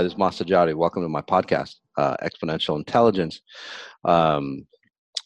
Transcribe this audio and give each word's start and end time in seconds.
Hi, 0.00 0.04
this 0.04 0.14
is 0.14 0.18
Masajari. 0.18 0.74
Welcome 0.74 1.02
to 1.02 1.10
my 1.10 1.20
podcast, 1.20 1.74
uh, 1.98 2.16
Exponential 2.22 2.78
Intelligence. 2.78 3.42
Um, 4.06 4.66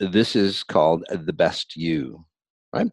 this 0.00 0.34
is 0.34 0.64
called 0.64 1.04
The 1.08 1.32
Best 1.32 1.76
You, 1.76 2.24
right? 2.72 2.88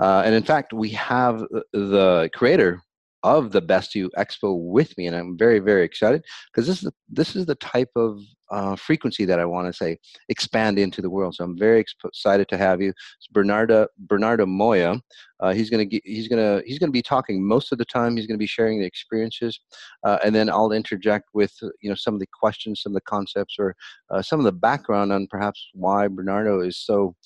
Uh, 0.00 0.22
and 0.24 0.32
in 0.32 0.44
fact, 0.44 0.72
we 0.72 0.90
have 0.90 1.40
the 1.72 2.30
creator 2.34 2.80
of 3.24 3.52
the 3.52 3.62
Best 3.62 3.94
You 3.94 4.10
Expo 4.18 4.56
with 4.60 4.96
me, 4.98 5.06
and 5.06 5.16
I'm 5.16 5.36
very, 5.36 5.58
very 5.58 5.82
excited 5.82 6.22
because 6.52 6.66
this 6.66 6.76
is 6.76 6.82
the, 6.82 6.92
this 7.08 7.34
is 7.34 7.46
the 7.46 7.54
type 7.56 7.90
of 7.96 8.20
uh, 8.50 8.76
frequency 8.76 9.24
that 9.24 9.40
I 9.40 9.46
want 9.46 9.66
to 9.66 9.72
say 9.72 9.98
expand 10.28 10.78
into 10.78 11.00
the 11.00 11.08
world. 11.08 11.34
So 11.34 11.44
I'm 11.44 11.58
very 11.58 11.80
excited 11.80 12.48
to 12.48 12.58
have 12.58 12.82
you, 12.82 12.90
it's 12.90 13.26
Bernardo 13.32 13.88
Bernardo 13.98 14.44
Moya. 14.44 15.00
Uh, 15.40 15.54
he's 15.54 15.70
gonna 15.70 15.86
he's 16.04 16.28
gonna 16.28 16.62
he's 16.66 16.78
gonna 16.78 16.92
be 16.92 17.02
talking 17.02 17.44
most 17.44 17.72
of 17.72 17.78
the 17.78 17.86
time. 17.86 18.14
He's 18.14 18.26
gonna 18.26 18.38
be 18.38 18.46
sharing 18.46 18.78
the 18.78 18.86
experiences, 18.86 19.58
uh, 20.04 20.18
and 20.22 20.34
then 20.34 20.50
I'll 20.50 20.72
interject 20.72 21.30
with 21.32 21.52
you 21.80 21.88
know 21.88 21.94
some 21.94 22.12
of 22.12 22.20
the 22.20 22.28
questions, 22.38 22.82
some 22.82 22.92
of 22.92 22.94
the 22.94 23.08
concepts, 23.08 23.56
or 23.58 23.74
uh, 24.10 24.20
some 24.20 24.38
of 24.38 24.44
the 24.44 24.52
background 24.52 25.12
on 25.12 25.26
perhaps 25.28 25.70
why 25.72 26.08
Bernardo 26.08 26.60
is 26.60 26.78
so 26.78 27.16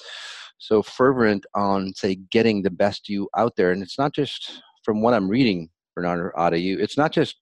so 0.59 0.81
fervent 0.81 1.45
on 1.57 1.93
say 1.95 2.17
getting 2.31 2.63
the 2.63 2.71
best 2.71 3.09
you 3.09 3.29
out 3.37 3.57
there. 3.57 3.73
And 3.73 3.83
it's 3.83 3.99
not 3.99 4.15
just 4.15 4.63
from 4.85 5.03
what 5.03 5.15
I'm 5.15 5.29
reading 5.29 5.69
Of 6.05 6.59
you. 6.59 6.79
It's 6.79 6.97
not 6.97 7.13
just 7.13 7.37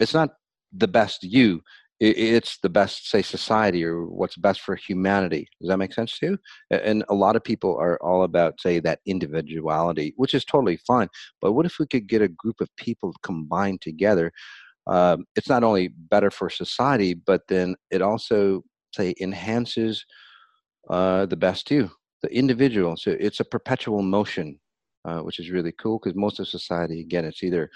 it's 0.00 0.14
not 0.14 0.30
the 0.72 0.88
best 0.88 1.22
you. 1.22 1.62
It's 2.02 2.56
the 2.62 2.70
best, 2.70 3.10
say, 3.10 3.20
society 3.20 3.84
or 3.84 4.06
what's 4.06 4.36
best 4.38 4.62
for 4.62 4.74
humanity. 4.74 5.46
Does 5.60 5.68
that 5.68 5.76
make 5.76 5.92
sense 5.92 6.18
to 6.18 6.26
you? 6.26 6.38
And 6.70 7.04
a 7.10 7.14
lot 7.14 7.36
of 7.36 7.44
people 7.44 7.76
are 7.76 7.98
all 8.02 8.22
about, 8.22 8.58
say, 8.58 8.80
that 8.80 9.00
individuality, 9.04 10.14
which 10.16 10.32
is 10.32 10.46
totally 10.46 10.78
fine. 10.86 11.08
But 11.42 11.52
what 11.52 11.66
if 11.66 11.78
we 11.78 11.86
could 11.86 12.08
get 12.08 12.22
a 12.22 12.28
group 12.28 12.62
of 12.62 12.74
people 12.76 13.12
combined 13.22 13.82
together? 13.82 14.32
Um, 14.86 15.26
it's 15.36 15.50
not 15.50 15.62
only 15.62 15.88
better 15.88 16.30
for 16.30 16.48
society, 16.48 17.12
but 17.12 17.42
then 17.48 17.76
it 17.90 18.00
also, 18.00 18.62
say, 18.94 19.14
enhances 19.20 20.06
uh, 20.88 21.26
the 21.26 21.36
best 21.36 21.70
you, 21.70 21.90
the 22.22 22.34
individual. 22.34 22.96
So 22.96 23.14
it's 23.20 23.40
a 23.40 23.44
perpetual 23.44 24.00
motion 24.00 24.58
uh, 25.04 25.20
which 25.20 25.38
is 25.38 25.50
really 25.50 25.72
cool 25.72 25.98
because 25.98 26.16
most 26.16 26.40
of 26.40 26.48
society, 26.48 27.00
again, 27.00 27.24
it's 27.24 27.42
either 27.42 27.70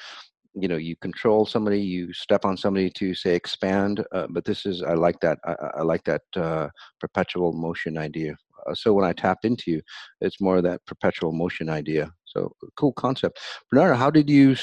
you 0.55 0.69
know 0.69 0.77
you 0.77 0.95
control 0.97 1.45
somebody 1.45 1.81
you 1.81 2.13
step 2.13 2.45
on 2.45 2.57
somebody 2.57 2.89
to 2.89 3.15
say 3.15 3.35
expand 3.35 4.05
uh, 4.13 4.27
but 4.31 4.45
this 4.45 4.65
is 4.65 4.83
i 4.83 4.95
like 4.95 5.19
that 5.21 5.39
i, 5.45 5.55
I 5.79 5.83
like 5.83 6.05
that 6.05 6.23
uh, 6.37 6.69
perpetual 7.01 7.53
motion 7.53 7.99
idea. 7.99 8.37
Uh, 8.67 8.75
so 8.75 8.93
when 8.93 9.05
i 9.05 9.13
tapped 9.13 9.45
into 9.45 9.73
you 9.73 9.83
it's 10.21 10.41
more 10.41 10.59
of 10.59 10.63
that 10.63 10.81
perpetual 10.87 11.33
motion 11.33 11.69
idea. 11.69 12.11
So 12.25 12.53
cool 12.77 12.93
concept. 12.93 13.39
Bernardo 13.71 13.95
how 13.95 14.11
did 14.11 14.31
you 14.31 14.57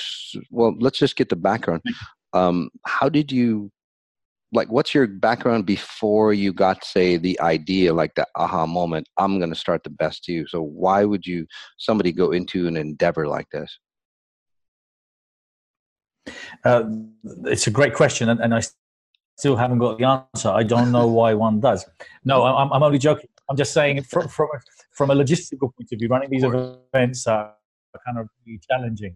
well 0.49 0.75
let's 0.79 0.99
just 0.99 1.15
get 1.15 1.29
the 1.29 1.35
background. 1.35 1.81
Um, 2.33 2.69
how 2.85 3.09
did 3.09 3.31
you 3.31 3.71
like 4.51 4.69
what's 4.69 4.93
your 4.93 5.07
background 5.07 5.65
before 5.65 6.33
you 6.33 6.53
got 6.53 6.83
say 6.83 7.17
the 7.17 7.39
idea 7.39 7.93
like 7.93 8.13
the 8.15 8.25
aha 8.35 8.65
moment 8.65 9.07
i'm 9.17 9.37
going 9.39 9.49
to 9.49 9.55
start 9.55 9.83
the 9.83 9.89
best 9.89 10.27
you 10.27 10.45
so 10.47 10.61
why 10.61 11.03
would 11.03 11.25
you 11.25 11.45
somebody 11.77 12.11
go 12.11 12.31
into 12.31 12.67
an 12.67 12.77
endeavor 12.77 13.27
like 13.27 13.49
this? 13.51 13.79
Uh, 16.63 16.83
it's 17.45 17.67
a 17.67 17.71
great 17.71 17.93
question 17.93 18.29
and, 18.29 18.39
and, 18.39 18.53
i 18.53 18.61
still 19.37 19.55
haven't 19.55 19.79
got 19.79 19.97
the 19.97 20.03
answer. 20.03 20.49
I 20.49 20.61
don't 20.61 20.91
know 20.91 21.07
why 21.19 21.33
one 21.33 21.59
does. 21.59 21.83
No 22.23 22.43
i'm, 22.43 22.71
I'm 22.71 22.83
only 22.83 22.99
joking. 22.99 23.29
I'm 23.49 23.57
just 23.57 23.73
saying 23.73 24.03
from, 24.03 24.27
from, 24.27 24.49
a, 24.53 24.59
from 24.91 25.09
a 25.09 25.15
logistical 25.15 25.73
point 25.73 25.91
of 25.91 25.99
view 25.99 26.07
running 26.09 26.29
these 26.29 26.43
events 26.43 27.25
are 27.27 27.55
kind 28.05 28.19
of 28.19 28.27
really 28.45 28.59
challenging. 28.69 29.13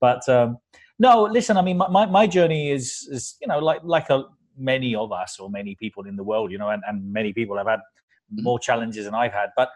But 0.00 0.28
um, 0.28 0.58
no 0.98 1.24
listen 1.24 1.56
i 1.56 1.62
mean 1.62 1.76
my, 1.76 2.06
my 2.06 2.26
journey 2.26 2.70
is 2.70 3.06
is 3.10 3.36
you 3.40 3.46
know 3.46 3.58
like 3.58 3.80
like 3.84 4.08
a 4.10 4.24
many 4.56 4.94
of 4.94 5.12
us 5.12 5.38
or 5.38 5.50
many 5.50 5.74
people 5.74 6.04
in 6.06 6.16
the 6.16 6.24
world, 6.24 6.50
you 6.50 6.58
know, 6.58 6.70
and, 6.70 6.82
and 6.86 7.12
many 7.12 7.32
people 7.32 7.56
have 7.56 7.66
had 7.66 7.80
mm-hmm. 7.80 8.42
more 8.42 8.58
challenges 8.58 9.04
than 9.04 9.14
I've 9.14 9.32
had. 9.32 9.50
But 9.56 9.70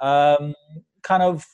um, 0.00 0.54
kind 1.02 1.22
of 1.22 1.44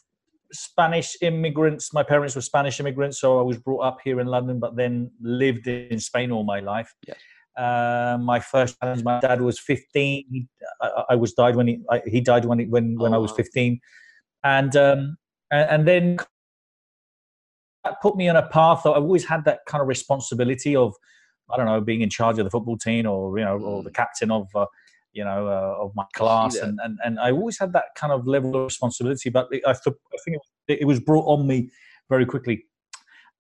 Spanish 0.53 1.16
immigrants. 1.22 1.92
My 1.92 2.03
parents 2.03 2.34
were 2.34 2.42
Spanish 2.42 2.78
immigrants, 2.81 3.21
so 3.21 3.38
I 3.38 3.42
was 3.42 3.59
brought 3.59 3.81
up 3.81 3.98
here 4.04 4.21
in 4.21 4.26
London, 4.26 4.59
but 4.59 4.76
then 4.76 5.10
lived 5.21 5.66
in 5.66 5.98
Spain 5.98 6.31
all 6.31 6.44
my 6.44 6.60
life. 6.60 6.92
Yes. 7.06 7.16
Uh, 7.56 8.19
my 8.21 8.41
first 8.41 8.78
challenge, 8.81 9.04
my 9.04 9.21
dad 9.21 9.41
was 9.41 9.59
15. 9.59 10.48
I, 10.81 11.04
I 11.10 11.15
was 11.16 11.34
died 11.34 11.56
when 11.56 11.69
he 11.69 11.82
I, 11.91 12.03
he 12.06 12.21
died 12.21 12.44
when 12.44 12.60
he, 12.60 12.66
when 12.66 12.98
when 12.98 13.12
oh, 13.12 13.16
I 13.16 13.19
was 13.19 13.32
15, 13.32 13.78
and 14.44 14.76
um, 14.76 15.16
and, 15.50 15.71
and 15.71 15.88
then 15.88 16.16
that 17.84 18.00
put 18.00 18.16
me 18.16 18.28
on 18.28 18.37
a 18.37 18.47
path. 18.48 18.87
I've 18.87 19.03
always 19.03 19.26
had 19.26 19.44
that 19.44 19.60
kind 19.66 19.82
of 19.82 19.88
responsibility 19.88 20.75
of 20.76 20.94
I 21.52 21.56
don't 21.56 21.66
know, 21.66 21.80
being 21.80 22.00
in 22.00 22.10
charge 22.10 22.38
of 22.38 22.44
the 22.44 22.50
football 22.50 22.76
team 22.76 23.06
or 23.06 23.38
you 23.38 23.44
know, 23.44 23.58
or 23.58 23.82
the 23.82 23.90
mm. 23.90 23.94
captain 23.94 24.30
of 24.30 24.48
uh, 24.54 24.66
you 25.12 25.24
know 25.24 25.46
uh, 25.46 25.84
of 25.84 25.94
my 25.94 26.04
class, 26.14 26.56
and, 26.56 26.78
and 26.82 26.98
and 27.04 27.18
I 27.20 27.30
always 27.30 27.58
had 27.58 27.72
that 27.74 27.94
kind 27.96 28.12
of 28.12 28.26
level 28.26 28.56
of 28.56 28.64
responsibility. 28.64 29.30
But 29.30 29.48
I, 29.52 29.72
th- 29.72 29.96
I 30.12 30.16
think 30.24 30.38
it, 30.68 30.80
it 30.80 30.84
was 30.84 31.00
brought 31.00 31.26
on 31.26 31.46
me 31.46 31.70
very 32.08 32.26
quickly. 32.26 32.66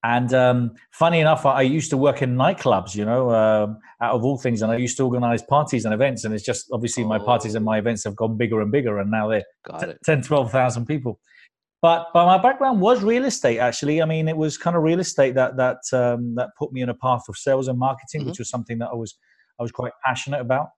And 0.04 0.34
um, 0.34 0.72
funny 0.90 1.20
enough, 1.20 1.46
I 1.46 1.62
used 1.62 1.90
to 1.90 1.96
work 1.96 2.22
in 2.22 2.34
nightclubs, 2.34 2.96
you 2.96 3.04
know, 3.04 3.30
um, 3.30 3.78
out 4.00 4.14
of 4.14 4.24
all 4.24 4.36
things, 4.36 4.60
and 4.60 4.72
I 4.72 4.76
used 4.76 4.96
to 4.96 5.04
organize 5.04 5.42
parties 5.42 5.84
and 5.84 5.94
events. 5.94 6.24
And 6.24 6.34
it's 6.34 6.42
just 6.42 6.66
obviously 6.72 7.04
oh. 7.04 7.08
my 7.08 7.20
parties 7.20 7.54
and 7.54 7.64
my 7.64 7.78
events 7.78 8.02
have 8.04 8.16
gone 8.16 8.36
bigger 8.36 8.60
and 8.60 8.72
bigger, 8.72 8.98
and 8.98 9.10
now 9.10 9.28
they're 9.28 9.44
t- 9.80 9.94
10, 10.04 10.22
12,000 10.22 10.86
people 10.86 11.20
but 11.82 12.06
but 12.14 12.24
my 12.24 12.38
background 12.38 12.80
was 12.80 13.02
real 13.02 13.24
estate 13.24 13.58
actually 13.58 14.00
i 14.00 14.04
mean 14.04 14.28
it 14.28 14.36
was 14.36 14.56
kind 14.56 14.76
of 14.76 14.82
real 14.82 15.00
estate 15.00 15.34
that 15.34 15.56
that 15.56 15.78
um, 15.92 16.34
that 16.36 16.50
put 16.58 16.72
me 16.72 16.80
in 16.80 16.88
a 16.88 16.94
path 16.94 17.22
of 17.28 17.36
sales 17.36 17.68
and 17.68 17.78
marketing 17.78 18.22
mm-hmm. 18.22 18.30
which 18.30 18.38
was 18.38 18.48
something 18.48 18.78
that 18.78 18.88
i 18.90 18.94
was 18.94 19.16
i 19.58 19.62
was 19.62 19.72
quite 19.72 19.92
passionate 20.04 20.40
about 20.40 20.68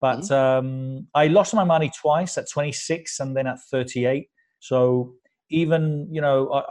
but 0.00 0.20
mm-hmm. 0.20 0.32
um, 0.32 1.06
i 1.14 1.26
lost 1.26 1.52
my 1.52 1.64
money 1.64 1.90
twice 2.00 2.38
at 2.38 2.48
26 2.48 3.20
and 3.20 3.36
then 3.36 3.46
at 3.46 3.58
38 3.70 4.28
so 4.60 5.12
even 5.50 6.08
you 6.10 6.20
know 6.20 6.64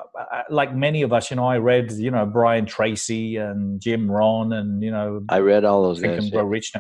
like 0.50 0.76
many 0.76 1.04
of 1.04 1.14
us 1.14 1.30
you 1.30 1.36
know 1.36 1.46
i 1.46 1.58
read 1.58 1.92
you 1.92 2.10
know 2.10 2.26
brian 2.26 2.66
tracy 2.66 3.36
and 3.36 3.80
jim 3.80 4.10
rohn 4.10 4.54
and 4.54 4.82
you 4.82 4.90
know 4.90 5.22
i 5.30 5.38
read 5.38 5.64
all 5.64 5.84
those 5.84 6.02
guys 6.02 6.30
yeah. 6.32 6.42
rich 6.44 6.74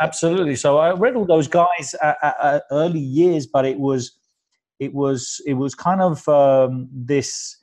absolutely 0.00 0.54
so 0.54 0.78
i 0.78 0.92
read 0.92 1.16
all 1.16 1.24
those 1.24 1.48
guys 1.48 1.94
at, 2.02 2.16
at, 2.22 2.36
at 2.40 2.62
early 2.70 3.00
years 3.00 3.48
but 3.48 3.64
it 3.64 3.80
was 3.80 4.17
it 4.78 4.94
was 4.94 5.40
it 5.46 5.54
was 5.54 5.74
kind 5.74 6.00
of 6.00 6.28
um, 6.28 6.88
this 6.92 7.56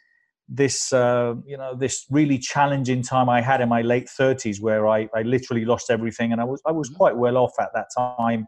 this 0.48 0.94
uh, 0.94 1.36
you 1.46 1.58
know 1.58 1.76
this 1.76 2.06
really 2.10 2.38
challenging 2.38 3.02
time 3.02 3.30
I 3.30 3.42
had 3.42 3.62
in 3.62 3.70
my 3.70 3.82
late 3.82 4.08
30s 4.08 4.62
where 4.62 4.88
I, 4.88 5.10
I 5.16 5.24
literally 5.24 5.66
lost 5.66 5.90
everything 5.90 6.32
and 6.32 6.40
I 6.40 6.44
was 6.44 6.62
I 6.66 6.72
was 6.72 6.90
mm-hmm. 6.90 6.98
quite 6.98 7.18
well 7.18 7.38
off 7.38 7.54
at 7.60 7.70
that 7.74 7.88
time. 7.96 8.48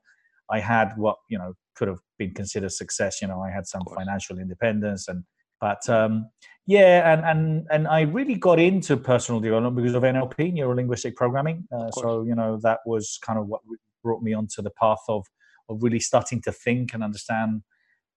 I 0.50 0.60
had 0.60 0.94
what 0.96 1.18
you 1.30 1.38
know 1.38 1.54
could 1.76 1.88
have 1.88 2.00
been 2.18 2.34
considered 2.34 2.72
success. 2.72 3.22
You 3.22 3.28
know, 3.28 3.42
I 3.42 3.52
had 3.52 3.68
some 3.68 3.84
financial 3.96 4.40
independence 4.40 5.08
and 5.08 5.24
but 5.60 5.88
um, 5.90 6.30
yeah, 6.66 7.14
and 7.14 7.26
and 7.26 7.68
and 7.72 7.88
I 7.88 8.02
really 8.02 8.36
got 8.36 8.60
into 8.60 8.98
personal 8.98 9.42
development 9.42 9.76
because 9.76 9.96
of 9.96 10.04
NLP, 10.04 10.54
neuro 10.54 10.76
linguistic 10.76 11.16
programming. 11.16 11.68
Uh, 11.76 11.90
so 11.92 12.24
you 12.24 12.36
know 12.36 12.60
that 12.62 12.80
was 12.86 13.18
kind 13.26 13.40
of 13.40 13.48
what 13.48 13.62
brought 14.04 14.22
me 14.22 14.34
onto 14.34 14.62
the 14.62 14.72
path 14.72 15.02
of 15.08 15.26
of 15.70 15.82
really 15.82 16.00
starting 16.00 16.42
to 16.42 16.52
think 16.52 16.94
and 16.94 17.04
understand 17.04 17.62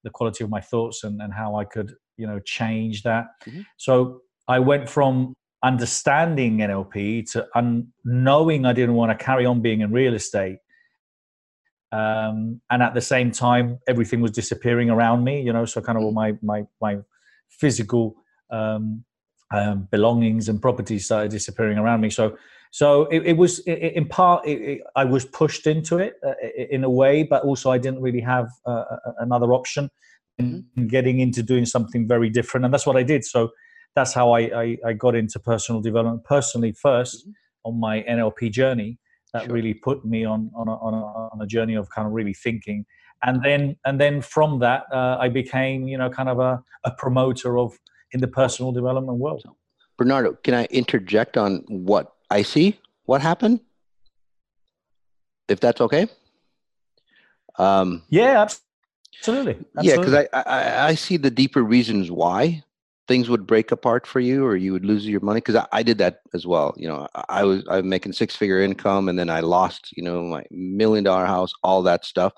the 0.05 0.11
quality 0.11 0.45
of 0.45 0.51
my 0.51 0.61
thoughts 0.61 1.05
and, 1.05 1.21
and 1.21 1.33
how 1.33 1.57
I 1.57 1.65
could, 1.65 1.95
you 2.17 2.27
know, 2.27 2.39
change 2.41 3.03
that. 3.03 3.27
Mm-hmm. 3.47 3.63
So 3.77 4.23
I 4.49 4.59
went 4.59 4.89
from 4.89 5.35
understanding 5.63 6.59
NLP 6.59 7.31
to 7.33 7.47
un- 7.55 7.89
knowing 8.05 8.65
I 8.65 8.73
didn't 8.73 8.95
want 8.95 9.17
to 9.17 9.25
carry 9.25 9.45
on 9.47 9.61
being 9.61 9.81
in 9.81 9.93
real 9.93 10.15
estate. 10.15 10.59
Um, 11.93 12.61
and 12.71 12.83
at 12.83 12.95
the 12.95 13.01
same 13.01 13.31
time, 13.33 13.79
everything 13.89 14.21
was 14.21 14.31
disappearing 14.31 14.91
around 14.91 15.25
me, 15.25 15.43
you 15.43 15.53
know, 15.53 15.65
so 15.65 15.81
kind 15.81 15.99
of 15.99 16.05
all 16.05 16.15
mm-hmm. 16.15 16.47
my, 16.47 16.63
my, 16.81 16.95
my 16.97 17.03
physical 17.49 18.17
um, 18.51 19.05
um, 19.53 19.89
belongings 19.91 20.49
and 20.49 20.63
properties 20.63 21.05
started 21.05 21.31
disappearing 21.31 21.79
around 21.79 22.01
me. 22.01 22.11
So 22.11 22.37
so 22.71 23.07
it, 23.07 23.27
it 23.27 23.37
was 23.37 23.59
it, 23.61 23.95
in 23.95 24.07
part 24.07 24.47
it, 24.47 24.83
I 24.97 25.05
was 25.05 25.25
pushed 25.25 25.67
into 25.67 25.99
it 25.99 26.15
uh, 26.27 26.35
in 26.71 26.85
a 26.85 26.91
way, 26.91 27.25
but 27.25 27.43
also 27.45 27.71
I 27.71 27.79
didn't 27.79 28.01
really 28.01 28.21
have 28.21 28.49
uh, 28.67 28.85
another 29.19 29.53
option 29.53 29.91
in 30.39 30.65
mm-hmm. 30.77 30.87
getting 30.87 31.21
into 31.21 31.43
doing 31.43 31.67
something 31.67 32.07
very 32.07 32.31
different, 32.31 32.65
and 32.65 32.73
that's 32.73 32.87
what 32.87 32.97
I 32.97 33.03
did. 33.03 33.25
So 33.25 33.51
that's 33.97 34.13
how 34.13 34.33
I, 34.33 34.41
I, 34.41 34.77
I 34.87 34.93
got 34.93 35.17
into 35.17 35.41
personal 35.41 35.81
development 35.81 36.25
personally 36.25 36.73
1st 36.73 37.17
mm-hmm. 37.17 37.31
on 37.65 37.81
my 37.81 38.03
NLP 38.03 38.53
journey. 38.53 38.99
That 39.33 39.45
sure. 39.45 39.53
really 39.53 39.75
put 39.75 40.05
me 40.05 40.25
on 40.25 40.51
on 40.57 40.67
a, 40.67 40.73
on 40.73 40.95
a, 40.95 41.05
on 41.35 41.41
a 41.41 41.47
journey 41.47 41.75
of 41.75 41.89
kind 41.91 42.07
of 42.07 42.13
really 42.13 42.35
thinking 42.35 42.85
and 43.23 43.43
then 43.43 43.77
and 43.85 44.01
then 44.01 44.21
from 44.21 44.59
that 44.61 44.85
uh, 44.93 45.17
i 45.21 45.29
became 45.29 45.87
you 45.87 45.99
know 45.99 46.11
kind 46.11 46.29
of 46.29 46.39
a, 46.39 46.63
a 46.85 46.91
promoter 46.93 47.59
of 47.59 47.79
in 48.13 48.21
the 48.21 48.29
personal 48.29 48.73
development 48.73 49.19
world 49.19 49.45
bernardo 49.97 50.33
can 50.43 50.55
i 50.55 50.65
interject 50.71 51.37
on 51.37 51.63
what 51.69 52.13
I 52.31 52.43
see 52.43 52.79
what 53.05 53.21
happened. 53.21 53.61
If 55.49 55.61
that's 55.61 55.81
okay. 55.81 56.09
Um, 57.59 58.03
yeah, 58.09 58.47
absolutely. 59.19 59.65
absolutely. 59.77 59.83
Yeah, 59.83 59.97
because 59.97 60.29
I, 60.33 60.43
I, 60.47 60.87
I 60.89 60.95
see 60.95 61.17
the 61.17 61.31
deeper 61.31 61.63
reasons 61.63 62.11
why 62.11 62.63
things 63.11 63.29
would 63.29 63.45
break 63.45 63.73
apart 63.73 64.07
for 64.07 64.21
you 64.21 64.47
or 64.47 64.55
you 64.55 64.73
would 64.73 64.85
lose 64.85 65.05
your 65.05 65.21
money 65.21 65.39
because 65.39 65.57
I, 65.57 65.67
I, 65.73 65.83
did 65.83 65.99
that 65.99 66.21
as 66.33 66.47
well 66.47 66.73
you 66.77 66.87
know 66.87 67.09
i 67.29 67.43
was 67.43 67.65
i'm 67.69 67.89
making 67.89 68.13
six 68.13 68.37
figure 68.37 68.61
income 68.61 69.09
and 69.09 69.19
then 69.19 69.29
i 69.29 69.41
lost 69.41 69.89
you 69.97 70.05
know 70.05 70.23
my 70.23 70.45
million 70.53 71.03
dollar 71.03 71.27
house 71.27 71.51
all 71.65 71.83
that 71.83 72.05
stuff 72.05 72.33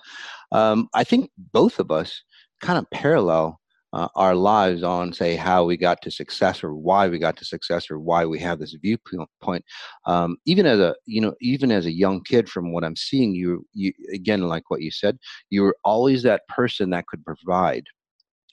um, 0.51 0.89
i 0.95 1.05
think 1.05 1.31
both 1.53 1.79
of 1.79 1.91
us 1.91 2.23
kind 2.63 2.79
of 2.79 2.89
parallel 2.89 3.61
uh, 3.93 4.09
our 4.15 4.35
lives 4.35 4.83
on 4.83 5.13
say 5.13 5.37
how 5.37 5.65
we 5.65 5.77
got 5.77 6.01
to 6.03 6.11
success 6.11 6.65
or 6.65 6.75
why 6.75 7.09
we 7.09 7.19
got 7.19 7.37
to 7.37 7.45
success 7.45 7.91
or 7.91 7.99
why 7.99 8.25
we 8.25 8.39
have 8.39 8.59
this 8.59 8.75
viewpoint. 8.81 9.65
Um, 10.07 10.37
even 10.47 10.67
as 10.67 10.79
a 10.79 10.95
you 11.07 11.21
know 11.21 11.35
even 11.41 11.71
as 11.71 11.87
a 11.87 11.93
young 11.93 12.23
kid 12.25 12.49
from 12.49 12.73
what 12.73 12.85
i'm 12.85 12.97
seeing 12.97 13.35
you 13.35 13.67
you 13.73 13.93
again 14.13 14.43
like 14.43 14.71
what 14.71 14.83
you 14.83 14.91
said 14.91 15.19
you 15.51 15.63
were 15.63 15.77
always 15.85 16.23
that 16.23 16.47
person 16.49 16.91
that 16.91 17.07
could 17.07 17.25
provide 17.25 17.85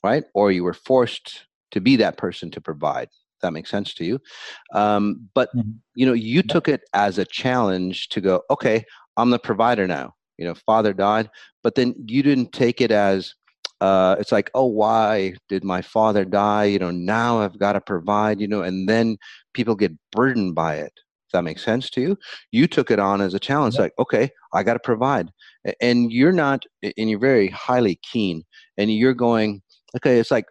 right? 0.04 0.24
Or 0.34 0.52
you 0.52 0.64
were 0.64 0.74
forced 0.74 1.46
to 1.72 1.82
be 1.82 1.96
that 1.98 2.18
person 2.18 2.52
to 2.52 2.62
provide. 2.62 3.10
That 3.42 3.54
makes 3.54 3.70
sense 3.70 3.94
to 3.96 4.06
you? 4.06 4.20
Um, 4.74 5.30
but 5.34 5.50
mm-hmm. 5.56 5.72
you 5.96 6.06
know 6.06 6.14
you 6.14 6.42
took 6.42 6.68
it 6.68 6.82
as 6.94 7.18
a 7.18 7.26
challenge 7.26 8.10
to 8.10 8.22
go 8.22 8.42
okay 8.50 8.84
i'm 9.18 9.30
the 9.30 9.40
provider 9.40 9.88
now. 9.88 10.14
You 10.38 10.46
know 10.46 10.56
father 10.56 10.94
died 10.94 11.30
but 11.64 11.76
then 11.76 11.94
you 12.08 12.24
didn't 12.24 12.54
take 12.54 12.80
it 12.82 12.92
as 12.92 13.34
uh, 13.82 14.16
it's 14.20 14.32
like, 14.32 14.52
oh, 14.54 14.66
why 14.66 15.34
did 15.48 15.64
my 15.64 15.82
father 15.82 16.26
die? 16.26 16.66
You 16.66 16.80
know, 16.80 16.92
now 16.92 17.40
I've 17.40 17.60
got 17.60 17.74
to 17.74 17.82
provide, 17.82 18.42
you 18.42 18.48
know, 18.48 18.62
and 18.62 18.90
then 18.90 19.18
people 19.54 19.76
get 19.76 19.94
burdened 20.12 20.56
by 20.56 20.76
it. 20.76 20.94
If 21.28 21.34
that 21.34 21.44
makes 21.44 21.64
sense 21.64 21.90
to 21.92 22.02
you? 22.02 22.18
You 22.52 22.68
took 22.68 22.90
it 22.90 23.00
on 23.00 23.22
as 23.22 23.36
a 23.36 23.40
challenge, 23.40 23.78
like, 23.78 23.94
okay, 24.00 24.32
I 24.54 24.64
got 24.64 24.74
to 24.74 24.80
provide. 24.80 25.30
And 25.80 26.12
you're 26.12 26.32
not, 26.32 26.66
and 26.82 27.10
you're 27.10 27.20
very 27.20 27.50
highly 27.50 28.00
keen, 28.02 28.44
and 28.78 28.92
you're 28.92 29.14
going, 29.14 29.62
okay, 29.96 30.20
it's 30.20 30.32
like, 30.32 30.46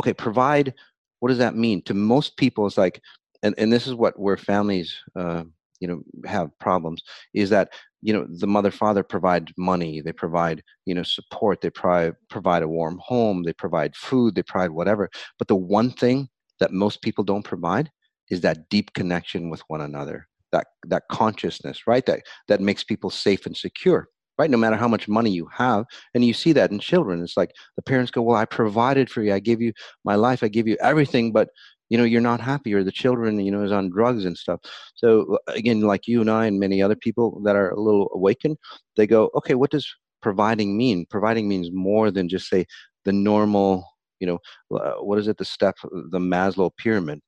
okay, 0.00 0.14
provide. 0.14 0.72
What 1.20 1.28
does 1.28 1.38
that 1.38 1.54
mean? 1.54 1.82
To 1.82 1.94
most 1.94 2.36
people, 2.36 2.66
it's 2.66 2.78
like, 2.78 3.00
and, 3.42 3.54
and 3.58 3.72
this 3.72 3.86
is 3.86 3.94
what 3.94 4.18
where 4.18 4.36
families 4.36 4.96
uh, 5.14 5.44
you 5.80 5.88
know 5.88 6.00
have 6.24 6.50
problems 6.58 7.02
is 7.34 7.50
that 7.50 7.70
you 8.02 8.12
know 8.12 8.26
the 8.28 8.46
mother 8.46 8.70
father 8.70 9.02
provide 9.02 9.52
money 9.56 10.00
they 10.00 10.12
provide 10.12 10.62
you 10.84 10.94
know 10.94 11.02
support 11.02 11.60
they 11.60 11.70
provide 11.70 12.14
provide 12.30 12.62
a 12.62 12.68
warm 12.68 12.98
home 13.02 13.42
they 13.42 13.52
provide 13.52 13.94
food 13.96 14.34
they 14.34 14.42
provide 14.42 14.70
whatever. 14.70 15.10
But 15.38 15.48
the 15.48 15.56
one 15.56 15.90
thing 15.90 16.28
that 16.60 16.72
most 16.72 17.02
people 17.02 17.24
don't 17.24 17.44
provide 17.44 17.90
is 18.30 18.40
that 18.40 18.68
deep 18.70 18.92
connection 18.94 19.50
with 19.50 19.62
one 19.68 19.80
another 19.80 20.28
that 20.52 20.66
that 20.86 21.04
consciousness 21.10 21.86
right 21.86 22.06
that 22.06 22.20
that 22.48 22.60
makes 22.60 22.84
people 22.84 23.10
safe 23.10 23.46
and 23.46 23.56
secure 23.56 24.08
right? 24.38 24.50
No 24.50 24.56
matter 24.56 24.76
how 24.76 24.88
much 24.88 25.08
money 25.08 25.30
you 25.30 25.48
have. 25.52 25.84
And 26.14 26.24
you 26.24 26.34
see 26.34 26.52
that 26.52 26.70
in 26.70 26.78
children. 26.78 27.22
It's 27.22 27.36
like 27.36 27.52
the 27.76 27.82
parents 27.82 28.10
go 28.10 28.22
well 28.22 28.36
i 28.36 28.44
provided 28.44 29.10
for 29.10 29.22
you. 29.22 29.32
I 29.32 29.38
gave 29.38 29.60
you 29.60 29.72
my 30.04 30.14
life. 30.14 30.42
I 30.42 30.48
give 30.48 30.68
you 30.68 30.76
everything. 30.80 31.32
But 31.32 31.48
you 31.88 31.98
know 31.98 32.04
you're 32.04 32.20
not 32.20 32.40
happy 32.40 32.74
or 32.74 32.82
the 32.84 32.92
children 32.92 33.38
you 33.40 33.50
know 33.50 33.62
is 33.62 33.72
on 33.72 33.90
drugs 33.90 34.24
and 34.24 34.36
stuff. 34.36 34.60
So 34.94 35.38
uh, 35.48 35.52
again 35.52 35.80
like 35.82 36.06
you 36.06 36.20
and 36.20 36.30
i 36.30 36.46
and 36.46 36.58
many 36.60 36.82
other 36.82 36.96
people 36.96 37.40
that 37.44 37.56
are 37.56 37.70
a 37.70 37.80
little 37.80 38.10
awakened 38.14 38.56
they 38.96 39.06
go 39.06 39.30
okay 39.34 39.54
what 39.54 39.70
does 39.70 39.86
providing 40.22 40.76
mean? 40.76 41.06
Providing 41.08 41.48
means 41.48 41.70
more 41.72 42.10
than 42.10 42.28
just 42.28 42.48
say 42.48 42.66
the 43.04 43.12
normal 43.12 43.88
you 44.20 44.26
know 44.26 44.38
uh, 44.76 44.94
what 44.94 45.18
is 45.18 45.28
it? 45.28 45.38
The 45.38 45.44
step 45.44 45.76
the 46.10 46.18
maslow 46.18 46.70
pyramid 46.76 47.20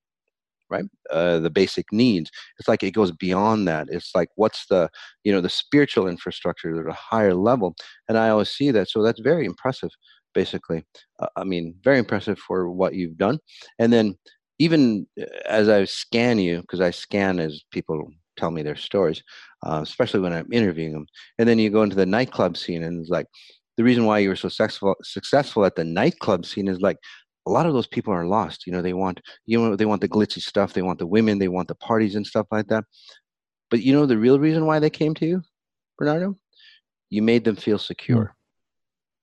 right? 0.70 0.84
Uh, 1.10 1.38
the 1.38 1.48
basic 1.48 1.86
needs. 1.92 2.30
It's 2.58 2.68
like 2.68 2.82
it 2.82 2.90
goes 2.90 3.10
beyond 3.10 3.66
that. 3.68 3.88
It's 3.90 4.10
like 4.14 4.28
what's 4.34 4.66
the 4.66 4.90
you 5.24 5.32
know 5.32 5.40
the 5.40 5.48
spiritual 5.48 6.08
infrastructure 6.08 6.80
at 6.80 6.90
a 6.90 6.98
higher 7.10 7.34
level? 7.34 7.74
And 8.08 8.18
i 8.18 8.28
always 8.30 8.50
see 8.50 8.70
that. 8.72 8.88
So 8.90 9.02
that's 9.02 9.20
very 9.20 9.46
impressive 9.46 9.90
basically. 10.34 10.84
Uh, 11.20 11.28
i 11.36 11.44
mean 11.44 11.74
very 11.82 11.98
impressive 11.98 12.38
for 12.38 12.70
what 12.70 12.94
you've 12.94 13.16
done. 13.16 13.38
And 13.78 13.92
then 13.92 14.16
even 14.58 15.06
uh, 15.20 15.24
as 15.46 15.68
I 15.68 15.84
scan 15.84 16.38
you, 16.38 16.60
because 16.60 16.80
I 16.80 16.90
scan 16.90 17.38
as 17.40 17.62
people 17.70 18.10
tell 18.36 18.50
me 18.50 18.62
their 18.62 18.76
stories, 18.76 19.22
uh, 19.64 19.80
especially 19.82 20.20
when 20.20 20.32
I'm 20.32 20.52
interviewing 20.52 20.92
them, 20.92 21.06
and 21.38 21.48
then 21.48 21.58
you 21.58 21.70
go 21.70 21.82
into 21.82 21.96
the 21.96 22.06
nightclub 22.06 22.56
scene, 22.56 22.82
and 22.82 23.00
it's 23.00 23.10
like 23.10 23.26
the 23.76 23.84
reason 23.84 24.04
why 24.04 24.18
you 24.18 24.28
were 24.28 24.36
so 24.36 24.48
successful 24.48 24.96
successful 25.02 25.64
at 25.64 25.76
the 25.76 25.84
nightclub 25.84 26.44
scene 26.44 26.68
is 26.68 26.80
like 26.80 26.98
a 27.46 27.50
lot 27.50 27.66
of 27.66 27.72
those 27.72 27.86
people 27.86 28.12
are 28.12 28.26
lost. 28.26 28.66
You 28.66 28.72
know, 28.72 28.82
they 28.82 28.92
want 28.92 29.20
you 29.46 29.58
know 29.58 29.76
they 29.76 29.86
want 29.86 30.00
the 30.00 30.08
glitzy 30.08 30.40
stuff, 30.40 30.72
they 30.72 30.82
want 30.82 30.98
the 30.98 31.06
women, 31.06 31.38
they 31.38 31.48
want 31.48 31.68
the 31.68 31.74
parties 31.74 32.14
and 32.14 32.26
stuff 32.26 32.46
like 32.50 32.68
that. 32.68 32.84
But 33.70 33.82
you 33.82 33.92
know 33.92 34.06
the 34.06 34.18
real 34.18 34.38
reason 34.38 34.66
why 34.66 34.78
they 34.78 34.90
came 34.90 35.14
to 35.14 35.26
you, 35.26 35.42
Bernardo, 35.96 36.36
you 37.10 37.22
made 37.22 37.44
them 37.44 37.56
feel 37.56 37.78
secure. 37.78 38.34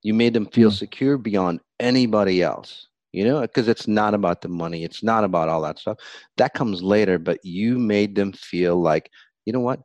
You 0.02 0.14
made 0.14 0.34
them 0.34 0.46
feel 0.46 0.72
secure 0.72 1.18
beyond 1.18 1.62
anybody 1.80 2.44
else 2.44 2.88
you 3.16 3.24
know, 3.24 3.42
because 3.42 3.68
it's 3.68 3.88
not 3.88 4.14
about 4.14 4.42
the 4.42 4.50
money, 4.50 4.84
it's 4.84 5.04
not 5.04 5.24
about 5.24 5.50
all 5.50 5.62
that 5.62 5.80
stuff. 5.80 5.98
That 6.38 6.54
comes 6.54 6.84
later, 6.84 7.18
but 7.18 7.40
you 7.44 7.80
made 7.80 8.16
them 8.16 8.34
feel 8.34 8.82
like, 8.82 9.10
you 9.46 9.54
know 9.54 9.60
what, 9.62 9.80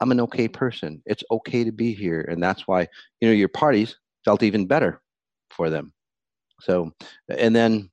I'm 0.00 0.12
an 0.12 0.20
okay 0.20 0.48
person. 0.48 1.02
It's 1.06 1.24
okay 1.30 1.62
to 1.64 1.72
be 1.72 1.92
here, 1.94 2.22
and 2.22 2.42
that's 2.42 2.66
why 2.66 2.88
you 3.20 3.28
know 3.28 3.34
your 3.34 3.48
parties 3.48 3.96
felt 4.24 4.42
even 4.42 4.66
better 4.66 5.00
for 5.50 5.68
them. 5.68 5.92
So, 6.60 6.92
and 7.28 7.54
then 7.54 7.90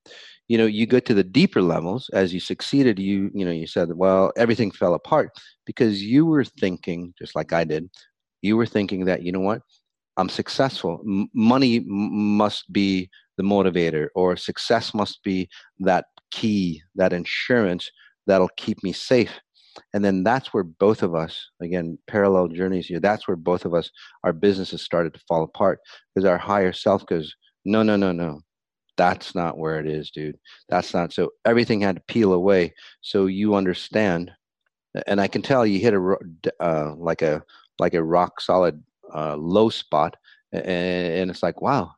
you 0.48 0.58
know 0.58 0.66
you 0.66 0.86
get 0.86 1.06
to 1.06 1.14
the 1.14 1.24
deeper 1.24 1.62
levels 1.62 2.10
as 2.14 2.34
you 2.34 2.40
succeeded 2.40 3.00
you 3.00 3.30
you 3.34 3.44
know 3.46 3.52
you 3.52 3.68
said 3.68 3.90
well 3.94 4.32
everything 4.38 4.72
fell 4.72 4.94
apart 4.94 5.32
because 5.66 6.02
you 6.02 6.26
were 6.26 6.46
thinking 6.46 7.14
just 7.20 7.36
like 7.36 7.52
i 7.54 7.64
did 7.64 7.90
you 8.42 8.56
were 8.56 8.66
thinking 8.66 9.06
that 9.06 9.24
you 9.24 9.32
know 9.32 9.42
what 9.42 9.62
i'm 10.18 10.30
successful. 10.30 11.02
M- 11.06 11.30
money 11.34 11.78
m- 11.78 11.86
must 11.88 12.72
be 12.72 13.10
the 13.38 13.44
motivator 13.44 14.08
or 14.16 14.36
success 14.36 14.94
must 14.94 15.24
be 15.24 15.50
that 15.80 16.06
key 16.32 16.82
that 16.96 17.14
insurance 17.14 17.90
that'll 18.26 18.50
keep 18.58 18.84
me 18.84 18.92
safe. 18.92 19.32
And 19.94 20.04
then 20.04 20.24
that's 20.24 20.54
where 20.54 20.64
both 20.64 21.04
of 21.04 21.14
us 21.16 21.50
again 21.62 21.98
parallel 22.08 22.48
journeys 22.48 22.88
here 22.88 23.00
that's 23.00 23.28
where 23.28 23.38
both 23.38 23.64
of 23.64 23.74
us 23.74 23.90
our 24.24 24.34
businesses 24.34 24.82
started 24.82 25.14
to 25.14 25.22
fall 25.28 25.44
apart 25.44 25.80
because 26.14 26.26
our 26.28 26.38
higher 26.38 26.74
self 26.74 27.06
goes 27.06 27.36
no 27.66 27.84
no 27.84 27.96
no 27.96 28.12
no. 28.12 28.42
That's 28.98 29.36
not 29.36 29.60
where 29.60 29.80
it 29.80 29.86
is 29.88 30.10
dude. 30.10 30.38
That's 30.70 30.94
not 30.94 31.14
so 31.14 31.30
everything 31.46 31.82
had 31.82 31.98
to 31.98 32.02
peel 32.08 32.34
away. 32.34 32.74
So 33.02 33.28
you 33.28 33.54
understand 33.56 34.32
and 35.06 35.22
i 35.22 35.28
can 35.28 35.42
tell 35.42 35.66
you 35.66 35.80
hit 35.80 35.94
a 35.94 36.16
uh, 36.60 36.96
like 36.98 37.22
a 37.22 37.44
like 37.80 37.94
a 37.94 38.04
rock 38.04 38.42
solid 38.42 38.82
uh, 39.14 39.36
low 39.36 39.70
spot 39.70 40.16
and, 40.52 40.66
and 40.66 41.32
it's 41.32 41.44
like 41.44 41.62
wow 41.62 41.92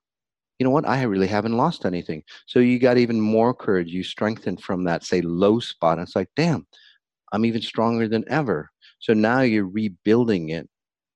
you 0.59 0.65
know 0.65 0.71
what? 0.71 0.87
I 0.87 1.03
really 1.03 1.27
haven't 1.27 1.55
lost 1.55 1.85
anything. 1.85 2.21
So 2.45 2.59
you 2.59 2.79
got 2.79 2.97
even 2.97 3.19
more 3.19 3.53
courage. 3.53 3.87
You 3.87 4.03
strengthen 4.03 4.57
from 4.57 4.83
that 4.83 5.05
say 5.05 5.21
low 5.21 5.59
spot. 5.59 5.97
And 5.97 6.05
it's 6.05 6.15
like 6.15 6.29
damn 6.35 6.67
i'm 7.31 7.45
even 7.45 7.61
stronger 7.61 8.07
than 8.07 8.25
ever. 8.27 8.69
So 8.99 9.13
now 9.13 9.41
you're 9.41 9.67
rebuilding 9.67 10.49
it 10.49 10.67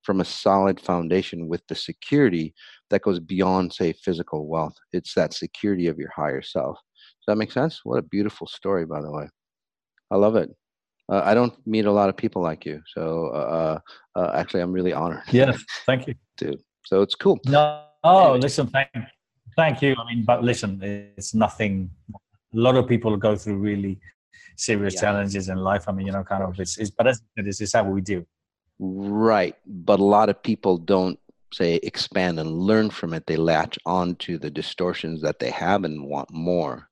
from 0.03 0.21
a 0.21 0.25
solid 0.25 0.79
foundation 0.79 1.47
with 1.47 1.61
the 1.67 1.75
security 1.75 2.53
that 2.89 3.01
goes 3.01 3.19
beyond 3.19 3.73
say 3.73 3.93
physical 3.93 4.47
wealth. 4.47 4.75
It's 4.93 5.13
that 5.15 5.33
security 5.33 5.87
of 5.87 5.97
your 5.97 6.11
higher 6.15 6.41
self. 6.41 6.77
Does 6.77 7.25
that 7.27 7.37
make 7.37 7.51
sense? 7.51 7.81
What 7.83 7.99
a 7.99 8.03
beautiful 8.03 8.47
story 8.47 8.85
by 8.85 9.01
the 9.01 9.11
way. 9.11 9.27
I 10.11 10.15
love 10.15 10.35
it 10.37 10.49
uh, 11.09 11.21
i 11.23 11.33
don't 11.33 11.53
meet 11.67 11.85
a 11.85 11.91
lot 11.91 12.09
of 12.09 12.17
people 12.17 12.41
like 12.41 12.65
you 12.65 12.81
so 12.87 13.27
uh, 13.33 13.79
uh, 14.17 14.19
uh 14.19 14.31
actually 14.35 14.61
i'm 14.61 14.71
really 14.71 14.93
honored 14.93 15.21
yes 15.31 15.63
thank 15.85 16.07
you 16.07 16.15
dude 16.37 16.59
so 16.85 17.01
it's 17.01 17.15
cool 17.15 17.39
no 17.45 17.83
oh 18.03 18.35
listen 18.35 18.67
thank 18.67 18.89
Thank 19.55 19.81
you. 19.81 19.95
I 19.97 20.05
mean, 20.05 20.23
but 20.25 20.43
listen, 20.43 20.79
it's 20.81 21.33
nothing. 21.33 21.89
A 22.13 22.17
lot 22.53 22.75
of 22.75 22.87
people 22.87 23.15
go 23.17 23.35
through 23.35 23.57
really 23.57 23.99
serious 24.57 24.95
yeah. 24.95 25.01
challenges 25.01 25.49
in 25.49 25.57
life. 25.57 25.87
I 25.87 25.91
mean, 25.91 26.07
you 26.07 26.13
know, 26.13 26.23
kind 26.23 26.43
of, 26.43 26.59
it's, 26.59 26.77
it's 26.77 26.89
but 26.89 27.07
as 27.07 27.21
this 27.35 27.61
is 27.61 27.73
how 27.73 27.83
we 27.83 28.01
do. 28.01 28.25
Right. 28.79 29.55
But 29.65 29.99
a 29.99 30.03
lot 30.03 30.29
of 30.29 30.41
people 30.41 30.77
don't 30.77 31.19
say 31.53 31.75
expand 31.83 32.39
and 32.39 32.51
learn 32.51 32.89
from 32.89 33.13
it. 33.13 33.27
They 33.27 33.37
latch 33.37 33.77
on 33.85 34.15
to 34.15 34.37
the 34.37 34.49
distortions 34.49 35.21
that 35.21 35.39
they 35.39 35.51
have 35.51 35.83
and 35.83 36.05
want 36.05 36.31
more. 36.31 36.89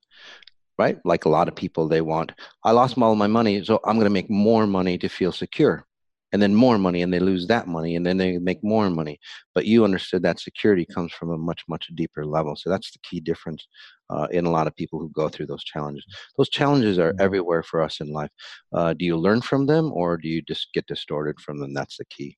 Right? 0.82 0.98
Like 1.04 1.24
a 1.26 1.34
lot 1.38 1.48
of 1.48 1.54
people, 1.54 1.86
they 1.86 2.00
want, 2.00 2.32
I 2.64 2.72
lost 2.72 2.98
all 2.98 3.14
my 3.14 3.28
money, 3.28 3.62
so 3.64 3.74
I'm 3.84 3.96
going 4.00 4.12
to 4.12 4.18
make 4.18 4.28
more 4.28 4.66
money 4.66 4.98
to 4.98 5.08
feel 5.08 5.30
secure. 5.30 5.86
And 6.32 6.40
then 6.42 6.54
more 6.54 6.78
money 6.78 7.02
and 7.02 7.12
they 7.12 7.20
lose 7.20 7.46
that 7.48 7.66
money 7.68 7.94
and 7.94 8.04
then 8.06 8.16
they 8.16 8.38
make 8.38 8.64
more 8.64 8.88
money. 8.88 9.20
But 9.54 9.66
you 9.66 9.84
understood 9.84 10.22
that 10.22 10.40
security 10.40 10.86
comes 10.86 11.12
from 11.12 11.30
a 11.30 11.36
much 11.36 11.62
much 11.68 11.84
deeper 11.94 12.24
level. 12.24 12.56
So 12.56 12.70
that's 12.70 12.90
the 12.90 13.02
key 13.08 13.20
difference 13.20 13.62
uh, 14.08 14.28
in 14.30 14.46
a 14.46 14.50
lot 14.50 14.66
of 14.66 14.74
people 14.74 14.98
who 14.98 15.10
go 15.10 15.28
through 15.28 15.48
those 15.48 15.62
challenges. 15.72 16.06
Those 16.38 16.48
challenges 16.48 16.98
are 16.98 17.12
mm-hmm. 17.12 17.26
everywhere 17.26 17.62
for 17.62 17.82
us 17.86 18.00
in 18.00 18.08
life. 18.20 18.32
Uh, 18.72 18.94
do 18.98 19.04
you 19.04 19.16
learn 19.18 19.42
from 19.42 19.66
them 19.66 19.92
or 19.92 20.16
do 20.16 20.28
you 20.34 20.40
just 20.52 20.72
get 20.72 20.86
distorted 20.86 21.36
from 21.38 21.56
them? 21.60 21.74
That's 21.74 21.98
the 21.98 22.06
key. 22.06 22.30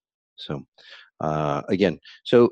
So 0.47 0.53
uh, 1.21 1.63
again 1.69 1.97
so 2.25 2.51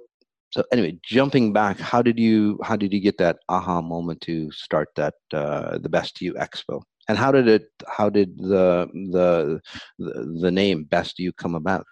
so 0.52 0.62
anyway 0.72 0.96
jumping 1.04 1.52
back 1.52 1.78
how 1.78 2.00
did 2.02 2.18
you 2.18 2.58
how 2.62 2.76
did 2.76 2.92
you 2.92 3.00
get 3.00 3.18
that 3.18 3.38
aha 3.48 3.80
moment 3.82 4.20
to 4.20 4.50
start 4.52 4.88
that 4.96 5.14
uh, 5.32 5.78
the 5.78 5.88
best 5.88 6.20
you 6.20 6.34
expo 6.34 6.82
and 7.08 7.18
how 7.18 7.32
did 7.32 7.48
it? 7.48 7.64
How 7.88 8.08
did 8.10 8.38
the 8.38 8.88
the 9.10 9.60
the, 9.98 10.50
name 10.50 10.84
Best 10.84 11.18
You 11.18 11.32
come 11.32 11.54
about? 11.54 11.84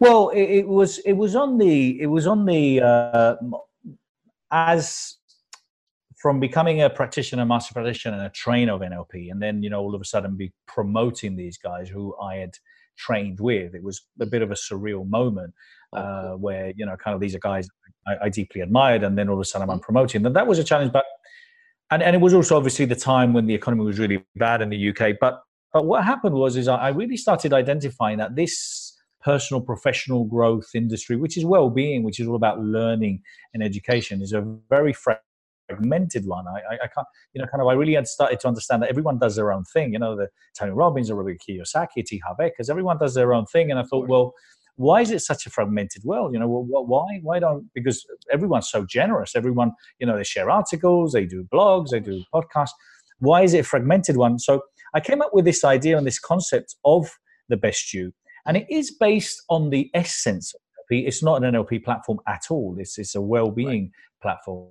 Well, 0.00 0.30
it, 0.30 0.42
it, 0.42 0.68
was 0.68 0.98
it 0.98 1.12
was 1.12 1.36
on 1.36 1.58
the 1.58 2.00
it 2.00 2.06
was 2.06 2.26
on 2.26 2.46
the 2.46 2.80
uh, 2.80 3.36
as 4.50 5.16
from 6.16 6.40
becoming 6.40 6.80
a 6.80 6.88
practitioner, 6.88 7.44
master 7.44 7.74
practitioner, 7.74 8.16
and 8.16 8.26
a 8.26 8.30
trainer 8.30 8.72
of 8.72 8.80
NLP, 8.80 9.30
and 9.30 9.42
then 9.42 9.62
you 9.62 9.68
know 9.68 9.80
all 9.80 9.94
of 9.94 10.00
a 10.00 10.06
sudden 10.06 10.36
be 10.36 10.52
promoting 10.66 11.36
these 11.36 11.58
guys 11.58 11.88
who 11.88 12.16
I 12.16 12.36
had 12.36 12.54
trained 12.96 13.40
with. 13.40 13.74
It 13.74 13.82
was 13.82 14.02
a 14.20 14.26
bit 14.26 14.42
of 14.42 14.50
a 14.50 14.54
surreal 14.54 15.08
moment 15.08 15.54
oh, 15.92 15.98
uh, 15.98 16.32
where 16.32 16.72
you 16.76 16.86
know, 16.86 16.96
kind 16.96 17.14
of 17.14 17.20
these 17.20 17.34
are 17.34 17.40
guys 17.40 17.68
I, 18.06 18.26
I, 18.26 18.28
deeply 18.28 18.60
admired, 18.60 19.02
and 19.02 19.16
then 19.18 19.28
all 19.28 19.34
of 19.34 19.40
a 19.40 19.44
sudden 19.44 19.68
I'm 19.70 19.78
mm. 19.78 19.82
promoting 19.82 20.22
them. 20.22 20.32
That 20.32 20.46
was 20.46 20.58
a 20.58 20.64
challenge, 20.64 20.92
but 20.92 21.04
and 21.90 22.02
and 22.02 22.16
it 22.16 22.20
was 22.20 22.34
also 22.34 22.56
obviously 22.56 22.84
the 22.84 22.96
time 22.96 23.32
when 23.32 23.46
the 23.46 23.54
economy 23.54 23.84
was 23.84 23.98
really 23.98 24.24
bad 24.36 24.62
in 24.62 24.70
the 24.70 24.90
UK. 24.90 25.16
But 25.20 25.40
but 25.72 25.86
what 25.86 26.04
happened 26.04 26.34
was 26.34 26.56
is 26.56 26.68
I 26.68 26.88
really 26.88 27.16
started 27.16 27.52
identifying 27.52 28.18
that 28.18 28.36
this 28.36 28.92
personal 29.22 29.60
professional 29.60 30.24
growth 30.24 30.68
industry, 30.74 31.16
which 31.16 31.36
is 31.36 31.44
well-being, 31.44 32.04
which 32.04 32.20
is 32.20 32.28
all 32.28 32.36
about 32.36 32.60
learning 32.60 33.22
and 33.54 33.62
education, 33.62 34.20
is 34.20 34.32
a 34.32 34.42
very 34.68 34.92
fragmented 35.68 36.26
one. 36.26 36.46
I, 36.48 36.74
I, 36.74 36.88
can't, 36.88 37.06
you 37.32 37.40
know, 37.40 37.48
kind 37.48 37.60
of, 37.60 37.68
I 37.68 37.72
really 37.72 37.94
had 37.94 38.06
started 38.06 38.40
to 38.40 38.48
understand 38.48 38.82
that 38.82 38.90
everyone 38.90 39.18
does 39.18 39.36
their 39.36 39.52
own 39.52 39.64
thing. 39.64 39.92
You 39.92 39.98
know, 39.98 40.16
the 40.16 40.28
Tony 40.58 40.72
Robbins, 40.72 41.10
or 41.10 41.16
Robert 41.16 41.38
Kiyosaki, 41.38 42.04
T. 42.04 42.18
Harv 42.24 42.38
Ekers, 42.38 42.70
everyone 42.70 42.98
does 42.98 43.14
their 43.14 43.34
own 43.34 43.46
thing. 43.46 43.70
And 43.70 43.78
I 43.78 43.84
thought, 43.84 44.08
well, 44.08 44.34
why 44.76 45.00
is 45.00 45.10
it 45.10 45.20
such 45.20 45.46
a 45.46 45.50
fragmented 45.50 46.04
world? 46.04 46.32
You 46.32 46.40
know, 46.40 46.48
well, 46.48 46.84
why, 46.84 47.20
why 47.22 47.38
don't, 47.38 47.70
because 47.74 48.04
everyone's 48.32 48.68
so 48.68 48.84
generous. 48.84 49.36
Everyone, 49.36 49.72
you 49.98 50.06
know, 50.06 50.16
they 50.16 50.24
share 50.24 50.50
articles, 50.50 51.12
they 51.12 51.26
do 51.26 51.46
blogs, 51.52 51.90
they 51.90 52.00
do 52.00 52.24
podcasts. 52.34 52.70
Why 53.18 53.42
is 53.42 53.54
it 53.54 53.60
a 53.60 53.64
fragmented 53.64 54.16
one? 54.16 54.38
So 54.38 54.62
I 54.92 55.00
came 55.00 55.22
up 55.22 55.32
with 55.32 55.44
this 55.44 55.64
idea 55.64 55.96
and 55.96 56.06
this 56.06 56.18
concept 56.18 56.74
of 56.84 57.10
the 57.48 57.56
best 57.56 57.94
you. 57.94 58.12
And 58.46 58.56
it 58.56 58.66
is 58.68 58.90
based 58.90 59.42
on 59.48 59.70
the 59.70 59.90
essence. 59.94 60.52
It's 60.90 61.22
not 61.22 61.42
an 61.42 61.54
NLP 61.54 61.84
platform 61.84 62.18
at 62.28 62.42
all. 62.50 62.76
It's, 62.78 62.98
it's 62.98 63.14
a 63.14 63.20
well-being 63.20 63.84
right. 63.84 63.90
platform 64.22 64.68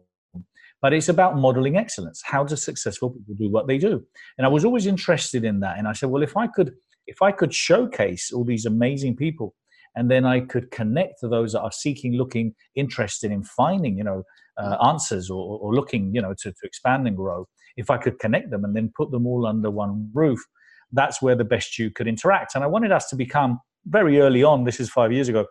but 0.84 0.92
it's 0.92 1.08
about 1.08 1.38
modeling 1.38 1.78
excellence. 1.78 2.22
How 2.26 2.44
do 2.44 2.58
successful 2.58 3.12
people 3.12 3.36
do 3.36 3.50
what 3.50 3.68
they 3.68 3.78
do? 3.78 4.04
And 4.38 4.46
I 4.46 4.50
was 4.50 4.66
always 4.66 4.86
interested 4.86 5.46
in 5.46 5.62
that. 5.62 5.78
And 5.78 5.88
I 5.88 5.94
said, 5.94 6.10
well, 6.10 6.22
if 6.22 6.36
I 6.36 6.46
could, 6.46 6.74
if 7.08 7.22
I 7.22 7.32
could 7.32 7.54
showcase 7.54 8.34
all 8.34 8.44
these 8.44 8.66
amazing 8.66 9.16
people, 9.16 9.56
and 9.96 10.12
then 10.12 10.26
I 10.26 10.42
could 10.42 10.72
connect 10.72 11.22
to 11.22 11.30
those 11.30 11.54
that 11.54 11.62
are 11.62 11.72
seeking, 11.72 12.16
looking, 12.16 12.54
interested 12.76 13.32
in 13.32 13.44
finding, 13.44 13.98
you 13.98 14.04
know, 14.04 14.24
uh, 14.58 14.76
answers 14.86 15.30
or, 15.30 15.58
or, 15.60 15.74
looking, 15.74 16.14
you 16.14 16.22
know, 16.22 16.34
to, 16.42 16.52
to 16.52 16.60
expand 16.66 17.08
and 17.08 17.16
grow. 17.16 17.48
If 17.78 17.90
I 17.90 17.98
could 17.98 18.20
connect 18.20 18.52
them 18.52 18.66
and 18.66 18.76
then 18.76 18.92
put 18.98 19.10
them 19.10 19.26
all 19.26 19.46
under 19.46 19.72
one 19.72 20.10
roof, 20.14 20.44
that's 20.92 21.22
where 21.22 21.36
the 21.36 21.46
best 21.46 21.80
you 21.80 21.92
could 21.92 22.10
interact. 22.10 22.56
And 22.56 22.64
I 22.64 22.68
wanted 22.68 22.92
us 22.92 23.08
to 23.10 23.16
become 23.16 23.62
very 23.86 24.20
early 24.20 24.44
on. 24.44 24.66
This 24.66 24.82
is 24.82 24.90
five 24.90 25.14
years 25.14 25.30
ago 25.30 25.46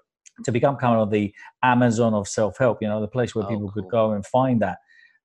to 0.44 0.52
become 0.52 0.76
kind 0.76 1.00
of 1.00 1.10
the 1.10 1.32
Amazon 1.62 2.12
of 2.12 2.28
self 2.28 2.58
help. 2.58 2.82
You 2.82 2.88
know, 2.88 3.00
the 3.00 3.08
place 3.08 3.34
where 3.34 3.46
oh, 3.46 3.48
people 3.48 3.70
cool. 3.70 3.82
could 3.82 3.90
go 3.90 4.12
and 4.12 4.26
find 4.26 4.60
that 4.60 4.76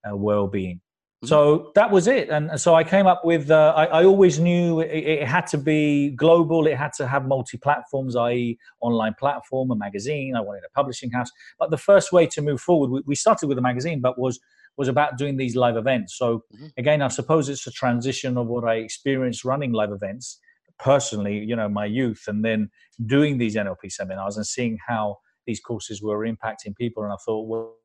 well-being. 0.05 0.81
Mm-hmm. 1.23 1.29
So 1.29 1.71
that 1.73 1.89
was 1.89 2.05
it, 2.05 2.29
and 2.29 2.61
so 2.61 2.75
I 2.75 2.83
came 2.83 3.07
up 3.07 3.25
with. 3.25 3.49
Uh, 3.49 3.73
I, 3.75 3.85
I, 3.85 4.05
always 4.05 4.37
knew 4.37 4.81
it, 4.81 4.91
it, 4.91 5.27
had 5.27 5.47
to 5.47 5.57
be 5.57 6.11
global. 6.11 6.67
It 6.67 6.77
had 6.77 6.93
to 6.97 7.07
have 7.07 7.25
multi-platforms, 7.25 8.15
i.e., 8.15 8.59
online 8.81 9.15
platform, 9.17 9.71
a 9.71 9.75
magazine. 9.75 10.35
I 10.35 10.41
wanted 10.41 10.61
a 10.63 10.69
publishing 10.75 11.09
house. 11.09 11.31
But 11.57 11.71
the 11.71 11.77
first 11.77 12.13
way 12.13 12.27
to 12.27 12.41
move 12.43 12.61
forward, 12.61 12.91
we, 12.91 13.01
we 13.07 13.15
started 13.15 13.47
with 13.47 13.57
a 13.57 13.63
magazine, 13.63 13.99
but 13.99 14.19
was 14.19 14.39
was 14.77 14.87
about 14.87 15.17
doing 15.17 15.37
these 15.37 15.55
live 15.55 15.75
events. 15.75 16.15
So 16.15 16.43
mm-hmm. 16.53 16.67
again, 16.77 17.01
I 17.01 17.07
suppose 17.07 17.49
it's 17.49 17.65
a 17.65 17.71
transition 17.71 18.37
of 18.37 18.45
what 18.45 18.63
I 18.63 18.75
experienced 18.75 19.43
running 19.43 19.71
live 19.71 19.91
events 19.91 20.39
personally. 20.77 21.39
You 21.39 21.55
know, 21.55 21.67
my 21.67 21.85
youth, 21.85 22.25
and 22.27 22.45
then 22.45 22.69
doing 23.07 23.39
these 23.39 23.55
NLP 23.55 23.91
seminars 23.91 24.37
and 24.37 24.45
seeing 24.45 24.77
how 24.87 25.17
these 25.47 25.59
courses 25.59 25.99
were 25.99 26.27
impacting 26.27 26.75
people. 26.75 27.03
And 27.03 27.11
I 27.11 27.17
thought, 27.25 27.47
well, 27.47 27.75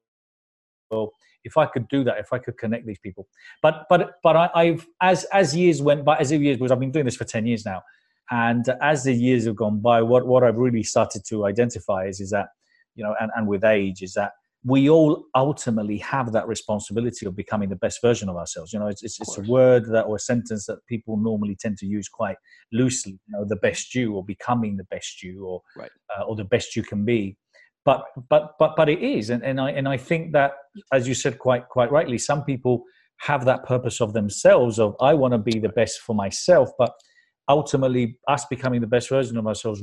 well 0.91 1.13
if 1.45 1.57
I 1.57 1.67
could 1.67 1.89
do 1.89 2.05
that, 2.05 2.19
if 2.19 2.33
I 2.33 2.39
could 2.39 2.57
connect 2.59 2.87
these 2.87 2.99
people. 2.99 3.27
But 3.63 3.87
but 3.89 4.15
but 4.23 4.37
I, 4.37 4.67
have 4.67 4.87
as 5.01 5.25
as 5.33 5.55
years 5.57 5.83
went 5.83 6.05
by, 6.05 6.17
as 6.17 6.31
the 6.31 6.37
years 6.37 6.59
because 6.59 6.73
I've 6.73 6.81
been 6.81 6.93
doing 6.93 7.05
this 7.05 7.17
for 7.17 7.25
ten 7.25 7.47
years 7.47 7.65
now, 7.65 7.83
and 8.31 8.65
as 8.81 9.05
the 9.05 9.13
years 9.13 9.47
have 9.47 9.57
gone 9.57 9.81
by, 9.81 10.03
what 10.03 10.27
what 10.27 10.45
I've 10.45 10.57
really 10.57 10.83
started 10.83 11.25
to 11.29 11.47
identify 11.47 12.07
is 12.07 12.21
is 12.21 12.31
that 12.31 12.49
you 12.95 13.05
know, 13.05 13.15
and 13.21 13.31
and 13.37 13.47
with 13.47 13.65
age 13.65 14.03
is 14.03 14.15
that 14.15 14.33
we 14.65 14.89
all 14.89 15.25
ultimately 15.35 15.99
have 15.99 16.33
that 16.33 16.47
responsibility 16.47 17.27
of 17.27 17.35
becoming 17.35 17.69
the 17.69 17.77
best 17.77 18.01
version 18.01 18.29
of 18.29 18.37
ourselves. 18.37 18.73
You 18.73 18.79
know, 18.79 18.87
it's, 18.87 19.03
it's, 19.03 19.21
it's, 19.21 19.37
a 19.37 19.43
word 19.43 19.87
that 19.87 20.05
or 20.05 20.17
a 20.17 20.21
sentence 20.21 20.67
that 20.67 20.87
people 20.87 21.17
normally 21.17 21.57
tend 21.57 21.79
to 21.79 21.87
use 21.87 22.09
quite 22.09 22.37
loosely. 22.73 23.19
You 23.27 23.39
know, 23.39 23.45
the 23.45 23.57
best 23.57 23.93
you 23.95 24.15
or 24.15 24.25
becoming 24.25 24.77
the 24.77 24.85
best 24.85 25.23
you 25.23 25.45
or 25.45 25.63
right. 25.77 25.91
uh, 26.17 26.23
or 26.23 26.37
the 26.37 26.45
best 26.45 26.77
you 26.77 26.83
can 26.85 27.05
be 27.05 27.37
but 27.85 28.05
but 28.29 28.55
but 28.59 28.75
but 28.77 28.89
it 28.89 29.01
is 29.01 29.31
and, 29.31 29.43
and 29.43 29.61
i 29.61 29.71
and 29.71 29.89
i 29.89 29.97
think 29.97 30.33
that 30.33 30.53
as 30.93 31.07
you 31.09 31.15
said 31.15 31.39
quite 31.39 31.69
quite 31.69 31.91
rightly 31.91 32.19
some 32.19 32.45
people 32.45 32.85
have 33.19 33.45
that 33.45 33.65
purpose 33.65 34.01
of 34.01 34.13
themselves 34.13 34.79
of 34.79 34.95
i 35.01 35.15
want 35.15 35.33
to 35.33 35.39
be 35.39 35.59
the 35.59 35.69
best 35.71 36.01
for 36.01 36.15
myself 36.15 36.71
but 36.79 36.93
ultimately 37.49 38.19
us 38.29 38.45
becoming 38.47 38.81
the 38.81 38.87
best 38.87 39.09
version 39.09 39.37
of 39.37 39.47
ourselves 39.47 39.83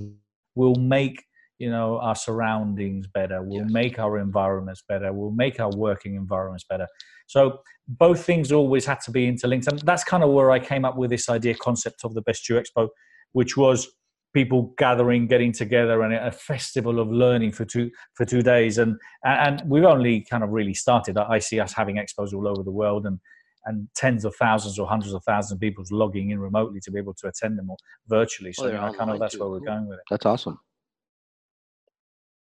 will 0.56 0.76
make 0.76 1.24
you 1.58 1.70
know 1.70 2.00
our 2.00 2.16
surroundings 2.16 3.06
better 3.08 3.42
will 3.44 3.64
yes. 3.64 3.72
make 3.72 4.00
our 4.00 4.18
environments 4.18 4.84
better 4.88 5.12
will 5.14 5.32
make 5.32 5.60
our 5.60 5.72
working 5.76 6.16
environments 6.16 6.64
better 6.70 6.88
so 7.28 7.60
both 7.88 8.24
things 8.24 8.52
always 8.52 8.86
had 8.86 9.00
to 9.02 9.12
be 9.12 9.28
interlinked 9.28 9.68
and 9.68 9.80
that's 9.80 10.04
kind 10.04 10.24
of 10.24 10.30
where 10.30 10.52
i 10.52 10.60
came 10.60 10.86
up 10.86 10.98
with 10.98 11.10
this 11.10 11.30
idea 11.30 11.54
concept 11.56 12.02
of 12.04 12.14
the 12.14 12.22
best 12.22 12.48
you 12.48 12.56
expo 12.56 12.88
which 13.34 13.58
was 13.58 13.88
people 14.34 14.74
gathering, 14.78 15.28
getting 15.28 15.52
together, 15.52 16.02
and 16.04 16.14
a 16.14 16.32
festival 16.32 17.00
of 17.00 17.10
learning 17.10 17.52
for 17.52 17.66
two 17.66 17.92
for 18.16 18.26
two 18.26 18.42
days. 18.42 18.78
And 18.78 18.96
and 19.24 19.62
we've 19.66 19.84
only 19.84 20.22
kind 20.30 20.44
of 20.44 20.50
really 20.50 20.74
started. 20.74 21.18
I 21.18 21.40
see 21.40 21.60
us 21.60 21.74
having 21.74 21.96
expos 21.96 22.34
all 22.34 22.48
over 22.48 22.64
the 22.64 22.72
world, 22.72 23.06
and 23.06 23.20
and 23.66 23.88
tens 23.96 24.26
of 24.26 24.36
thousands 24.36 24.80
or 24.80 24.88
hundreds 24.88 25.14
of 25.14 25.24
thousands 25.24 25.54
of 25.54 25.60
people 25.60 25.84
logging 25.92 26.32
in 26.32 26.40
remotely 26.40 26.80
to 26.82 26.92
be 26.92 27.00
able 27.00 27.14
to 27.16 27.28
attend 27.28 27.58
them 27.58 27.70
or 27.70 27.78
virtually. 28.08 28.54
So 28.54 28.72
well, 28.72 28.94
kind 28.94 29.12
of 29.12 29.20
that's 29.20 29.34
too. 29.34 29.42
where 29.42 29.50
we're 29.50 29.60
going 29.60 29.88
with 29.88 30.00
it. 30.00 30.06
That's 30.10 30.26
awesome. 30.26 30.60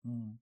Hmm. 0.06 0.32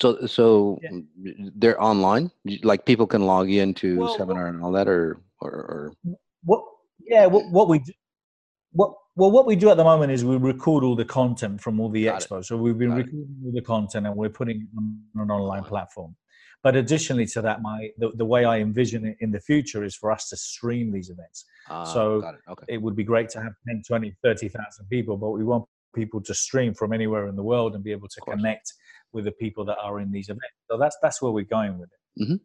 So, 0.00 0.26
so 0.26 0.78
yeah. 0.82 1.32
they're 1.54 1.82
online. 1.82 2.30
Like 2.62 2.84
people 2.84 3.06
can 3.06 3.22
log 3.22 3.50
into 3.50 4.00
well, 4.00 4.16
seminar 4.16 4.48
and 4.48 4.62
all 4.62 4.72
that, 4.72 4.88
or 4.88 5.22
or, 5.40 5.50
or... 5.50 5.92
what? 6.44 6.62
Yeah, 7.08 7.26
what, 7.26 7.50
what 7.52 7.68
we 7.68 7.78
do, 7.78 7.92
what 8.72 8.92
well, 9.16 9.30
what 9.30 9.46
we 9.46 9.56
do 9.56 9.70
at 9.70 9.78
the 9.78 9.84
moment 9.84 10.12
is 10.12 10.24
we 10.24 10.36
record 10.36 10.84
all 10.84 10.94
the 10.94 11.04
content 11.04 11.60
from 11.60 11.80
all 11.80 11.88
the 11.88 12.04
Got 12.04 12.22
expos. 12.22 12.40
It. 12.40 12.44
So 12.44 12.56
we've 12.58 12.76
been 12.76 12.90
Got 12.90 12.96
recording 12.98 13.36
it. 13.42 13.46
all 13.46 13.52
the 13.52 13.62
content 13.62 14.06
and 14.06 14.14
we're 14.14 14.28
putting 14.28 14.60
it 14.60 14.68
on 14.78 15.00
an 15.22 15.30
online 15.30 15.64
platform. 15.64 16.14
But 16.62 16.76
additionally 16.76 17.26
to 17.26 17.42
that, 17.42 17.62
my 17.62 17.90
the, 17.96 18.10
the 18.14 18.24
way 18.24 18.44
I 18.44 18.58
envision 18.58 19.06
it 19.06 19.16
in 19.20 19.30
the 19.30 19.40
future 19.40 19.84
is 19.84 19.96
for 19.96 20.10
us 20.12 20.28
to 20.28 20.36
stream 20.36 20.92
these 20.92 21.08
events. 21.10 21.44
Uh, 21.70 21.84
so 21.84 22.18
it. 22.18 22.50
Okay. 22.50 22.66
it. 22.68 22.82
would 22.82 22.96
be 22.96 23.04
great 23.04 23.30
to 23.30 23.42
have 23.42 23.52
10, 23.68 23.82
20, 23.86 24.14
30,000 24.22 24.86
people, 24.88 25.16
but 25.16 25.30
we 25.30 25.44
want 25.44 25.64
people 25.94 26.20
to 26.20 26.34
stream 26.34 26.74
from 26.74 26.92
anywhere 26.92 27.26
in 27.28 27.36
the 27.36 27.42
world 27.42 27.74
and 27.74 27.82
be 27.82 27.92
able 27.92 28.08
to 28.08 28.20
connect 28.20 28.74
with 29.12 29.24
the 29.24 29.32
people 29.32 29.64
that 29.64 29.78
are 29.82 30.00
in 30.00 30.12
these 30.12 30.28
events. 30.28 30.56
So 30.70 30.76
that's 30.76 30.96
that's 31.00 31.22
where 31.22 31.32
we're 31.32 31.44
going 31.44 31.78
with 31.78 31.88
it. 31.88 32.22
Mm-hmm. 32.22 32.36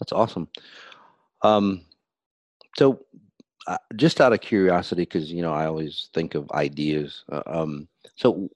That's 0.00 0.12
awesome. 0.12 0.48
Um, 1.42 1.86
so 2.76 3.00
uh, 3.66 3.78
just 3.96 4.20
out 4.20 4.32
of 4.32 4.40
curiosity, 4.40 5.02
because 5.02 5.30
you 5.30 5.42
know 5.42 5.52
I 5.52 5.66
always 5.66 6.08
think 6.14 6.34
of 6.34 6.50
ideas. 6.52 7.24
Uh, 7.30 7.42
um, 7.46 7.88
so, 8.16 8.48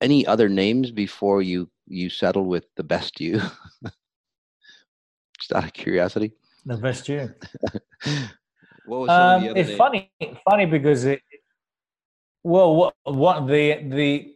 any 0.00 0.26
other 0.26 0.48
names 0.48 0.90
before 0.90 1.42
you 1.42 1.68
you 1.86 2.08
settle 2.10 2.46
with 2.46 2.64
the 2.76 2.84
best 2.84 3.20
you? 3.20 3.40
just 5.38 5.52
out 5.52 5.64
of 5.64 5.72
curiosity. 5.72 6.32
The 6.64 6.76
best 6.76 7.08
you. 7.08 7.34
what 8.84 9.00
was 9.00 9.10
um, 9.10 9.44
it's 9.56 9.68
names? 9.68 9.78
funny, 9.78 10.10
funny 10.48 10.66
because 10.66 11.04
it. 11.04 11.20
Well, 12.42 12.74
what 12.74 12.94
what 13.04 13.46
the 13.46 13.82
the 13.88 14.34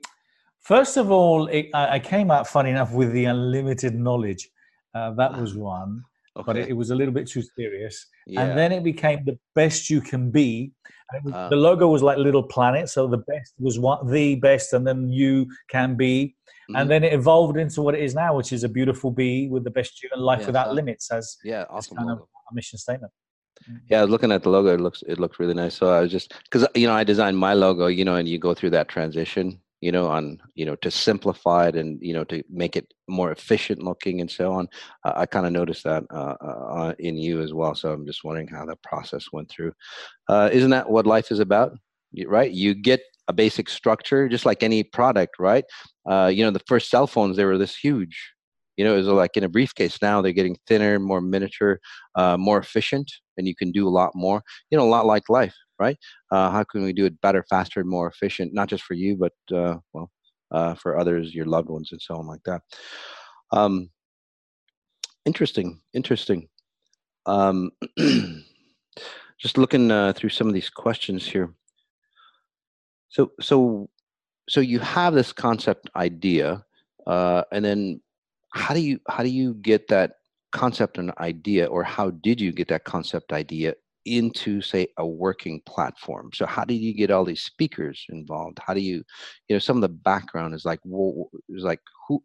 first 0.60 0.96
of 0.96 1.10
all, 1.10 1.46
it, 1.46 1.70
I 1.74 1.98
came 1.98 2.30
out 2.30 2.46
funny 2.46 2.70
enough 2.70 2.92
with 2.92 3.12
the 3.12 3.26
unlimited 3.26 3.94
knowledge. 3.94 4.50
Uh, 4.94 5.12
that 5.12 5.38
was 5.38 5.54
one 5.54 6.04
okay. 6.38 6.46
but 6.46 6.56
it, 6.56 6.68
it, 6.68 6.72
was 6.72 6.90
a 6.90 6.94
little 6.94 7.12
bit 7.12 7.28
too 7.28 7.42
serious. 7.56 8.06
Yeah. 8.26 8.42
And 8.42 8.58
then 8.58 8.72
it 8.72 8.82
became 8.84 9.24
the 9.24 9.38
best 9.54 9.90
you 9.90 10.00
can 10.00 10.30
be. 10.30 10.72
Was, 11.24 11.32
uh, 11.32 11.48
the 11.48 11.56
logo 11.56 11.88
was 11.88 12.02
like 12.02 12.18
little 12.18 12.42
planet, 12.42 12.88
so 12.90 13.06
the 13.06 13.18
best 13.18 13.54
was 13.58 13.78
what 13.78 14.08
the 14.10 14.34
best, 14.36 14.72
and 14.72 14.86
then 14.86 15.08
you 15.08 15.46
can 15.70 15.96
be. 15.96 16.36
Mm-hmm. 16.70 16.76
And 16.76 16.90
then 16.90 17.02
it 17.02 17.14
evolved 17.14 17.56
into 17.56 17.80
what 17.80 17.94
it 17.94 18.02
is 18.02 18.14
now, 18.14 18.36
which 18.36 18.52
is 18.52 18.62
a 18.62 18.68
beautiful 18.68 19.10
bee 19.10 19.48
with 19.48 19.64
the 19.64 19.70
best 19.70 20.02
you 20.02 20.10
and 20.12 20.22
life 20.22 20.40
yeah, 20.40 20.46
without 20.46 20.74
limits 20.74 21.10
as 21.10 21.38
yeah, 21.42 21.64
awesome 21.70 21.96
kind 21.96 22.08
logo. 22.08 22.22
of 22.22 22.28
a 22.50 22.54
mission 22.54 22.78
statement. 22.78 23.10
Mm. 23.68 23.80
Yeah, 23.88 24.04
looking 24.04 24.32
at 24.32 24.42
the 24.42 24.50
logo, 24.50 24.74
it 24.74 24.80
looks 24.80 25.02
it 25.06 25.18
looks 25.18 25.40
really 25.40 25.54
nice. 25.54 25.74
So 25.74 25.90
I 25.90 26.00
was 26.00 26.10
just 26.10 26.34
because 26.44 26.68
you 26.74 26.86
know 26.86 26.94
I 26.94 27.04
designed 27.04 27.38
my 27.38 27.54
logo, 27.54 27.86
you 27.86 28.04
know, 28.04 28.16
and 28.16 28.28
you 28.28 28.38
go 28.38 28.52
through 28.52 28.70
that 28.70 28.88
transition 28.88 29.60
you 29.80 29.92
know 29.92 30.08
on 30.08 30.38
you 30.54 30.66
know 30.66 30.74
to 30.76 30.90
simplify 30.90 31.68
it 31.68 31.76
and 31.76 31.98
you 32.02 32.12
know 32.12 32.24
to 32.24 32.42
make 32.50 32.76
it 32.76 32.92
more 33.08 33.30
efficient 33.32 33.82
looking 33.82 34.20
and 34.20 34.30
so 34.30 34.52
on 34.52 34.68
uh, 35.04 35.12
i 35.16 35.26
kind 35.26 35.46
of 35.46 35.52
noticed 35.52 35.84
that 35.84 36.04
uh, 36.10 36.34
uh, 36.40 36.94
in 36.98 37.16
you 37.16 37.40
as 37.40 37.52
well 37.54 37.74
so 37.74 37.92
i'm 37.92 38.06
just 38.06 38.24
wondering 38.24 38.48
how 38.48 38.64
that 38.64 38.82
process 38.82 39.26
went 39.32 39.48
through. 39.48 39.72
Uh, 40.28 40.48
isn't 40.52 40.70
that 40.70 40.88
what 40.90 41.06
life 41.06 41.30
is 41.30 41.40
about? 41.40 41.72
Right? 42.26 42.50
You 42.50 42.74
get 42.74 43.00
a 43.28 43.32
basic 43.32 43.68
structure 43.68 44.28
just 44.28 44.46
like 44.46 44.62
any 44.62 44.82
product 44.82 45.36
right? 45.38 45.64
Uh, 46.10 46.30
you 46.34 46.44
know 46.44 46.50
the 46.50 46.62
first 46.66 46.90
cell 46.90 47.06
phones 47.06 47.36
they 47.36 47.44
were 47.44 47.58
this 47.58 47.76
huge 47.76 48.16
You 48.76 48.84
know, 48.84 48.96
it's 48.96 49.08
like 49.08 49.36
in 49.36 49.44
a 49.44 49.48
briefcase. 49.48 50.00
Now, 50.00 50.22
they're 50.22 50.32
getting 50.40 50.56
thinner, 50.68 50.98
more 51.00 51.20
miniature, 51.20 51.80
uh, 52.14 52.36
more 52.36 52.58
efficient, 52.58 53.10
and 53.36 53.46
you 53.48 53.54
can 53.54 53.72
do 53.72 53.86
a 53.88 53.90
lot 54.00 54.12
more. 54.14 54.42
You 54.70 54.78
know, 54.78 54.84
a 54.86 54.94
lot 54.96 55.04
like 55.04 55.28
life, 55.28 55.56
right? 55.78 55.98
Uh, 56.30 56.50
how 56.50 56.64
can 56.64 56.82
we 56.82 56.92
do 56.92 57.06
it 57.06 57.20
better, 57.20 57.44
faster, 57.48 57.84
more 57.84 58.08
efficient? 58.08 58.54
Not 58.54 58.68
just 58.68 58.84
for 58.84 58.94
you, 58.94 59.16
but 59.16 59.32
uh, 59.56 59.76
well, 59.92 60.10
uh, 60.50 60.74
for 60.74 60.98
others, 60.98 61.34
your 61.34 61.46
loved 61.46 61.68
ones, 61.68 61.90
and 61.92 62.00
so 62.00 62.16
on 62.16 62.26
like 62.26 62.42
that. 62.44 62.62
Um, 63.52 63.90
interesting, 65.24 65.80
interesting. 65.94 66.48
Um, 67.26 67.70
just 69.38 69.58
looking 69.58 69.90
uh, 69.90 70.12
through 70.14 70.30
some 70.30 70.48
of 70.48 70.54
these 70.54 70.70
questions 70.70 71.26
here. 71.26 71.52
So, 73.10 73.32
so, 73.40 73.88
so 74.48 74.60
you 74.60 74.78
have 74.80 75.14
this 75.14 75.32
concept 75.32 75.90
idea, 75.96 76.64
uh, 77.06 77.42
and 77.52 77.64
then 77.64 78.00
how 78.54 78.74
do 78.74 78.80
you 78.80 78.98
how 79.08 79.22
do 79.22 79.28
you 79.28 79.54
get 79.54 79.88
that 79.88 80.12
concept 80.52 80.98
and 80.98 81.12
idea, 81.18 81.66
or 81.66 81.82
how 81.84 82.10
did 82.10 82.40
you 82.40 82.52
get 82.52 82.68
that 82.68 82.84
concept 82.84 83.32
idea 83.32 83.74
into 84.16 84.60
say 84.60 84.88
a 84.98 85.06
working 85.06 85.60
platform. 85.66 86.30
So 86.34 86.46
how 86.46 86.64
do 86.64 86.74
you 86.74 86.94
get 86.94 87.10
all 87.10 87.24
these 87.24 87.42
speakers 87.42 88.04
involved? 88.08 88.58
How 88.64 88.74
do 88.74 88.80
you 88.80 89.02
you 89.48 89.54
know 89.54 89.58
some 89.58 89.76
of 89.76 89.82
the 89.82 89.88
background 89.88 90.54
is 90.54 90.64
like 90.64 90.80
well, 90.84 91.30
is 91.48 91.64
like 91.64 91.80
who 92.06 92.22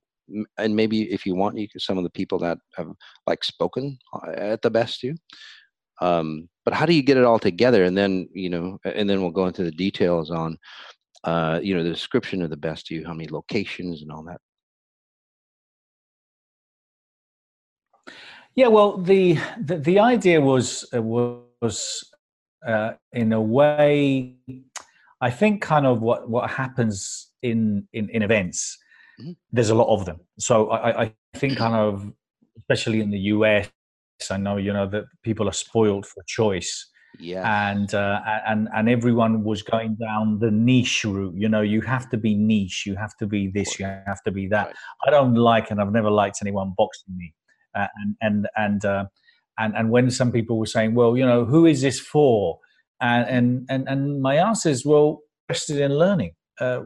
and 0.58 0.76
maybe 0.76 1.12
if 1.12 1.26
you 1.26 1.36
want 1.36 1.58
you 1.58 1.68
can, 1.68 1.80
some 1.80 1.98
of 1.98 2.04
the 2.04 2.10
people 2.10 2.40
that 2.40 2.58
have 2.76 2.88
like 3.28 3.44
spoken 3.44 3.98
uh, 4.14 4.32
at 4.32 4.62
the 4.62 4.70
best 4.70 5.04
you 5.04 5.16
um 6.02 6.48
but 6.66 6.74
how 6.74 6.86
do 6.86 6.94
you 6.94 7.04
get 7.04 7.18
it 7.18 7.26
all 7.26 7.40
together? 7.40 7.84
And 7.84 7.98
then 7.98 8.28
you 8.34 8.50
know 8.50 8.78
and 8.86 9.10
then 9.10 9.22
we'll 9.22 9.32
go 9.32 9.48
into 9.48 9.64
the 9.64 9.72
details 9.72 10.32
on 10.32 10.58
uh 11.24 11.60
you 11.62 11.76
know 11.76 11.84
the 11.84 11.90
description 11.90 12.42
of 12.42 12.50
the 12.50 12.58
best 12.58 12.90
you 12.90 13.06
how 13.06 13.14
many 13.14 13.30
locations 13.30 14.02
and 14.02 14.12
all 14.12 14.24
that. 14.24 14.40
Yeah 18.56 18.68
well 18.68 18.98
the 18.98 19.38
the, 19.60 19.78
the 19.78 20.00
idea 20.00 20.40
was 20.40 20.86
uh, 20.94 21.02
was 21.02 21.42
uh, 22.68 22.92
in 23.12 23.34
a 23.34 23.42
way 23.42 24.36
i 25.22 25.30
think 25.30 25.62
kind 25.62 25.86
of 25.86 26.02
what 26.02 26.30
what 26.30 26.50
happens 26.50 27.32
in 27.42 27.88
in, 27.94 28.10
in 28.10 28.22
events 28.22 28.78
mm-hmm. 29.20 29.32
there's 29.52 29.70
a 29.70 29.76
lot 29.76 29.94
of 29.94 30.06
them. 30.06 30.20
So 30.40 30.70
I, 30.70 31.04
I 31.04 31.14
think 31.36 31.58
kind 31.58 31.76
of 31.76 32.12
especially 32.58 33.02
in 33.02 33.10
the 33.10 33.20
us 33.20 33.68
i 34.30 34.38
know 34.38 34.58
you 34.58 34.72
know 34.72 34.88
that 34.88 35.06
people 35.24 35.48
are 35.50 35.54
spoiled 35.54 36.06
for 36.06 36.24
choice. 36.28 36.90
Yeah. 37.20 37.70
And 37.70 37.94
uh, 37.94 38.22
and 38.48 38.70
and 38.74 38.90
everyone 38.90 39.44
was 39.44 39.62
going 39.62 39.96
down 39.96 40.40
the 40.40 40.50
niche 40.50 41.04
route 41.04 41.36
you 41.38 41.48
know 41.48 41.62
you 41.62 41.82
have 41.82 42.10
to 42.10 42.18
be 42.18 42.34
niche 42.34 42.86
you 42.88 42.96
have 42.96 43.16
to 43.18 43.28
be 43.28 43.52
this 43.54 43.80
you 43.80 43.86
have 43.86 44.24
to 44.24 44.32
be 44.32 44.48
that. 44.48 44.68
Right. 44.68 44.76
i 45.06 45.12
don't 45.12 45.36
like 45.36 45.70
and 45.70 45.80
i've 45.80 45.92
never 45.92 46.10
liked 46.10 46.40
anyone 46.42 46.74
boxing 46.76 47.16
me. 47.16 47.34
Uh, 47.76 47.88
and 47.98 48.16
and 48.22 48.48
and 48.56 48.86
uh, 48.86 49.06
and 49.58 49.76
and 49.76 49.90
when 49.90 50.10
some 50.10 50.32
people 50.32 50.58
were 50.58 50.66
saying 50.66 50.96
well 50.96 51.18
you 51.18 51.26
know 51.26 51.46
who 51.46 51.66
is 51.66 51.82
this 51.82 52.00
for? 52.00 52.60
And 53.02 53.28
and 53.28 53.66
and, 53.70 53.88
and 53.88 54.22
my 54.22 54.36
answer 54.36 54.70
is 54.70 54.86
well 54.86 55.20
interested 55.50 55.80
in 55.80 55.98
learning. 55.98 56.34
Uh, 56.60 56.82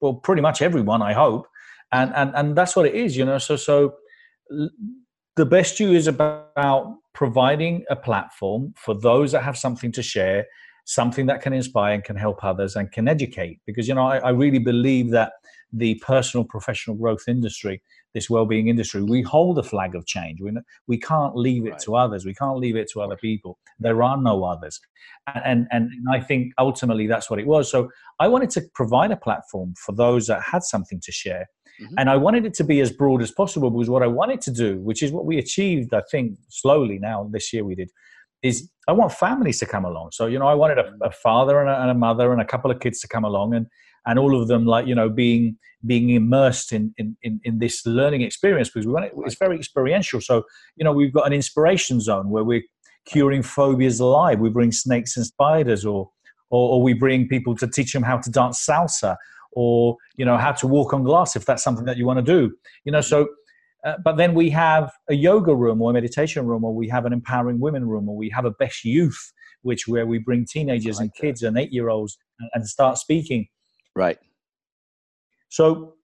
well 0.00 0.14
pretty 0.14 0.42
much 0.42 0.62
everyone 0.62 1.02
i 1.02 1.12
hope. 1.12 1.46
And 1.92 2.12
and 2.14 2.32
and 2.34 2.56
that's 2.56 2.74
what 2.74 2.86
it 2.86 2.94
is 2.94 3.16
you 3.16 3.24
know? 3.24 3.38
So 3.38 3.56
so 3.56 3.94
the 5.36 5.46
best 5.46 5.80
you 5.80 5.92
is 5.92 6.06
about 6.06 6.96
providing 7.14 7.84
a 7.90 7.96
platform 7.96 8.74
for 8.76 8.94
those 8.94 9.32
that 9.32 9.42
have 9.42 9.56
something 9.56 9.92
to 9.92 10.02
share 10.02 10.46
something 10.84 11.26
that 11.26 11.42
can 11.42 11.52
inspire 11.52 11.94
and 11.94 12.04
can 12.04 12.16
help 12.16 12.42
others 12.42 12.76
and 12.76 12.90
can 12.90 13.08
educate. 13.08 13.60
Because 13.66 13.88
you 13.88 13.94
know 13.94 14.06
I, 14.06 14.18
I, 14.18 14.30
really 14.30 14.58
believe 14.58 15.10
that 15.10 15.32
the 15.72 15.94
personal 15.96 16.44
professional 16.44 16.96
growth 16.96 17.24
industry 17.28 17.82
this 18.14 18.28
well-being 18.28 18.68
industry 18.68 19.02
we 19.02 19.22
hold 19.22 19.58
a 19.58 19.62
flag 19.62 19.94
of 19.94 20.04
change. 20.06 20.38
We, 20.42 20.52
we 20.86 20.98
can't 20.98 21.34
leave 21.34 21.64
it 21.66 21.70
right. 21.70 21.78
to 21.80 21.96
others. 21.96 22.26
We 22.26 22.34
can't 22.34 22.58
leave 22.58 22.76
it 22.76 22.90
to 22.92 23.00
other 23.00 23.16
people. 23.16 23.58
There 23.78 24.02
are 24.02 24.20
no 24.20 24.44
others. 24.44 24.78
And, 25.26 25.66
and 25.70 25.90
and 25.90 26.06
i 26.10 26.20
think 26.20 26.52
ultimately 26.58 27.06
that's 27.06 27.30
what 27.30 27.38
it 27.38 27.46
was. 27.46 27.70
So 27.70 27.90
i 28.20 28.28
wanted 28.28 28.50
to 28.50 28.62
provide 28.74 29.10
a 29.10 29.16
platform 29.16 29.74
for 29.78 29.92
those 29.92 30.26
that 30.26 30.42
had 30.42 30.62
something 30.62 31.00
to 31.00 31.12
share 31.12 31.46
Mm-hmm. 31.80 31.94
And 31.98 32.10
I 32.10 32.16
wanted 32.16 32.44
it 32.44 32.54
to 32.54 32.64
be 32.64 32.80
as 32.80 32.92
broad 32.92 33.22
as 33.22 33.30
possible 33.30 33.70
because 33.70 33.90
what 33.90 34.02
I 34.02 34.06
wanted 34.06 34.40
to 34.42 34.50
do, 34.50 34.78
which 34.80 35.02
is 35.02 35.12
what 35.12 35.24
we 35.24 35.38
achieved, 35.38 35.94
I 35.94 36.02
think, 36.10 36.38
slowly 36.48 36.98
now 36.98 37.28
this 37.32 37.52
year 37.52 37.64
we 37.64 37.74
did, 37.74 37.90
is 38.42 38.68
I 38.88 38.92
want 38.92 39.12
families 39.12 39.58
to 39.60 39.66
come 39.66 39.84
along. 39.84 40.10
So, 40.12 40.26
you 40.26 40.38
know, 40.38 40.46
I 40.46 40.54
wanted 40.54 40.78
a, 40.78 40.92
a 41.02 41.10
father 41.10 41.60
and 41.60 41.70
a, 41.70 41.80
and 41.80 41.90
a, 41.90 41.94
mother 41.94 42.32
and 42.32 42.40
a 42.40 42.44
couple 42.44 42.70
of 42.70 42.80
kids 42.80 43.00
to 43.00 43.08
come 43.08 43.24
along 43.24 43.54
and, 43.54 43.66
and 44.06 44.18
all 44.18 44.40
of 44.40 44.48
them 44.48 44.66
like, 44.66 44.86
you 44.86 44.94
know, 44.94 45.08
being, 45.08 45.56
being 45.86 46.10
immersed 46.10 46.72
in, 46.72 46.94
in, 46.98 47.16
in, 47.22 47.40
in 47.44 47.58
this 47.58 47.84
learning 47.86 48.22
experience 48.22 48.68
because 48.68 48.86
we 48.86 48.92
want 48.92 49.06
it, 49.06 49.12
it's 49.18 49.36
very 49.36 49.56
experiential. 49.56 50.20
So, 50.20 50.44
you 50.76 50.84
know, 50.84 50.92
we've 50.92 51.12
got 51.12 51.26
an 51.26 51.32
inspiration 51.32 52.00
zone 52.00 52.30
where 52.30 52.44
we're 52.44 52.62
curing 53.04 53.42
phobias 53.42 54.00
live. 54.00 54.40
We 54.40 54.50
bring 54.50 54.72
snakes 54.72 55.16
and 55.16 55.26
spiders 55.26 55.84
or, 55.84 56.10
or, 56.50 56.74
or 56.74 56.82
we 56.82 56.92
bring 56.92 57.28
people 57.28 57.56
to 57.56 57.66
teach 57.66 57.92
them 57.92 58.02
how 58.02 58.18
to 58.18 58.30
dance 58.30 58.64
salsa 58.64 59.16
or 59.52 59.96
you 60.16 60.24
know 60.24 60.36
how 60.36 60.52
to 60.52 60.66
walk 60.66 60.92
on 60.92 61.02
glass 61.02 61.36
if 61.36 61.44
that's 61.44 61.62
something 61.62 61.84
that 61.84 61.96
you 61.96 62.06
want 62.06 62.18
to 62.18 62.22
do 62.22 62.54
you 62.84 62.92
know 62.92 63.00
so 63.00 63.28
uh, 63.84 63.94
but 64.04 64.16
then 64.16 64.32
we 64.34 64.48
have 64.48 64.92
a 65.10 65.14
yoga 65.14 65.54
room 65.54 65.82
or 65.82 65.90
a 65.90 65.94
meditation 65.94 66.46
room 66.46 66.64
or 66.64 66.74
we 66.74 66.88
have 66.88 67.04
an 67.04 67.12
empowering 67.12 67.58
women 67.60 67.86
room 67.86 68.08
or 68.08 68.16
we 68.16 68.30
have 68.30 68.44
a 68.44 68.50
best 68.52 68.84
youth 68.84 69.32
which 69.62 69.86
where 69.86 70.06
we 70.06 70.18
bring 70.18 70.46
teenagers 70.46 70.96
like 70.96 71.04
and 71.04 71.14
kids 71.14 71.40
that. 71.40 71.48
and 71.48 71.58
eight 71.58 71.72
year 71.72 71.88
olds 71.88 72.16
and, 72.40 72.50
and 72.54 72.68
start 72.68 72.98
speaking 72.98 73.46
right. 73.94 74.18
So 75.48 75.94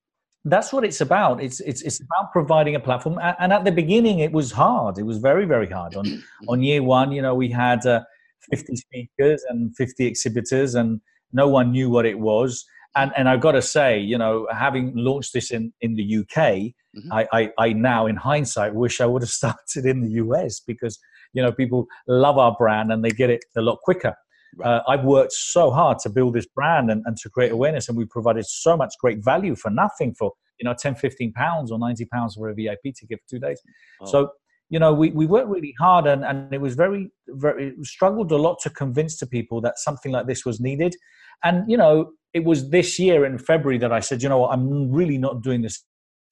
that's 0.44 0.72
what 0.72 0.85
it's 0.85 1.01
about. 1.01 1.42
It's 1.42 1.61
it's 1.61 1.83
it's 1.83 2.01
about 2.01 2.33
providing 2.33 2.74
a 2.74 2.81
platform. 2.81 3.18
And 3.38 3.53
at 3.53 3.64
the 3.64 3.72
beginning 3.72 4.20
it 4.20 4.33
was 4.33 4.53
hard. 4.53 4.98
It 4.98 5.05
was 5.05 5.18
very 5.18 5.46
very 5.46 5.68
hard. 5.68 5.96
On 5.96 6.22
on 6.48 6.62
year 6.62 6.83
one 6.83 7.12
you 7.12 7.22
know 7.22 7.35
we 7.35 7.51
had 7.51 7.85
uh, 7.87 8.03
50 8.51 8.77
speakers 8.77 9.44
and 9.48 9.74
50 9.77 10.07
exhibitors 10.07 10.74
and 10.74 11.01
no 11.33 11.48
one 11.48 11.72
knew 11.72 11.90
what 11.90 12.07
it 12.07 12.18
was. 12.18 12.64
And 12.96 13.12
and 13.16 13.29
I've 13.29 13.40
got 13.40 13.53
to 13.53 13.62
say, 13.62 13.98
you 13.98 14.18
know, 14.18 14.46
having 14.53 14.92
launched 14.96 15.33
this 15.33 15.51
in 15.51 15.72
in 15.81 15.94
the 15.94 16.18
UK, 16.18 16.37
mm-hmm. 16.37 17.12
I, 17.12 17.29
I, 17.33 17.51
I 17.59 17.72
now 17.72 18.07
in 18.07 18.16
hindsight 18.16 18.74
wish 18.74 19.01
I 19.01 19.07
would 19.07 19.22
have 19.22 19.31
started 19.42 19.87
in 19.87 20.01
the 20.01 20.12
US 20.22 20.61
because 20.61 20.98
you 21.33 21.42
know 21.42 21.53
people 21.53 21.87
love 22.07 22.38
our 22.38 22.55
brand 22.59 22.92
and 22.92 23.05
they 23.05 23.11
get 23.11 23.31
it 23.31 23.44
a 23.57 23.62
lot 23.62 23.79
quicker. 23.83 24.14
Right. 24.57 24.67
Uh, 24.67 24.83
I've 24.89 25.05
worked 25.05 25.33
so 25.33 25.71
hard 25.71 25.99
to 26.01 26.11
build 26.11 26.35
this 26.35 26.47
brand 26.47 26.91
and, 26.91 27.03
and 27.07 27.17
to 27.19 27.31
create 27.31 27.53
awareness, 27.53 27.89
and 27.89 27.97
we 27.97 28.07
provided 28.07 28.47
so 28.47 28.77
much 28.77 28.95
great 29.01 29.25
value 29.25 29.55
for 29.55 29.71
nothing 29.71 30.15
for 30.15 30.33
you 30.59 30.65
know 30.65 30.75
10, 30.75 30.97
15 30.97 31.33
pounds 31.33 31.71
or 31.71 31.79
90 31.79 32.05
pounds 32.07 32.35
for 32.35 32.49
a 32.49 32.55
VIP 32.55 32.95
ticket 32.95 33.21
for 33.21 33.29
two 33.29 33.39
days. 33.39 33.61
Oh. 34.01 34.07
So 34.07 34.31
you 34.71 34.79
know 34.79 34.93
we, 34.93 35.11
we 35.11 35.27
worked 35.27 35.49
really 35.49 35.75
hard 35.79 36.07
and, 36.07 36.25
and 36.25 36.53
it 36.53 36.61
was 36.61 36.75
very 36.75 37.11
very 37.29 37.75
struggled 37.83 38.31
a 38.33 38.37
lot 38.37 38.59
to 38.63 38.71
convince 38.71 39.17
to 39.19 39.27
people 39.27 39.63
that 39.63 39.79
something 39.79 40.13
like 40.13 40.27
this 40.27 40.45
was 40.45 40.61
needed 40.61 40.95
and 41.43 41.71
you 41.71 41.77
know 41.79 42.11
it 42.35 42.45
was 42.45 42.71
this 42.71 42.99
year 42.99 43.25
in 43.25 43.39
February 43.39 43.79
that 43.79 43.93
I 43.93 44.01
said, 44.01 44.23
you 44.23 44.29
know 44.29 44.39
what, 44.39 44.53
I'm 44.53 44.93
really 44.93 45.19
not 45.19 45.43
doing 45.43 45.63
this 45.63 45.85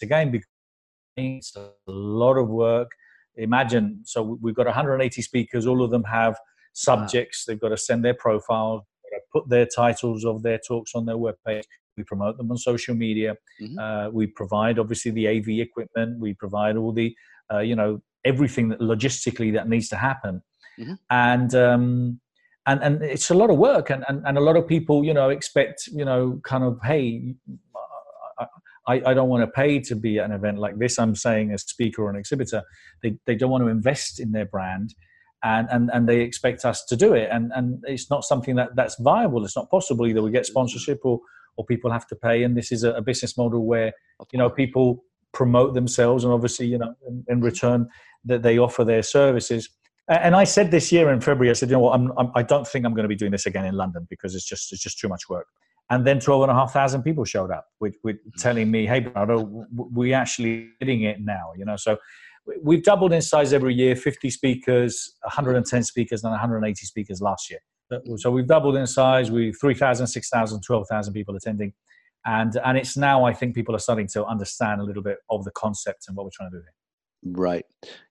again 0.02 0.30
because 0.30 0.48
it's 1.16 1.56
a 1.56 1.70
lot 1.86 2.36
of 2.36 2.48
work. 2.48 2.90
Imagine, 3.36 4.00
so 4.04 4.38
we've 4.40 4.54
got 4.54 4.66
180 4.66 5.22
speakers, 5.22 5.66
all 5.66 5.82
of 5.82 5.90
them 5.90 6.04
have 6.04 6.38
subjects, 6.76 7.44
they've 7.44 7.60
got 7.60 7.70
to 7.70 7.76
send 7.76 8.04
their 8.04 8.14
profiles, 8.14 8.82
put 9.32 9.48
their 9.48 9.66
titles 9.66 10.24
of 10.24 10.42
their 10.42 10.58
talks 10.58 10.92
on 10.94 11.06
their 11.06 11.16
webpage. 11.16 11.64
We 11.96 12.04
promote 12.04 12.36
them 12.36 12.50
on 12.50 12.58
social 12.58 12.94
media. 12.94 13.36
Mm-hmm. 13.60 13.78
Uh, 13.78 14.10
we 14.10 14.26
provide 14.26 14.78
obviously 14.78 15.10
the 15.10 15.28
AV 15.28 15.48
equipment. 15.60 16.20
We 16.20 16.34
provide 16.34 16.76
all 16.76 16.92
the, 16.92 17.14
uh, 17.52 17.60
you 17.60 17.74
know, 17.74 18.02
everything 18.24 18.68
that 18.68 18.80
logistically 18.80 19.52
that 19.54 19.68
needs 19.68 19.88
to 19.88 19.96
happen. 19.96 20.42
Mm-hmm. 20.78 20.94
And 21.10 21.54
um, 21.54 22.20
and 22.66 22.82
and 22.82 23.02
it's 23.02 23.30
a 23.30 23.34
lot 23.34 23.50
of 23.50 23.56
work 23.56 23.90
and, 23.90 24.04
and, 24.08 24.22
and 24.26 24.36
a 24.36 24.40
lot 24.40 24.56
of 24.56 24.66
people 24.66 25.04
you 25.04 25.14
know 25.14 25.30
expect 25.30 25.86
you 25.92 26.04
know 26.04 26.40
kind 26.44 26.64
of 26.64 26.78
hey 26.82 27.34
I, 28.88 29.02
I 29.06 29.14
don't 29.14 29.28
want 29.28 29.42
to 29.42 29.48
pay 29.48 29.80
to 29.80 29.96
be 29.96 30.18
at 30.18 30.26
an 30.26 30.32
event 30.32 30.58
like 30.58 30.78
this 30.78 30.98
i'm 30.98 31.14
saying 31.14 31.52
a 31.52 31.58
speaker 31.58 32.02
or 32.02 32.10
an 32.10 32.16
exhibitor 32.16 32.62
they, 33.02 33.16
they 33.26 33.36
don't 33.36 33.50
want 33.50 33.62
to 33.64 33.68
invest 33.68 34.20
in 34.20 34.32
their 34.32 34.46
brand 34.46 34.94
and, 35.46 35.68
and 35.70 35.90
and 35.92 36.08
they 36.08 36.20
expect 36.20 36.64
us 36.64 36.84
to 36.86 36.96
do 36.96 37.14
it. 37.14 37.28
And 37.30 37.52
and 37.54 37.82
it's 37.86 38.10
not 38.10 38.24
something 38.24 38.56
that 38.56 38.74
that's 38.74 38.96
viable. 39.00 39.44
It's 39.44 39.56
not 39.56 39.70
possible. 39.70 40.06
Either 40.06 40.22
we 40.22 40.30
get 40.30 40.44
mm-hmm. 40.44 40.52
sponsorship 40.52 41.00
or 41.04 41.20
or 41.56 41.64
people 41.64 41.90
have 41.90 42.06
to 42.08 42.16
pay. 42.16 42.42
And 42.42 42.56
this 42.56 42.72
is 42.72 42.84
a, 42.84 42.92
a 42.92 43.02
business 43.02 43.36
model 43.36 43.64
where 43.64 43.92
you 44.32 44.38
know 44.38 44.50
people 44.50 45.04
promote 45.32 45.74
themselves 45.74 46.24
and 46.24 46.32
obviously 46.32 46.66
you 46.66 46.78
know 46.78 46.94
in, 47.06 47.24
in 47.28 47.36
mm-hmm. 47.36 47.44
return 47.44 47.88
that 48.24 48.42
they 48.42 48.58
offer 48.58 48.84
their 48.84 49.02
services. 49.02 49.68
And 50.08 50.36
I 50.36 50.44
said 50.44 50.70
this 50.70 50.92
year 50.92 51.12
in 51.12 51.20
February, 51.20 51.50
I 51.50 51.54
said, 51.54 51.68
you 51.68 51.74
know 51.74 51.80
what, 51.80 51.94
I'm, 51.98 52.12
I'm, 52.16 52.30
I 52.36 52.44
do 52.44 52.54
not 52.54 52.68
think 52.68 52.86
I'm 52.86 52.94
going 52.94 53.02
to 53.02 53.08
be 53.08 53.16
doing 53.16 53.32
this 53.32 53.46
again 53.46 53.64
in 53.64 53.74
London 53.74 54.06
because 54.08 54.36
it's 54.36 54.44
just 54.44 54.72
it's 54.72 54.82
just 54.82 54.98
too 54.98 55.08
much 55.08 55.28
work. 55.28 55.48
And 55.90 56.04
then 56.04 56.18
12 56.18 56.42
and 56.42 56.50
a 56.50 56.54
half 56.54 56.72
thousand 56.72 57.02
people 57.02 57.24
showed 57.24 57.50
up 57.50 57.66
with, 57.80 57.96
with 58.02 58.16
mm-hmm. 58.16 58.40
telling 58.40 58.70
me, 58.70 58.86
hey, 58.86 59.00
Bernardo, 59.00 59.66
we 59.92 60.12
actually 60.12 60.70
getting 60.80 61.02
it 61.02 61.20
now, 61.20 61.52
you 61.56 61.64
know. 61.64 61.76
So 61.76 61.98
we've 62.62 62.82
doubled 62.82 63.12
in 63.12 63.22
size 63.22 63.52
every 63.52 63.74
year 63.74 63.96
50 63.96 64.30
speakers, 64.30 65.14
110 65.22 65.82
speakers, 65.84 66.24
and 66.24 66.30
180 66.30 66.86
speakers 66.86 67.20
last 67.20 67.50
year. 67.50 67.60
So 68.16 68.30
we've 68.30 68.46
doubled 68.46 68.76
in 68.76 68.86
size. 68.86 69.30
We've 69.30 69.56
3,000, 69.60 70.06
6,000, 70.06 70.60
12,000 70.62 71.12
people 71.14 71.36
attending. 71.36 71.72
and 72.24 72.56
and 72.64 72.76
it's 72.76 72.96
now 72.96 73.24
I 73.24 73.32
think 73.32 73.54
people 73.54 73.74
are 73.76 73.80
starting 73.80 74.08
to 74.08 74.24
understand 74.24 74.80
a 74.80 74.84
little 74.84 75.02
bit 75.02 75.18
of 75.30 75.44
the 75.44 75.52
concept 75.52 76.06
and 76.08 76.16
what 76.16 76.24
we're 76.24 76.30
trying 76.32 76.50
to 76.50 76.56
do 76.58 76.62
here. 76.62 77.32
Right. 77.32 77.64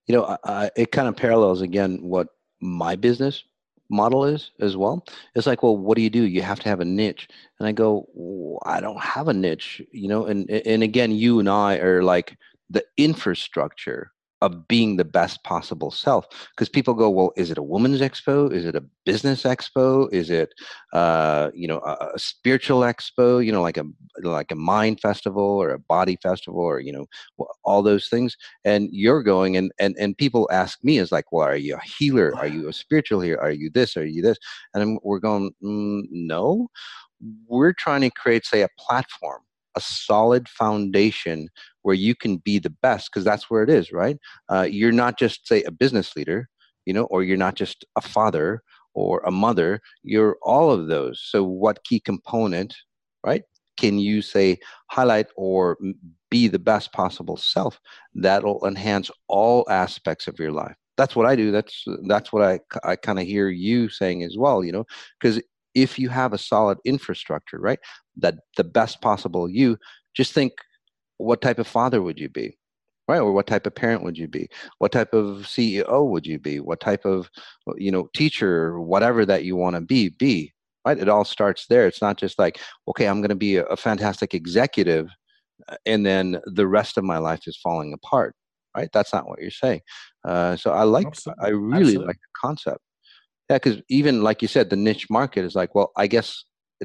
You 0.08 0.15
know, 0.15 0.38
I, 0.45 0.69
it 0.76 0.91
kind 0.91 1.08
of 1.08 1.15
parallels 1.15 1.62
again 1.62 2.00
what 2.02 2.28
my 2.62 2.95
business 2.95 3.43
model 3.89 4.26
is 4.26 4.52
as 4.60 4.76
well. 4.76 5.06
It's 5.36 5.45
like, 5.45 5.62
well, 5.62 5.78
what 5.78 5.95
do 5.95 6.02
you 6.02 6.10
do? 6.10 6.24
You 6.24 6.41
have 6.41 6.60
to 6.62 6.69
have 6.69 6.80
a 6.80 6.86
niche. 6.86 7.28
And 7.60 7.67
I 7.67 7.71
go, 7.71 8.60
I 8.65 8.80
don't 8.80 9.00
have 9.00 9.28
a 9.28 9.34
niche, 9.34 9.82
you 9.91 10.08
know, 10.08 10.26
and 10.26 10.50
and 10.50 10.84
again, 10.84 11.12
you 11.12 11.39
and 11.39 11.50
I 11.50 11.78
are 11.78 12.02
like 12.02 12.38
the 12.69 12.84
infrastructure 12.98 14.12
of 14.45 14.67
being 14.67 14.95
the 14.95 15.03
best 15.03 15.43
possible 15.43 15.89
self 15.89 16.27
because 16.51 16.69
people 16.69 16.93
go 16.93 17.10
well 17.10 17.34
is 17.36 17.49
it 17.49 17.58
a 17.58 17.63
women's 17.63 17.99
expo? 17.99 18.51
Is 18.53 18.63
it 18.63 18.75
a 18.75 18.84
business 19.03 19.41
expo? 19.41 20.08
Is 20.13 20.29
it 20.29 20.53
uh, 20.93 21.49
you 21.55 21.67
know 21.67 21.79
a, 21.79 22.12
a, 22.13 22.19
spiritual 22.19 22.81
expo? 22.81 23.43
You 23.43 23.51
know 23.51 23.63
like 23.63 23.77
a 23.77 23.86
like 24.21 24.51
a 24.51 24.55
mind 24.55 25.01
festival 25.01 25.43
or 25.43 25.71
a 25.71 25.79
body 25.79 26.17
festival 26.21 26.62
or 26.62 26.79
you 26.79 26.93
know 26.93 27.08
all 27.63 27.81
those 27.81 28.08
things. 28.08 28.38
And 28.63 28.88
you're 28.91 29.23
going 29.23 29.58
and 29.58 29.71
and 29.79 29.95
and 29.97 30.15
people 30.15 30.47
ask 30.51 30.77
me 30.84 30.99
is 30.99 31.12
like 31.12 31.31
well 31.31 31.47
are 31.47 31.55
you 31.55 31.75
a 31.75 31.81
healer? 31.97 32.31
Are 32.38 32.47
you 32.47 32.69
a 32.69 32.73
spiritual 32.84 33.21
healer? 33.21 33.41
Are 33.41 33.51
you 33.51 33.71
this? 33.71 33.97
Are 33.97 34.05
you 34.05 34.21
this? 34.21 34.38
And 34.75 34.84
I'm, 34.84 34.99
we're 35.01 35.19
going 35.19 35.51
mm, 35.63 36.03
no. 36.12 36.67
We're 37.47 37.73
trying 37.73 38.01
to 38.01 38.12
create 38.12 38.45
say 38.45 38.62
a 38.62 38.69
platform 38.77 39.41
a 39.75 39.81
solid 39.81 40.47
foundation 40.49 41.49
where 41.81 41.95
you 41.95 42.15
can 42.15 42.38
be 42.38 42.59
the 42.59 42.73
best 42.81 43.09
because 43.11 43.23
that's 43.23 43.49
where 43.49 43.63
it 43.63 43.69
is 43.69 43.91
right? 43.91 44.17
Uh, 44.49 44.67
you're 44.69 44.91
not 44.91 45.17
just 45.17 45.47
say 45.47 45.63
a 45.63 45.71
business 45.71 46.15
leader 46.15 46.49
you 46.85 46.93
know 46.93 47.05
or 47.05 47.23
you're 47.23 47.38
not 47.38 47.55
just 47.55 47.85
a 47.95 48.01
father 48.01 48.61
or 48.93 49.21
a 49.25 49.31
mother 49.31 49.81
you're 50.03 50.38
all 50.41 50.71
of 50.71 50.88
those. 50.88 51.21
So 51.23 51.43
what 51.43 51.83
key 51.83 51.99
component 51.99 52.75
right 53.25 53.43
can 53.77 53.99
you 53.99 54.21
say 54.21 54.57
highlight 54.89 55.27
or 55.35 55.77
be 56.31 56.47
the 56.47 56.59
best 56.59 56.93
possible 56.93 57.38
self 57.38 57.79
that'll 58.13 58.65
enhance 58.65 59.11
all 59.27 59.65
aspects 59.69 60.27
of 60.27 60.39
your 60.39 60.51
life? 60.51 60.75
That's 60.97 61.15
what 61.15 61.25
i 61.25 61.35
do. 61.35 61.51
That's 61.51 61.83
that's 62.07 62.31
what 62.31 62.43
i 62.43 62.59
i 62.83 62.95
kind 62.95 63.19
of 63.19 63.25
hear 63.25 63.49
you 63.49 63.89
saying 63.89 64.23
as 64.23 64.38
well 64.38 64.63
you 64.63 64.71
know 64.71 64.85
because 65.19 65.41
if 65.75 65.99
you 65.99 66.09
have 66.09 66.33
a 66.33 66.38
solid 66.38 66.77
infrastructure, 66.85 67.59
right? 67.59 67.79
That 68.17 68.35
the 68.57 68.63
best 68.63 69.01
possible 69.01 69.49
you, 69.49 69.77
just 70.15 70.33
think 70.33 70.53
what 71.17 71.41
type 71.41 71.59
of 71.59 71.67
father 71.67 72.01
would 72.01 72.19
you 72.19 72.29
be? 72.29 72.57
Right, 73.07 73.19
or 73.19 73.33
what 73.33 73.45
type 73.45 73.67
of 73.67 73.75
parent 73.75 74.01
would 74.01 74.17
you 74.17 74.27
be? 74.27 74.49
What 74.79 74.91
type 74.91 75.13
of 75.13 75.43
CEO 75.43 76.09
would 76.09 76.25
you 76.25 76.39
be? 76.39 76.59
What 76.59 76.79
type 76.79 77.05
of, 77.05 77.29
you 77.77 77.91
know, 77.91 78.09
teacher, 78.15 78.79
whatever 78.79 79.27
that 79.27 79.43
you 79.43 79.55
want 79.55 79.75
to 79.75 79.81
be, 79.81 80.09
be 80.17 80.55
right. 80.85 80.97
It 80.97 81.09
all 81.09 81.25
starts 81.25 81.65
there. 81.67 81.88
It's 81.88 82.01
not 82.01 82.17
just 82.17 82.39
like, 82.39 82.59
okay, 82.88 83.07
I'm 83.07 83.19
going 83.19 83.29
to 83.29 83.35
be 83.35 83.57
a, 83.57 83.65
a 83.65 83.75
fantastic 83.75 84.33
executive, 84.33 85.09
uh, 85.67 85.75
and 85.85 86.05
then 86.05 86.39
the 86.45 86.67
rest 86.67 86.97
of 86.97 87.03
my 87.03 87.17
life 87.17 87.41
is 87.47 87.57
falling 87.57 87.91
apart. 87.91 88.35
Right, 88.77 88.89
that's 88.91 89.13
not 89.13 89.27
what 89.27 89.39
you're 89.39 89.51
saying. 89.51 89.81
Uh, 90.27 90.57
so 90.57 90.71
I 90.71 90.83
like, 90.83 91.07
Absolutely. 91.07 91.45
I 91.45 91.49
really 91.49 91.79
Absolutely. 91.79 92.07
like 92.07 92.17
the 92.17 92.39
concept. 92.39 92.79
Yeah, 93.49 93.58
because 93.58 93.81
even 93.89 94.23
like 94.23 94.41
you 94.41 94.47
said, 94.47 94.69
the 94.69 94.75
niche 94.75 95.08
market 95.10 95.45
is 95.45 95.55
like, 95.55 95.75
well, 95.75 95.91
I 95.97 96.08
guess 96.08 96.43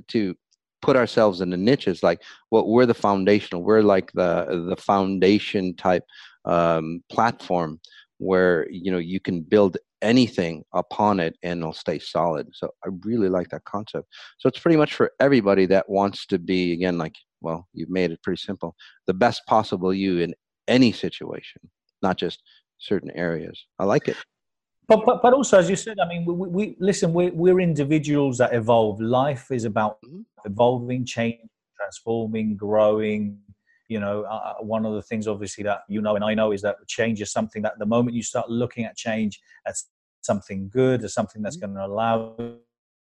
to 0.09 0.35
put 0.83 0.96
ourselves 0.96 1.40
in 1.40 1.51
the 1.51 1.57
niche 1.57 1.88
is 1.88 2.03
like, 2.03 2.23
well, 2.51 2.66
we're 2.66 2.87
the 2.87 2.94
foundational, 2.94 3.62
we're 3.62 3.83
like 3.83 4.12
the 4.12 4.66
the 4.68 4.77
foundation 4.77 5.75
type 5.77 6.05
um, 6.44 7.03
platform 7.11 7.81
where 8.18 8.66
you 8.70 8.90
know 8.90 8.99
you 8.99 9.20
can 9.20 9.40
build 9.42 9.77
anything 10.03 10.64
upon 10.75 11.20
it 11.20 11.37
and 11.42 11.61
it'll 11.61 11.73
stay 11.73 11.99
solid. 11.99 12.49
So 12.53 12.70
I 12.85 12.88
really 13.05 13.29
like 13.29 13.49
that 13.51 13.64
concept. 13.64 14.07
So 14.38 14.49
it's 14.49 14.59
pretty 14.59 14.77
much 14.77 14.94
for 14.94 15.12
everybody 15.20 15.66
that 15.66 15.88
wants 15.88 16.27
to 16.27 16.38
be 16.38 16.73
again, 16.73 16.99
like, 16.99 17.14
well, 17.40 17.68
you've 17.75 17.90
made 17.90 18.11
it 18.11 18.23
pretty 18.23 18.40
simple, 18.40 18.75
the 19.07 19.14
best 19.14 19.42
possible 19.46 19.92
you 19.92 20.18
in 20.18 20.35
any 20.68 20.92
situation, 20.92 21.61
not 22.03 22.16
just 22.16 22.42
certain 22.79 23.11
areas. 23.12 23.66
I 23.79 23.85
like 23.85 24.09
it. 24.09 24.16
But, 24.90 25.07
but, 25.07 25.22
but 25.22 25.33
also, 25.33 25.57
as 25.57 25.70
you 25.70 25.76
said, 25.76 26.00
I 26.00 26.09
mean, 26.09 26.24
we, 26.24 26.48
we 26.48 26.76
listen. 26.81 27.12
We're, 27.12 27.31
we're 27.31 27.61
individuals 27.61 28.38
that 28.38 28.53
evolve. 28.53 29.00
Life 29.00 29.53
is 29.53 29.64
about 29.64 30.03
mm-hmm. 30.03 30.22
evolving, 30.44 31.07
changing, 31.07 31.48
transforming, 31.76 32.57
growing. 32.57 33.38
You 33.87 34.00
know, 34.00 34.24
uh, 34.24 34.57
uh, 34.59 34.64
one 34.64 34.85
of 34.85 34.94
the 34.94 35.03
things, 35.03 35.29
obviously, 35.29 35.62
that 35.62 35.83
you 35.88 36.03
know 36.03 36.16
and 36.16 36.24
I 36.24 36.35
know 36.35 36.50
is 36.50 36.61
that 36.62 36.76
change 36.88 37.22
is 37.22 37.31
something 37.31 37.62
that 37.62 37.79
the 37.79 37.87
moment 37.87 38.16
you 38.16 38.24
start 38.24 38.50
looking 38.50 38.85
at 38.85 38.96
change 38.96 39.38
as 39.64 39.85
something 40.22 40.68
good, 40.68 41.05
as 41.05 41.14
something 41.14 41.40
that's 41.40 41.57
mm-hmm. 41.57 41.72
going 41.72 41.88
to 41.88 41.94
allow 41.94 42.35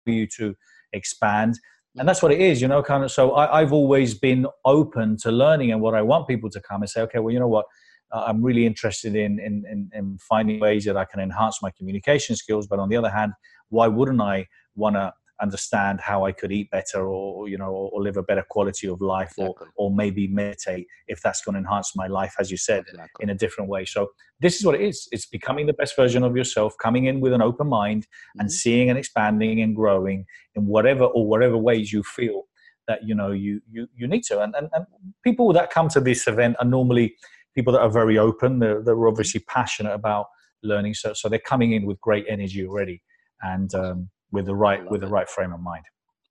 you 0.06 0.26
to 0.38 0.56
expand, 0.94 1.58
and 1.96 2.08
that's 2.08 2.22
what 2.22 2.32
it 2.32 2.40
is. 2.40 2.62
You 2.62 2.68
know, 2.68 2.82
kind 2.82 3.04
of. 3.04 3.12
So 3.12 3.32
I, 3.32 3.60
I've 3.60 3.74
always 3.74 4.14
been 4.14 4.46
open 4.64 5.18
to 5.18 5.30
learning, 5.30 5.70
and 5.70 5.82
what 5.82 5.94
I 5.94 6.00
want 6.00 6.28
people 6.28 6.48
to 6.48 6.62
come 6.62 6.80
and 6.80 6.88
say, 6.88 7.02
okay, 7.02 7.18
well, 7.18 7.30
you 7.30 7.40
know 7.40 7.48
what 7.48 7.66
I'm 8.14 8.42
really 8.42 8.64
interested 8.64 9.16
in, 9.16 9.38
in, 9.40 9.64
in, 9.70 9.90
in, 9.92 10.18
finding 10.18 10.61
ways 10.61 10.85
that 10.85 10.96
I 10.96 11.05
can 11.05 11.20
enhance 11.20 11.61
my 11.61 11.70
communication 11.70 12.37
skills. 12.37 12.66
But 12.66 12.79
on 12.79 12.88
the 12.88 12.96
other 12.96 13.11
hand, 13.11 13.33
why 13.70 13.88
wouldn't 13.88 14.20
I 14.20 14.46
want 14.77 14.94
to 14.96 15.12
understand 15.42 16.00
how 16.00 16.24
I 16.24 16.33
could 16.33 16.53
eat 16.53 16.70
better 16.70 17.07
or, 17.07 17.48
you 17.48 17.59
know, 17.59 17.70
or, 17.70 18.03
live 18.03 18.16
a 18.16 18.22
better 18.22 18.44
quality 18.48 18.87
of 18.87 19.00
life 19.00 19.33
exactly. 19.37 19.66
or, 19.77 19.88
or 19.88 19.94
maybe 19.94 20.29
meditate 20.29 20.87
if 21.09 21.20
that's 21.22 21.42
going 21.42 21.55
to 21.55 21.59
enhance 21.59 21.96
my 21.96 22.07
life, 22.07 22.35
as 22.38 22.50
you 22.50 22.57
said, 22.57 22.85
exactly. 22.88 23.22
in 23.22 23.31
a 23.31 23.35
different 23.35 23.68
way. 23.68 23.85
So 23.85 24.09
this 24.40 24.57
is 24.57 24.64
what 24.64 24.74
it 24.74 24.83
is. 24.83 25.09
It's 25.11 25.27
becoming 25.27 25.66
the 25.66 25.72
best 25.72 25.96
version 25.96 26.22
of 26.22 26.37
yourself, 26.37 26.74
coming 26.81 27.07
in 27.07 27.20
with 27.20 27.33
an 27.33 27.42
open 27.42 27.66
mind 27.68 28.03
mm-hmm. 28.05 28.40
and 28.40 28.53
seeing 28.53 28.90
and 28.90 28.98
expanding 28.98 29.61
and 29.61 29.74
growing 29.74 30.24
in 30.55 30.66
whatever 30.66 31.05
or 31.05 31.27
whatever 31.27 31.57
ways 31.57 31.92
you 31.92 32.03
feel 32.03 32.44
that, 32.87 33.03
you 33.03 33.14
know, 33.14 33.33
you, 33.33 33.61
you, 33.70 33.88
you 33.96 34.07
need 34.07 34.22
to. 34.24 34.40
And, 34.40 34.55
and, 34.55 34.68
and 34.72 34.87
people 35.24 35.53
that 35.55 35.70
come 35.70 35.88
to 35.88 36.00
this 36.00 36.29
event 36.29 36.57
are 36.61 36.66
normally 36.66 37.16
people 37.54 37.72
that 37.72 37.80
are 37.80 37.90
very 37.90 38.18
open. 38.18 38.58
They're, 38.58 38.82
they're 38.82 39.06
obviously 39.06 39.40
passionate 39.48 39.92
about 39.92 40.26
learning, 40.62 40.94
so 40.94 41.12
so 41.12 41.28
they're 41.28 41.38
coming 41.38 41.72
in 41.72 41.86
with 41.86 42.00
great 42.00 42.24
energy 42.28 42.66
already, 42.66 43.02
and 43.42 43.74
um, 43.74 44.10
with 44.32 44.46
the 44.46 44.54
right 44.54 44.88
with 44.90 45.02
it. 45.02 45.06
the 45.06 45.12
right 45.12 45.28
frame 45.28 45.52
of 45.52 45.60
mind. 45.60 45.84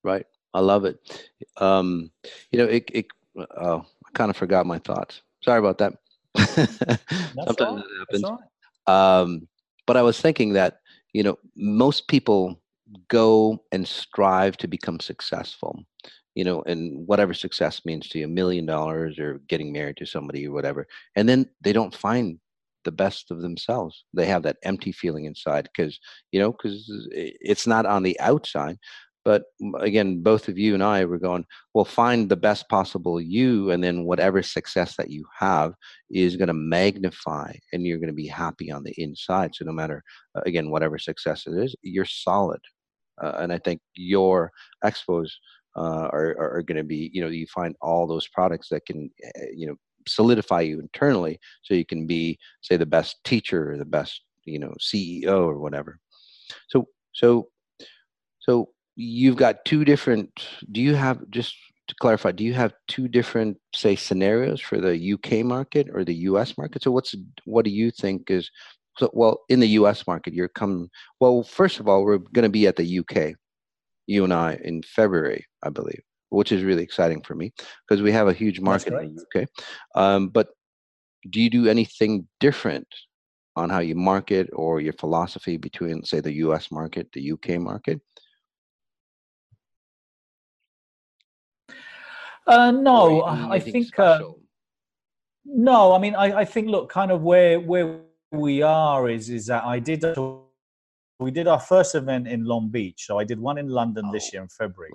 Right, 0.03 0.25
I 0.53 0.59
love 0.59 0.85
it. 0.85 0.97
Um, 1.57 2.11
you 2.51 2.59
know, 2.59 2.65
it. 2.65 2.89
it 2.93 3.07
oh, 3.37 3.85
I 4.05 4.09
kind 4.13 4.29
of 4.29 4.37
forgot 4.37 4.65
my 4.65 4.79
thoughts. 4.79 5.21
Sorry 5.43 5.59
about 5.59 5.77
that. 5.79 5.93
Sometimes 6.37 7.59
right. 7.59 7.85
it 7.85 7.99
happens. 7.99 8.39
Um, 8.87 9.47
but 9.85 9.97
I 9.97 10.01
was 10.01 10.19
thinking 10.19 10.53
that 10.53 10.79
you 11.13 11.23
know 11.23 11.37
most 11.55 12.07
people 12.07 12.59
go 13.07 13.63
and 13.71 13.87
strive 13.87 14.57
to 14.57 14.67
become 14.67 14.99
successful 14.99 15.83
you 16.35 16.43
know, 16.43 16.61
and 16.63 17.07
whatever 17.07 17.33
success 17.33 17.81
means 17.85 18.09
to 18.09 18.19
you, 18.19 18.25
a 18.25 18.29
million 18.29 18.65
dollars 18.65 19.19
or 19.19 19.39
getting 19.47 19.71
married 19.71 19.97
to 19.97 20.05
somebody 20.05 20.47
or 20.47 20.51
whatever. 20.51 20.87
And 21.15 21.27
then 21.27 21.49
they 21.61 21.73
don't 21.73 21.93
find 21.93 22.39
the 22.85 22.91
best 22.91 23.31
of 23.31 23.41
themselves. 23.41 24.05
They 24.13 24.25
have 24.25 24.43
that 24.43 24.57
empty 24.63 24.91
feeling 24.91 25.25
inside 25.25 25.69
because, 25.75 25.99
you 26.31 26.39
know, 26.39 26.51
because 26.51 26.85
it's 27.11 27.67
not 27.67 27.85
on 27.85 28.03
the 28.03 28.19
outside. 28.19 28.77
But 29.25 29.43
again, 29.79 30.21
both 30.21 30.49
of 30.49 30.57
you 30.57 30.73
and 30.73 30.83
I 30.83 31.05
were 31.05 31.17
going, 31.17 31.45
well, 31.73 31.85
find 31.85 32.27
the 32.27 32.35
best 32.35 32.67
possible 32.67 33.21
you, 33.21 33.71
and 33.71 33.81
then 33.81 34.03
whatever 34.03 34.43
success 34.43 34.97
that 34.97 35.11
you 35.11 35.25
have 35.39 35.73
is 36.11 36.35
going 36.35 36.49
to 36.49 36.53
magnify, 36.53 37.53
and 37.71 37.85
you're 37.85 37.99
going 37.99 38.09
to 38.09 38.13
be 38.13 38.27
happy 38.27 38.69
on 38.69 38.83
the 38.83 38.93
inside. 39.01 39.55
So, 39.55 39.63
no 39.63 39.71
matter, 39.71 40.03
uh, 40.35 40.41
again, 40.45 40.71
whatever 40.71 40.97
success 40.97 41.47
it 41.47 41.53
is, 41.53 41.73
you're 41.83 42.03
solid. 42.03 42.59
Uh, 43.21 43.33
and 43.39 43.53
I 43.53 43.59
think 43.59 43.79
your 43.95 44.51
expos 44.83 45.29
uh, 45.75 46.09
are, 46.11 46.35
are 46.39 46.63
going 46.63 46.77
to 46.77 46.83
be, 46.83 47.09
you 47.13 47.21
know, 47.21 47.29
you 47.29 47.47
find 47.47 47.75
all 47.81 48.07
those 48.07 48.27
products 48.27 48.69
that 48.69 48.85
can, 48.85 49.09
eh, 49.23 49.45
you 49.55 49.67
know, 49.67 49.75
solidify 50.07 50.61
you 50.61 50.79
internally 50.79 51.39
so 51.63 51.73
you 51.73 51.85
can 51.85 52.05
be, 52.05 52.37
say, 52.61 52.77
the 52.77 52.85
best 52.85 53.17
teacher 53.23 53.71
or 53.71 53.77
the 53.77 53.85
best, 53.85 54.21
you 54.45 54.59
know, 54.59 54.73
CEO 54.79 55.45
or 55.45 55.59
whatever. 55.59 55.99
So, 56.67 56.87
so, 57.13 57.49
so 58.39 58.69
you've 58.95 59.37
got 59.37 59.65
two 59.65 59.85
different, 59.85 60.29
do 60.71 60.81
you 60.81 60.95
have, 60.95 61.29
just 61.29 61.55
to 61.87 61.95
clarify, 61.95 62.31
do 62.31 62.43
you 62.43 62.53
have 62.53 62.73
two 62.87 63.07
different, 63.07 63.57
say, 63.73 63.95
scenarios 63.95 64.61
for 64.61 64.79
the 64.79 65.13
UK 65.13 65.45
market 65.45 65.87
or 65.93 66.03
the 66.03 66.15
US 66.15 66.57
market? 66.57 66.83
So 66.83 66.91
what's, 66.91 67.15
what 67.45 67.65
do 67.65 67.71
you 67.71 67.91
think 67.91 68.29
is, 68.29 68.49
so, 68.97 69.09
well, 69.13 69.41
in 69.49 69.59
the 69.59 69.69
US 69.69 70.05
market, 70.05 70.33
you're 70.33 70.49
coming, 70.49 70.89
well, 71.19 71.43
first 71.43 71.79
of 71.79 71.87
all, 71.87 72.03
we're 72.03 72.19
going 72.19 72.43
to 72.43 72.49
be 72.49 72.67
at 72.67 72.75
the 72.75 72.99
UK 72.99 73.35
you 74.07 74.23
and 74.23 74.33
I 74.33 74.59
in 74.63 74.81
February, 74.83 75.45
I 75.63 75.69
believe, 75.69 76.01
which 76.29 76.51
is 76.51 76.63
really 76.63 76.83
exciting 76.83 77.21
for 77.21 77.35
me 77.35 77.53
because 77.87 78.01
we 78.01 78.11
have 78.11 78.27
a 78.27 78.33
huge 78.33 78.59
market 78.59 78.93
in 78.93 79.15
the 79.15 79.41
UK. 79.41 79.47
Um, 79.95 80.29
but 80.29 80.49
do 81.29 81.41
you 81.41 81.49
do 81.49 81.67
anything 81.67 82.27
different 82.39 82.87
on 83.55 83.69
how 83.69 83.79
you 83.79 83.95
market 83.95 84.49
or 84.53 84.81
your 84.81 84.93
philosophy 84.93 85.57
between, 85.57 86.03
say, 86.03 86.19
the 86.19 86.33
US 86.33 86.71
market, 86.71 87.07
the 87.13 87.31
UK 87.31 87.59
market? 87.59 88.01
Uh, 92.45 92.71
no, 92.71 93.23
I 93.23 93.59
think. 93.59 93.97
Uh, 93.97 94.19
no, 95.45 95.93
I 95.93 95.99
mean, 95.99 96.15
I, 96.15 96.39
I 96.39 96.45
think. 96.45 96.67
Look, 96.67 96.89
kind 96.89 97.11
of 97.11 97.21
where 97.21 97.59
where 97.59 98.01
we 98.31 98.61
are 98.61 99.09
is 99.09 99.29
is 99.29 99.45
that 99.45 99.63
I 99.63 99.79
did 99.79 100.03
we 101.19 101.31
did 101.31 101.47
our 101.47 101.59
first 101.59 101.95
event 101.95 102.27
in 102.27 102.43
Long 102.45 102.69
Beach. 102.69 103.05
So 103.05 103.19
I 103.19 103.23
did 103.23 103.39
one 103.39 103.57
in 103.57 103.67
London 103.67 104.05
oh, 104.07 104.11
this 104.11 104.33
year 104.33 104.41
in 104.41 104.49
February. 104.49 104.91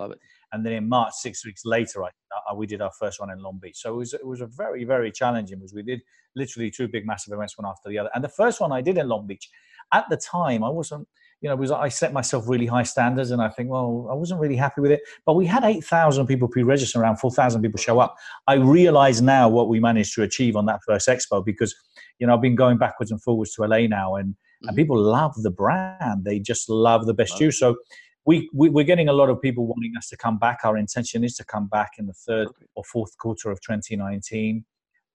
And 0.51 0.65
then 0.65 0.73
in 0.73 0.89
March, 0.89 1.13
six 1.13 1.45
weeks 1.45 1.63
later, 1.65 2.03
I, 2.03 2.09
I, 2.49 2.53
we 2.53 2.67
did 2.67 2.81
our 2.81 2.91
first 2.99 3.19
one 3.19 3.29
in 3.31 3.39
Long 3.39 3.59
Beach. 3.61 3.77
So 3.77 3.93
it 3.93 3.97
was 3.97 4.13
it 4.13 4.25
was 4.25 4.41
a 4.41 4.47
very 4.47 4.83
very 4.83 5.11
challenging 5.11 5.59
because 5.59 5.73
we 5.73 5.83
did 5.83 6.01
literally 6.35 6.71
two 6.71 6.87
big 6.87 7.05
massive 7.05 7.33
events 7.33 7.57
one 7.57 7.69
after 7.69 7.89
the 7.89 7.97
other. 7.97 8.09
And 8.13 8.23
the 8.23 8.29
first 8.29 8.59
one 8.61 8.71
I 8.71 8.81
did 8.81 8.97
in 8.97 9.07
Long 9.07 9.27
Beach, 9.27 9.49
at 9.93 10.05
the 10.09 10.17
time 10.17 10.63
I 10.63 10.69
wasn't 10.69 11.07
you 11.41 11.47
know, 11.47 11.55
was 11.55 11.71
I 11.71 11.87
set 11.87 12.11
myself 12.11 12.49
really 12.49 12.65
high 12.65 12.83
standards, 12.83 13.31
and 13.31 13.41
I 13.41 13.47
think, 13.47 13.69
well, 13.69 14.07
I 14.11 14.13
wasn't 14.13 14.41
really 14.41 14.57
happy 14.57 14.81
with 14.81 14.91
it. 14.91 15.01
But 15.25 15.35
we 15.35 15.45
had 15.45 15.63
eight 15.63 15.85
thousand 15.85 16.27
people 16.27 16.47
pre-register, 16.49 16.99
around 16.99 17.17
four 17.17 17.31
thousand 17.31 17.61
people 17.61 17.79
show 17.79 17.99
up. 17.99 18.15
I 18.47 18.55
realize 18.55 19.21
now 19.21 19.47
what 19.47 19.69
we 19.69 19.79
managed 19.79 20.13
to 20.15 20.23
achieve 20.23 20.57
on 20.57 20.65
that 20.65 20.81
first 20.85 21.07
expo 21.07 21.43
because, 21.43 21.73
you 22.19 22.27
know, 22.27 22.33
I've 22.33 22.41
been 22.41 22.55
going 22.55 22.77
backwards 22.77 23.11
and 23.11 23.21
forwards 23.21 23.53
to 23.53 23.63
LA 23.63 23.87
now, 23.87 24.15
and 24.15 24.35
and 24.61 24.69
mm-hmm. 24.69 24.75
people 24.75 24.97
love 24.97 25.33
the 25.37 25.51
brand. 25.51 26.25
They 26.25 26.39
just 26.39 26.69
love 26.69 27.05
the 27.05 27.13
best 27.13 27.37
juice. 27.37 27.59
So. 27.59 27.77
We, 28.25 28.47
we, 28.53 28.69
we're 28.69 28.85
getting 28.85 29.07
a 29.09 29.13
lot 29.13 29.29
of 29.29 29.41
people 29.41 29.65
wanting 29.65 29.93
us 29.97 30.07
to 30.09 30.17
come 30.17 30.37
back. 30.37 30.59
Our 30.63 30.77
intention 30.77 31.23
is 31.23 31.35
to 31.37 31.45
come 31.45 31.67
back 31.67 31.91
in 31.97 32.05
the 32.05 32.13
third 32.13 32.49
or 32.75 32.83
fourth 32.83 33.17
quarter 33.17 33.49
of 33.49 33.59
2019 33.61 34.65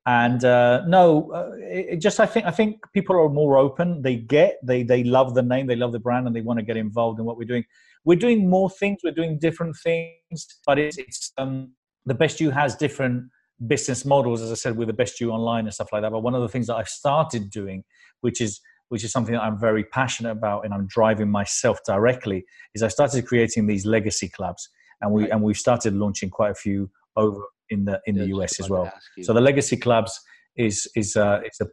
and 0.07 0.45
uh, 0.45 0.83
no 0.87 1.31
uh, 1.33 1.51
it, 1.59 1.97
just 1.97 2.21
i 2.21 2.27
think 2.27 2.45
i 2.45 2.51
think 2.51 2.77
people 2.93 3.17
are 3.17 3.29
more 3.29 3.57
open 3.57 4.03
they 4.03 4.17
get 4.17 4.59
they 4.63 4.83
they 4.83 5.03
love 5.03 5.35
the 5.35 5.43
name 5.43 5.67
they 5.67 5.77
love 5.77 5.93
the 5.93 5.99
brand 5.99 6.27
and 6.27 6.37
they 6.37 6.43
want 6.43 6.59
to 6.59 6.65
get 6.65 6.77
involved 6.77 7.19
in 7.19 7.25
what 7.25 7.39
we're 7.39 7.45
doing 7.45 7.65
we're 8.05 8.19
doing 8.19 8.49
more 8.49 8.69
things 8.69 8.99
we're 9.03 9.13
doing 9.13 9.39
different 9.39 9.75
things 9.83 10.47
but 10.67 10.79
it's, 10.79 10.99
it's 10.99 11.33
um, 11.39 11.73
the 12.05 12.15
best 12.15 12.41
you 12.41 12.51
has 12.51 12.77
different 12.77 13.25
business 13.67 14.05
models 14.05 14.43
as 14.43 14.51
i 14.51 14.55
said 14.55 14.77
with 14.77 14.89
the 14.89 14.95
best 14.95 15.21
you 15.21 15.31
online 15.31 15.65
and 15.65 15.73
stuff 15.73 15.89
like 15.93 16.03
that 16.03 16.13
but 16.13 16.21
one 16.21 16.35
of 16.35 16.43
the 16.43 16.49
things 16.49 16.67
that 16.67 16.77
i've 16.77 16.89
started 16.89 17.49
doing 17.51 17.83
which 18.21 18.41
is 18.41 18.61
which 18.89 19.05
is 19.05 19.13
something 19.13 19.35
that 19.35 19.43
i'm 19.43 19.59
very 19.59 19.85
passionate 19.85 20.31
about 20.31 20.65
and 20.65 20.73
i'm 20.75 20.87
driving 20.87 21.31
myself 21.31 21.79
directly 21.87 22.45
is 22.75 22.83
i 22.83 22.89
started 22.89 23.27
creating 23.27 23.67
these 23.67 23.87
legacy 23.87 24.29
clubs 24.29 24.69
and 25.01 25.13
we 25.13 25.31
and 25.31 25.43
we've 25.43 25.59
started 25.59 25.95
launching 25.95 26.31
quite 26.31 26.51
a 26.51 26.55
few 26.55 26.91
over 27.17 27.43
in 27.71 27.85
the 27.85 28.01
in 28.07 28.17
yeah, 28.17 28.23
the 28.23 28.29
US 28.37 28.61
as 28.61 28.69
well. 28.69 28.93
So 29.23 29.33
the 29.33 29.41
legacy 29.41 29.77
clubs 29.77 30.21
is 30.57 30.89
is 30.97 31.17
uh, 31.17 31.41
it's 31.45 31.61
a 31.61 31.67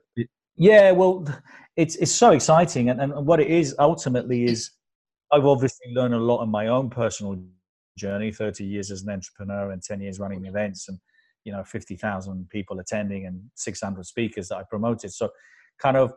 yeah. 0.55 0.91
Well, 0.91 1.25
it's 1.75 1.95
it's 1.95 2.11
so 2.11 2.31
exciting, 2.31 2.89
and 2.89 3.01
and 3.01 3.25
what 3.25 3.39
it 3.39 3.47
is 3.47 3.75
ultimately 3.79 4.45
is 4.45 4.71
I've 5.31 5.45
obviously 5.45 5.93
learned 5.93 6.13
a 6.13 6.19
lot 6.19 6.43
in 6.43 6.49
my 6.49 6.67
own 6.67 6.89
personal 6.89 7.41
journey. 7.97 8.31
Thirty 8.31 8.65
years 8.65 8.91
as 8.91 9.03
an 9.03 9.11
entrepreneur 9.11 9.71
and 9.71 9.81
ten 9.81 10.01
years 10.01 10.19
running 10.19 10.45
events, 10.45 10.89
and 10.89 10.99
you 11.45 11.51
know 11.51 11.63
fifty 11.63 11.95
thousand 11.95 12.49
people 12.49 12.79
attending 12.79 13.25
and 13.25 13.41
six 13.55 13.81
hundred 13.81 14.05
speakers 14.05 14.49
that 14.49 14.57
I 14.57 14.63
promoted. 14.69 15.11
So 15.13 15.29
kind 15.79 15.97
of 15.97 16.13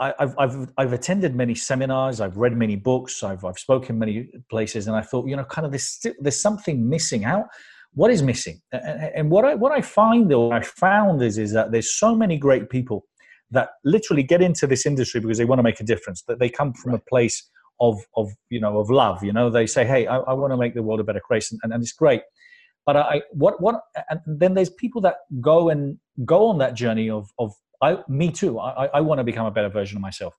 I've, 0.00 0.34
I've, 0.38 0.72
I've 0.78 0.92
attended 0.94 1.34
many 1.34 1.54
seminars, 1.54 2.20
I've 2.22 2.38
read 2.38 2.56
many 2.56 2.74
books, 2.74 3.22
I've, 3.22 3.44
I've 3.44 3.58
spoken 3.58 3.98
many 3.98 4.30
places, 4.48 4.86
and 4.86 4.96
I 4.96 5.02
thought, 5.02 5.28
you 5.28 5.36
know, 5.36 5.44
kind 5.44 5.66
of 5.66 5.72
there's, 5.72 6.00
there's 6.18 6.40
something 6.40 6.88
missing. 6.88 7.24
out. 7.24 7.46
what 7.92 8.10
is 8.10 8.22
missing? 8.22 8.62
And 8.72 9.30
what 9.30 9.44
I 9.44 9.54
what 9.56 9.72
I 9.72 9.82
find 9.82 10.32
or 10.32 10.54
I 10.54 10.62
found 10.62 11.22
is 11.22 11.36
is 11.38 11.52
that 11.52 11.70
there's 11.70 11.92
so 11.92 12.14
many 12.14 12.38
great 12.38 12.70
people 12.70 13.04
that 13.50 13.70
literally 13.84 14.22
get 14.22 14.40
into 14.40 14.66
this 14.66 14.86
industry 14.86 15.20
because 15.20 15.38
they 15.38 15.44
want 15.44 15.58
to 15.58 15.62
make 15.62 15.80
a 15.80 15.84
difference. 15.84 16.22
That 16.28 16.38
they 16.38 16.48
come 16.48 16.72
from 16.72 16.94
a 16.94 16.98
place 16.98 17.50
of 17.80 17.98
of 18.16 18.30
you 18.48 18.60
know 18.60 18.78
of 18.78 18.90
love. 18.90 19.22
You 19.22 19.32
know, 19.32 19.50
they 19.50 19.66
say, 19.66 19.84
"Hey, 19.84 20.06
I, 20.06 20.18
I 20.18 20.32
want 20.32 20.52
to 20.52 20.56
make 20.56 20.74
the 20.74 20.82
world 20.82 21.00
a 21.00 21.04
better 21.04 21.22
place," 21.26 21.52
and, 21.52 21.60
and 21.62 21.82
it's 21.82 21.92
great. 21.92 22.22
But 22.86 22.96
I 22.96 23.22
what 23.32 23.60
what 23.60 23.82
and 24.08 24.20
then 24.26 24.54
there's 24.54 24.70
people 24.70 25.00
that 25.02 25.16
go 25.40 25.68
and 25.68 25.98
go 26.24 26.46
on 26.46 26.58
that 26.58 26.74
journey 26.74 27.10
of 27.10 27.28
of 27.38 27.52
I 27.82 27.98
me 28.08 28.30
too. 28.30 28.58
I 28.58 28.86
I 28.94 29.00
want 29.00 29.18
to 29.18 29.24
become 29.24 29.46
a 29.46 29.50
better 29.50 29.68
version 29.68 29.96
of 29.96 30.02
myself. 30.02 30.34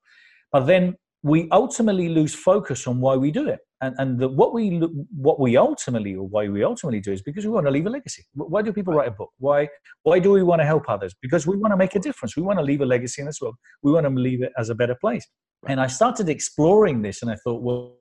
But 0.51 0.65
then 0.65 0.95
we 1.23 1.47
ultimately 1.51 2.09
lose 2.09 2.33
focus 2.33 2.87
on 2.87 2.99
why 2.99 3.15
we 3.15 3.31
do 3.31 3.47
it. 3.47 3.59
And 3.81 3.95
and 3.97 4.19
the, 4.19 4.27
what 4.27 4.53
we 4.53 4.79
what 5.15 5.39
we 5.39 5.57
ultimately 5.57 6.15
or 6.15 6.27
why 6.27 6.47
we 6.47 6.63
ultimately 6.63 6.99
do 6.99 7.11
is 7.11 7.21
because 7.21 7.45
we 7.45 7.51
want 7.51 7.65
to 7.67 7.71
leave 7.71 7.87
a 7.87 7.89
legacy. 7.89 8.25
Why 8.33 8.61
do 8.61 8.73
people 8.73 8.93
write 8.93 9.07
a 9.07 9.11
book? 9.11 9.31
Why 9.39 9.69
why 10.03 10.19
do 10.19 10.31
we 10.31 10.43
want 10.43 10.61
to 10.61 10.65
help 10.65 10.89
others? 10.89 11.13
Because 11.21 11.47
we 11.47 11.57
want 11.57 11.71
to 11.71 11.77
make 11.77 11.95
a 11.95 11.99
difference. 11.99 12.35
We 12.35 12.43
want 12.43 12.59
to 12.59 12.63
leave 12.63 12.81
a 12.81 12.85
legacy 12.85 13.21
in 13.21 13.27
this 13.27 13.39
world. 13.41 13.55
We 13.83 13.91
want 13.91 14.05
to 14.05 14.09
leave 14.09 14.41
it 14.43 14.51
as 14.57 14.69
a 14.69 14.75
better 14.75 14.95
place. 14.95 15.27
And 15.67 15.79
i 15.79 15.87
started 15.87 16.27
exploring 16.27 17.03
this 17.03 17.21
and 17.21 17.29
i 17.29 17.35
thought 17.43 17.61
well, 17.61 17.97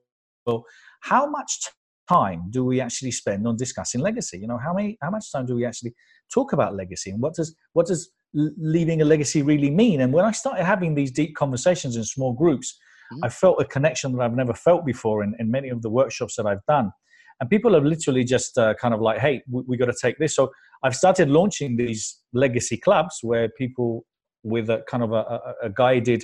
well 0.47 0.65
how 1.01 1.27
much 1.27 1.51
time 2.09 2.47
do 2.49 2.65
we 2.65 2.81
actually 2.81 3.11
spend 3.11 3.47
on 3.47 3.55
discussing 3.55 4.01
legacy? 4.01 4.39
You 4.39 4.47
know 4.47 4.57
how 4.57 4.73
many 4.73 4.97
how 5.01 5.11
much 5.11 5.31
time 5.31 5.45
do 5.45 5.55
we 5.55 5.65
actually 5.65 5.93
talk 6.33 6.53
about 6.53 6.75
legacy? 6.75 7.11
And 7.11 7.21
what 7.21 7.33
does 7.35 7.55
what 7.73 7.87
does 7.87 8.11
leaving 8.33 9.01
a 9.01 9.05
legacy 9.05 9.41
really 9.41 9.69
mean 9.69 10.01
and 10.01 10.13
when 10.13 10.25
i 10.25 10.31
started 10.31 10.63
having 10.63 10.95
these 10.95 11.11
deep 11.11 11.35
conversations 11.35 11.95
in 11.95 12.03
small 12.03 12.33
groups 12.33 12.79
Mm-hmm. 13.11 13.25
I 13.25 13.29
felt 13.29 13.61
a 13.61 13.65
connection 13.65 14.13
that 14.13 14.23
I've 14.23 14.35
never 14.35 14.53
felt 14.53 14.85
before 14.85 15.23
in, 15.23 15.35
in 15.39 15.51
many 15.51 15.69
of 15.69 15.81
the 15.81 15.89
workshops 15.89 16.35
that 16.37 16.45
I've 16.45 16.65
done. 16.67 16.91
And 17.39 17.49
people 17.49 17.73
have 17.73 17.83
literally 17.83 18.23
just 18.23 18.57
uh, 18.57 18.73
kind 18.75 18.93
of 18.93 19.01
like, 19.01 19.19
hey, 19.19 19.41
we, 19.49 19.63
we 19.67 19.77
got 19.77 19.87
to 19.87 19.97
take 19.99 20.17
this. 20.19 20.35
So 20.35 20.51
I've 20.83 20.95
started 20.95 21.29
launching 21.29 21.75
these 21.75 22.19
legacy 22.33 22.77
clubs 22.77 23.19
where 23.21 23.49
people 23.49 24.05
with 24.43 24.69
a 24.69 24.83
kind 24.89 25.03
of 25.03 25.11
a, 25.11 25.15
a, 25.15 25.53
a 25.63 25.69
guided 25.69 26.23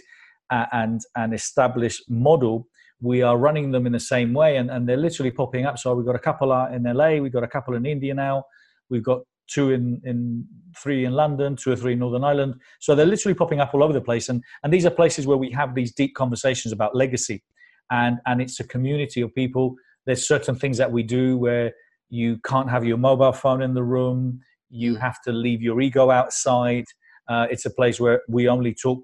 uh, 0.51 0.65
and 0.71 1.01
an 1.15 1.33
established 1.33 2.03
model 2.09 2.67
we 2.99 3.21
are 3.21 3.37
running 3.37 3.69
them 3.69 3.85
in 3.85 3.91
the 3.91 3.99
same 3.99 4.33
way 4.33 4.57
and, 4.57 4.71
and 4.71 4.89
they're 4.89 4.97
literally 4.97 5.29
popping 5.29 5.67
up 5.67 5.77
so 5.77 5.93
we've 5.93 6.05
got 6.05 6.15
a 6.15 6.19
couple 6.19 6.51
in 6.73 6.81
la 6.95 7.09
we've 7.17 7.31
got 7.31 7.43
a 7.43 7.47
couple 7.47 7.75
in 7.75 7.85
india 7.85 8.11
now 8.11 8.43
we've 8.89 9.03
got 9.03 9.19
two 9.47 9.71
in, 9.71 10.01
in 10.03 10.45
three 10.77 11.05
in 11.05 11.13
London, 11.13 11.55
two 11.55 11.71
or 11.71 11.75
three 11.75 11.93
in 11.93 11.99
Northern 11.99 12.23
Ireland. 12.23 12.55
So 12.79 12.95
they're 12.95 13.05
literally 13.05 13.33
popping 13.33 13.59
up 13.59 13.73
all 13.73 13.83
over 13.83 13.93
the 13.93 14.01
place. 14.01 14.29
And, 14.29 14.43
and 14.63 14.73
these 14.73 14.85
are 14.85 14.91
places 14.91 15.25
where 15.25 15.37
we 15.37 15.51
have 15.51 15.75
these 15.75 15.93
deep 15.93 16.15
conversations 16.15 16.71
about 16.71 16.95
legacy. 16.95 17.43
And, 17.91 18.17
and 18.25 18.41
it's 18.41 18.59
a 18.59 18.63
community 18.67 19.21
of 19.21 19.33
people. 19.33 19.75
There's 20.05 20.27
certain 20.27 20.55
things 20.55 20.77
that 20.77 20.91
we 20.91 21.03
do 21.03 21.37
where 21.37 21.73
you 22.09 22.39
can't 22.45 22.69
have 22.69 22.85
your 22.85 22.97
mobile 22.97 23.33
phone 23.33 23.61
in 23.61 23.73
the 23.73 23.83
room. 23.83 24.39
You 24.69 24.95
mm. 24.95 25.01
have 25.01 25.21
to 25.23 25.31
leave 25.31 25.61
your 25.61 25.79
ego 25.81 26.11
outside. 26.11 26.85
Uh, 27.27 27.47
it's 27.49 27.65
a 27.65 27.69
place 27.69 27.99
where 27.99 28.21
we 28.27 28.47
only 28.47 28.73
talk 28.73 29.01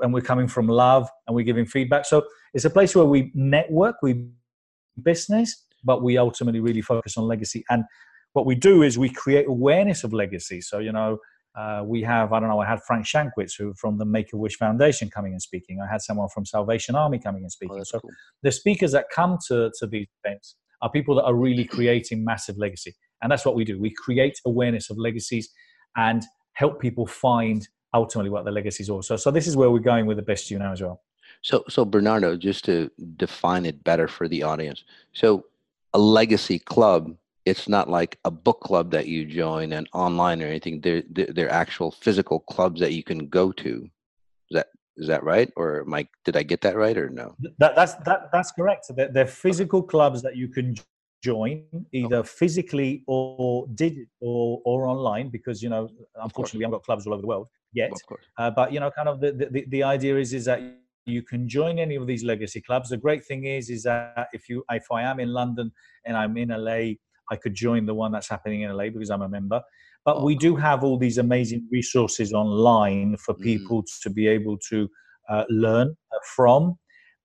and 0.00 0.12
we're 0.12 0.20
coming 0.20 0.48
from 0.48 0.66
love 0.66 1.08
and 1.26 1.34
we're 1.34 1.44
giving 1.44 1.66
feedback. 1.66 2.04
So 2.04 2.24
it's 2.54 2.64
a 2.64 2.70
place 2.70 2.94
where 2.96 3.04
we 3.04 3.30
network, 3.34 3.96
we 4.02 4.26
business, 5.02 5.64
but 5.84 6.02
we 6.02 6.18
ultimately 6.18 6.60
really 6.60 6.82
focus 6.82 7.16
on 7.16 7.24
legacy. 7.24 7.64
And 7.70 7.84
what 8.36 8.44
we 8.44 8.54
do 8.54 8.82
is 8.82 8.98
we 8.98 9.08
create 9.08 9.48
awareness 9.48 10.04
of 10.04 10.12
legacy. 10.12 10.60
So, 10.60 10.78
you 10.78 10.92
know, 10.92 11.16
uh, 11.58 11.82
we 11.86 12.02
have, 12.02 12.34
I 12.34 12.38
don't 12.38 12.50
know, 12.50 12.60
I 12.60 12.66
had 12.66 12.82
Frank 12.86 13.06
Shankwitz 13.06 13.54
who 13.58 13.72
from 13.74 13.96
the 13.96 14.04
Make 14.04 14.34
a 14.34 14.36
Wish 14.36 14.56
Foundation 14.58 15.08
coming 15.08 15.32
and 15.32 15.40
speaking. 15.40 15.80
I 15.80 15.90
had 15.90 16.02
someone 16.02 16.28
from 16.28 16.44
Salvation 16.44 16.94
Army 16.94 17.18
coming 17.18 17.42
and 17.44 17.50
speaking. 17.50 17.78
Oh, 17.80 17.84
so 17.84 17.98
cool. 17.98 18.10
the 18.42 18.52
speakers 18.52 18.92
that 18.92 19.06
come 19.10 19.38
to, 19.48 19.72
to 19.78 19.86
these 19.86 20.06
events 20.22 20.56
are 20.82 20.90
people 20.90 21.14
that 21.14 21.22
are 21.24 21.34
really 21.34 21.64
creating 21.64 22.26
massive 22.26 22.58
legacy. 22.58 22.94
And 23.22 23.32
that's 23.32 23.46
what 23.46 23.54
we 23.54 23.64
do. 23.64 23.80
We 23.80 23.90
create 23.90 24.38
awareness 24.44 24.90
of 24.90 24.98
legacies 24.98 25.48
and 25.96 26.22
help 26.52 26.78
people 26.78 27.06
find 27.06 27.66
ultimately 27.94 28.28
what 28.28 28.44
the 28.44 28.50
legacies 28.50 28.90
are. 28.90 29.02
So, 29.02 29.16
so 29.16 29.30
this 29.30 29.46
is 29.46 29.56
where 29.56 29.70
we're 29.70 29.78
going 29.78 30.04
with 30.04 30.18
the 30.18 30.22
best 30.22 30.50
you 30.50 30.58
know 30.58 30.72
as 30.72 30.82
well. 30.82 31.00
So, 31.40 31.64
so 31.70 31.86
Bernardo, 31.86 32.36
just 32.36 32.66
to 32.66 32.90
define 33.16 33.64
it 33.64 33.82
better 33.82 34.06
for 34.08 34.28
the 34.28 34.42
audience. 34.42 34.84
So 35.14 35.46
a 35.94 35.98
legacy 35.98 36.58
club 36.58 37.16
it's 37.46 37.68
not 37.68 37.88
like 37.88 38.18
a 38.24 38.30
book 38.30 38.60
club 38.60 38.90
that 38.90 39.06
you 39.06 39.24
join 39.24 39.72
and 39.72 39.88
online 39.92 40.42
or 40.42 40.46
anything. 40.46 40.80
They're, 40.80 41.04
they're 41.08 41.50
actual 41.50 41.92
physical 41.92 42.40
clubs 42.40 42.80
that 42.80 42.92
you 42.92 43.04
can 43.04 43.28
go 43.28 43.52
to. 43.52 43.88
Is 44.50 44.54
that 44.54 44.66
is 44.96 45.06
that 45.08 45.22
right, 45.22 45.50
or 45.56 45.84
Mike? 45.86 46.08
Did 46.24 46.36
I 46.36 46.42
get 46.42 46.62
that 46.62 46.76
right, 46.76 46.96
or 46.96 47.08
no? 47.08 47.36
That, 47.58 47.76
that's 47.76 47.94
that, 48.06 48.30
that's 48.32 48.50
correct. 48.50 48.86
They're, 48.94 49.12
they're 49.12 49.26
physical 49.26 49.82
clubs 49.82 50.22
that 50.22 50.36
you 50.36 50.48
can 50.48 50.74
join 51.22 51.64
either 51.92 52.22
physically 52.22 53.02
or 53.06 53.66
did 53.74 54.06
or 54.20 54.60
or 54.64 54.86
online 54.86 55.28
because 55.28 55.62
you 55.62 55.68
know 55.68 55.88
unfortunately 56.22 56.58
we 56.58 56.64
haven't 56.64 56.78
got 56.78 56.84
clubs 56.84 57.06
all 57.06 57.14
over 57.14 57.22
the 57.22 57.28
world 57.28 57.48
yet. 57.72 57.92
Uh, 58.38 58.50
but 58.50 58.72
you 58.72 58.80
know, 58.80 58.90
kind 58.90 59.08
of 59.08 59.20
the, 59.20 59.32
the 59.32 59.64
the 59.68 59.82
idea 59.82 60.16
is 60.18 60.32
is 60.32 60.46
that 60.46 60.60
you 61.04 61.22
can 61.22 61.48
join 61.48 61.78
any 61.78 61.94
of 61.94 62.06
these 62.06 62.24
legacy 62.24 62.60
clubs. 62.60 62.88
The 62.90 62.96
great 62.96 63.24
thing 63.24 63.44
is 63.44 63.70
is 63.70 63.84
that 63.84 64.28
if 64.32 64.48
you 64.48 64.64
if 64.70 64.90
I 64.90 65.02
am 65.02 65.20
in 65.20 65.32
London 65.32 65.70
and 66.04 66.16
I'm 66.16 66.36
in 66.36 66.48
LA 66.48 66.94
I 67.30 67.36
could 67.36 67.54
join 67.54 67.86
the 67.86 67.94
one 67.94 68.12
that's 68.12 68.28
happening 68.28 68.62
in 68.62 68.76
LA 68.76 68.84
because 68.84 69.10
I'm 69.10 69.22
a 69.22 69.28
member. 69.28 69.62
But 70.04 70.22
we 70.22 70.36
do 70.36 70.54
have 70.56 70.84
all 70.84 70.98
these 70.98 71.18
amazing 71.18 71.66
resources 71.70 72.32
online 72.32 73.16
for 73.16 73.34
mm. 73.34 73.42
people 73.42 73.82
mm. 73.82 74.00
to 74.02 74.10
be 74.10 74.28
able 74.28 74.56
to 74.70 74.88
uh, 75.28 75.44
learn 75.48 75.96
uh, 76.12 76.18
from. 76.34 76.78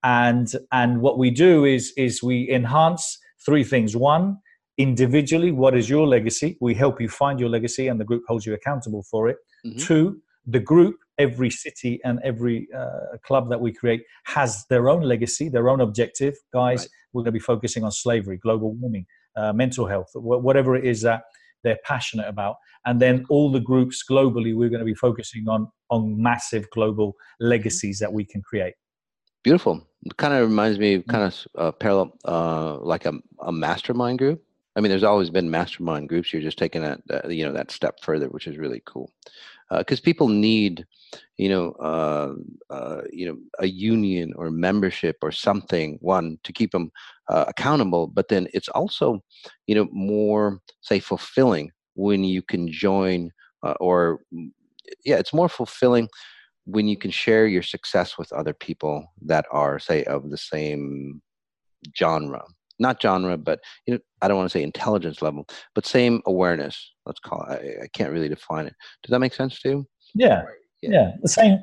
And 0.03 0.51
and 0.71 1.01
what 1.01 1.19
we 1.19 1.29
do 1.29 1.63
is 1.63 1.93
is 1.95 2.23
we 2.23 2.49
enhance 2.49 3.19
three 3.45 3.63
things. 3.63 3.95
One, 3.95 4.37
individually, 4.77 5.51
what 5.51 5.77
is 5.77 5.89
your 5.89 6.07
legacy? 6.07 6.57
We 6.59 6.73
help 6.73 6.99
you 6.99 7.07
find 7.07 7.39
your 7.39 7.49
legacy, 7.49 7.87
and 7.87 7.99
the 7.99 8.05
group 8.05 8.23
holds 8.27 8.47
you 8.47 8.53
accountable 8.55 9.03
for 9.03 9.29
it. 9.29 9.37
Mm-hmm. 9.63 9.77
Two, 9.77 10.21
the 10.47 10.59
group, 10.59 10.95
every 11.19 11.51
city 11.51 11.99
and 12.03 12.19
every 12.23 12.67
uh, 12.75 13.17
club 13.23 13.49
that 13.49 13.61
we 13.61 13.71
create 13.71 14.03
has 14.25 14.65
their 14.69 14.89
own 14.89 15.03
legacy, 15.03 15.49
their 15.49 15.69
own 15.69 15.81
objective. 15.81 16.35
Guys, 16.51 16.79
right. 16.79 16.89
we're 17.13 17.21
going 17.21 17.33
to 17.33 17.39
be 17.39 17.39
focusing 17.39 17.83
on 17.83 17.91
slavery, 17.91 18.37
global 18.37 18.73
warming, 18.73 19.05
uh, 19.35 19.53
mental 19.53 19.87
health, 19.87 20.09
whatever 20.15 20.75
it 20.75 20.85
is 20.85 21.01
that 21.01 21.23
they're 21.63 21.79
passionate 21.85 22.27
about. 22.27 22.55
And 22.85 22.99
then 22.99 23.25
all 23.29 23.51
the 23.51 23.59
groups 23.59 24.03
globally, 24.09 24.55
we're 24.55 24.69
going 24.69 24.79
to 24.79 24.85
be 24.85 24.95
focusing 24.95 25.47
on 25.47 25.67
on 25.89 26.21
massive 26.21 26.69
global 26.71 27.13
legacies 27.39 27.99
that 27.99 28.11
we 28.11 28.25
can 28.25 28.41
create. 28.41 28.73
Beautiful. 29.43 29.85
It 30.03 30.17
kind 30.17 30.33
of 30.33 30.49
reminds 30.49 30.79
me, 30.79 31.01
kind 31.01 31.23
of 31.25 31.47
uh, 31.57 31.71
parallel, 31.71 32.13
uh, 32.25 32.77
like 32.79 33.05
a, 33.05 33.13
a 33.39 33.51
mastermind 33.51 34.19
group. 34.19 34.41
I 34.75 34.79
mean, 34.79 34.89
there's 34.89 35.03
always 35.03 35.29
been 35.29 35.51
mastermind 35.51 36.07
groups. 36.09 36.31
You're 36.31 36.41
just 36.41 36.57
taking 36.57 36.81
that, 36.81 37.01
uh, 37.09 37.27
you 37.27 37.45
know, 37.45 37.51
that 37.51 37.71
step 37.71 37.99
further, 38.01 38.27
which 38.29 38.47
is 38.47 38.57
really 38.57 38.81
cool. 38.85 39.11
Because 39.77 39.99
uh, 39.99 40.03
people 40.03 40.27
need, 40.27 40.85
you 41.37 41.49
know, 41.49 41.71
uh, 41.73 42.33
uh, 42.73 43.01
you 43.11 43.25
know, 43.25 43.37
a 43.59 43.67
union 43.67 44.33
or 44.35 44.51
membership 44.51 45.17
or 45.21 45.31
something. 45.31 45.97
One 46.01 46.37
to 46.43 46.53
keep 46.53 46.71
them 46.71 46.91
uh, 47.29 47.45
accountable, 47.47 48.07
but 48.07 48.27
then 48.27 48.47
it's 48.53 48.69
also, 48.69 49.21
you 49.67 49.75
know, 49.75 49.87
more 49.91 50.59
say 50.81 50.99
fulfilling 50.99 51.71
when 51.95 52.23
you 52.23 52.41
can 52.41 52.71
join 52.71 53.31
uh, 53.63 53.75
or, 53.79 54.19
mm, 54.33 54.49
yeah, 55.05 55.17
it's 55.17 55.33
more 55.33 55.49
fulfilling 55.49 56.09
when 56.65 56.87
you 56.87 56.97
can 56.97 57.11
share 57.11 57.47
your 57.47 57.63
success 57.63 58.17
with 58.17 58.31
other 58.33 58.53
people 58.53 59.05
that 59.21 59.45
are 59.51 59.79
say 59.79 60.03
of 60.03 60.29
the 60.29 60.37
same 60.37 61.21
genre 61.97 62.43
not 62.81 63.01
genre, 63.01 63.37
but 63.37 63.59
you 63.85 63.93
know, 63.93 63.99
I 64.21 64.27
don't 64.27 64.37
want 64.37 64.51
to 64.51 64.57
say 64.57 64.63
intelligence 64.63 65.21
level, 65.21 65.47
but 65.75 65.85
same 65.85 66.21
awareness. 66.25 66.90
Let's 67.11 67.19
call 67.19 67.45
it. 67.49 67.79
I, 67.79 67.83
I 67.83 67.87
can't 67.91 68.13
really 68.13 68.29
define 68.29 68.67
it. 68.67 68.75
Does 69.03 69.11
that 69.11 69.19
make 69.19 69.33
sense 69.33 69.59
to 69.63 69.69
you? 69.69 69.87
Yeah. 70.15 70.43
yeah, 70.81 70.89
yeah, 70.91 71.11
the 71.21 71.27
same. 71.27 71.59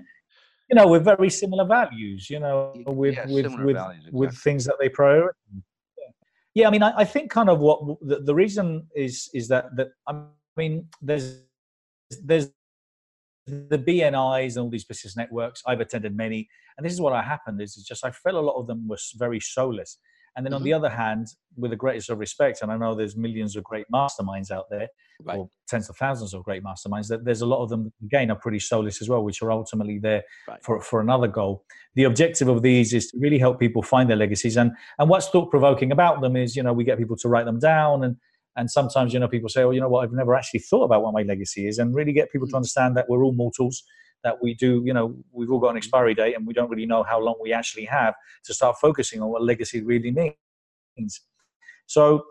You 0.68 0.76
know, 0.76 0.86
with 0.88 1.04
very 1.04 1.30
similar 1.30 1.64
values. 1.64 2.28
You 2.28 2.40
know, 2.40 2.74
with 2.86 3.14
yeah, 3.14 3.24
with 3.26 3.46
with, 3.46 3.76
values, 3.76 4.00
exactly. 4.00 4.10
with 4.12 4.36
things 4.36 4.66
that 4.66 4.76
they 4.78 4.90
prioritize. 4.90 5.32
Yeah. 5.96 6.10
yeah, 6.52 6.68
I 6.68 6.70
mean, 6.70 6.82
I, 6.82 6.92
I 6.98 7.04
think 7.06 7.30
kind 7.30 7.48
of 7.48 7.60
what 7.60 7.80
the, 8.02 8.20
the 8.20 8.34
reason 8.34 8.86
is 8.94 9.30
is 9.32 9.48
that 9.48 9.74
that 9.76 9.88
I 10.06 10.20
mean, 10.58 10.86
there's 11.00 11.40
there's 12.22 12.50
the 13.46 13.78
BNIs 13.78 14.56
and 14.56 14.58
all 14.58 14.68
these 14.68 14.84
business 14.84 15.16
networks. 15.16 15.62
I've 15.66 15.80
attended 15.80 16.14
many, 16.14 16.46
and 16.76 16.84
this 16.84 16.92
is 16.92 17.00
what 17.00 17.14
I 17.14 17.22
happened 17.22 17.62
is 17.62 17.74
just 17.76 18.04
I 18.04 18.10
felt 18.10 18.36
a 18.36 18.40
lot 18.40 18.60
of 18.60 18.66
them 18.66 18.86
were 18.86 18.98
very 19.16 19.40
soulless. 19.40 19.96
And 20.36 20.44
then 20.44 20.52
mm-hmm. 20.52 20.56
on 20.56 20.62
the 20.62 20.72
other 20.72 20.88
hand, 20.88 21.28
with 21.56 21.70
the 21.70 21.76
greatest 21.76 22.10
of 22.10 22.18
respect, 22.18 22.62
and 22.62 22.70
I 22.70 22.76
know 22.76 22.94
there's 22.94 23.16
millions 23.16 23.56
of 23.56 23.64
great 23.64 23.86
masterminds 23.92 24.50
out 24.50 24.66
there, 24.70 24.88
right. 25.24 25.38
or 25.38 25.48
tens 25.68 25.88
of 25.88 25.96
thousands 25.96 26.34
of 26.34 26.44
great 26.44 26.62
masterminds, 26.62 27.08
that 27.08 27.24
there's 27.24 27.40
a 27.40 27.46
lot 27.46 27.62
of 27.62 27.68
them, 27.68 27.92
again, 28.04 28.30
are 28.30 28.36
pretty 28.36 28.60
soulless 28.60 29.02
as 29.02 29.08
well, 29.08 29.24
which 29.24 29.42
are 29.42 29.50
ultimately 29.50 29.98
there 29.98 30.22
right. 30.46 30.62
for, 30.62 30.80
for 30.80 31.00
another 31.00 31.26
goal. 31.28 31.64
The 31.94 32.04
objective 32.04 32.48
of 32.48 32.62
these 32.62 32.92
is 32.94 33.10
to 33.10 33.18
really 33.18 33.38
help 33.38 33.58
people 33.58 33.82
find 33.82 34.08
their 34.08 34.16
legacies. 34.16 34.56
And, 34.56 34.72
and 34.98 35.08
what's 35.08 35.28
thought 35.28 35.50
provoking 35.50 35.90
about 35.90 36.20
them 36.20 36.36
is, 36.36 36.54
you 36.54 36.62
know, 36.62 36.72
we 36.72 36.84
get 36.84 36.98
people 36.98 37.16
to 37.16 37.28
write 37.28 37.46
them 37.46 37.58
down 37.58 38.04
and 38.04 38.16
and 38.58 38.68
sometimes, 38.68 39.14
you 39.14 39.20
know, 39.20 39.28
people 39.28 39.48
say, 39.48 39.62
oh, 39.62 39.70
you 39.70 39.80
know 39.80 39.88
what, 39.88 40.02
I've 40.02 40.12
never 40.12 40.34
actually 40.34 40.60
thought 40.60 40.82
about 40.82 41.02
what 41.04 41.14
my 41.14 41.22
legacy 41.22 41.68
is, 41.68 41.78
and 41.78 41.94
really 41.94 42.12
get 42.12 42.32
people 42.32 42.48
to 42.48 42.52
mm. 42.52 42.56
understand 42.56 42.96
that 42.96 43.08
we're 43.08 43.22
all 43.22 43.32
mortals, 43.32 43.84
that 44.24 44.42
we 44.42 44.54
do, 44.54 44.82
you 44.84 44.92
know, 44.92 45.14
we've 45.32 45.50
all 45.50 45.58
got 45.58 45.70
an 45.70 45.74
mm. 45.74 45.78
expiry 45.78 46.14
date 46.14 46.34
and 46.34 46.46
we 46.46 46.54
don't 46.54 46.70
really 46.70 46.86
know 46.86 47.02
how 47.02 47.20
long 47.20 47.36
we 47.40 47.52
actually 47.52 47.84
have 47.84 48.14
to 48.44 48.54
start 48.54 48.76
focusing 48.80 49.22
on 49.22 49.28
what 49.28 49.42
legacy 49.42 49.82
really 49.82 50.10
means. 50.10 51.20
So 51.86 52.24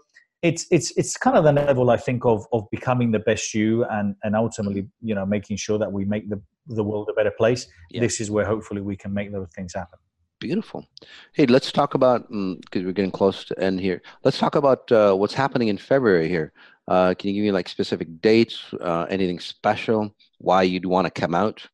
it's 0.44 0.68
it's 0.70 0.92
it's 0.98 1.18
kind 1.18 1.36
of 1.36 1.44
the 1.44 1.52
level 1.52 1.90
I 1.90 1.98
think 1.98 2.24
of 2.26 2.46
of 2.54 2.70
becoming 2.70 3.12
the 3.12 3.20
best 3.20 3.54
you 3.54 3.86
and 3.86 4.16
and 4.24 4.36
ultimately, 4.36 4.88
you 5.02 5.16
know, 5.16 5.26
making 5.26 5.58
sure 5.58 5.80
that 5.80 5.92
we 5.92 6.06
make 6.06 6.30
the 6.30 6.42
the 6.68 6.84
world 6.84 7.10
a 7.10 7.14
better 7.14 7.32
place. 7.32 7.68
Yeah. 7.90 8.02
This 8.02 8.20
is 8.20 8.30
where 8.30 8.46
hopefully 8.46 8.82
we 8.82 8.96
can 8.96 9.14
make 9.14 9.32
those 9.32 9.50
things 9.56 9.74
happen. 9.74 10.00
Beautiful. 10.40 10.86
Hey, 11.34 11.48
let's 11.48 11.72
talk 11.72 11.96
about 11.96 12.30
because 12.30 12.84
mm, 12.84 12.86
we're 12.86 12.92
getting 12.92 13.12
close 13.12 13.44
to 13.46 13.60
end 13.60 13.80
here. 13.80 14.04
Let's 14.24 14.38
talk 14.38 14.54
about 14.56 14.92
uh, 14.92 15.16
what's 15.16 15.34
happening 15.34 15.70
in 15.70 15.78
February 15.78 16.30
here. 16.30 16.54
Uh, 16.88 17.16
can 17.18 17.30
you 17.30 17.36
give 17.36 17.44
me 17.44 17.52
like 17.52 17.68
specific 17.68 18.22
dates? 18.22 18.64
Uh, 18.80 19.08
anything 19.10 19.40
special? 19.40 20.16
Why 20.38 20.62
you'd 20.62 20.86
want 20.86 21.06
to 21.06 21.22
come 21.22 21.34
out 21.34 21.66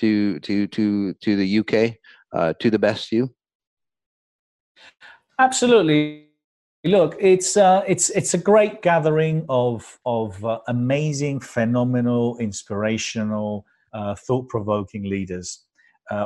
to 0.00 0.40
to 0.40 0.66
to 0.66 1.14
to 1.14 1.36
the 1.36 1.58
UK 1.60 1.96
uh, 2.32 2.54
to 2.60 2.70
the 2.70 2.78
best 2.78 3.12
you? 3.12 3.30
Absolutely. 5.38 6.26
Look, 6.84 7.16
it's 7.20 7.56
uh, 7.56 7.82
it's 7.86 8.08
it's 8.10 8.34
a 8.34 8.38
great 8.38 8.82
gathering 8.82 9.44
of 9.48 9.98
of 10.06 10.42
uh, 10.44 10.60
amazing, 10.68 11.40
phenomenal, 11.40 12.38
inspirational, 12.38 13.66
thought 14.16 14.48
provoking 14.48 15.04
leaders, 15.04 15.66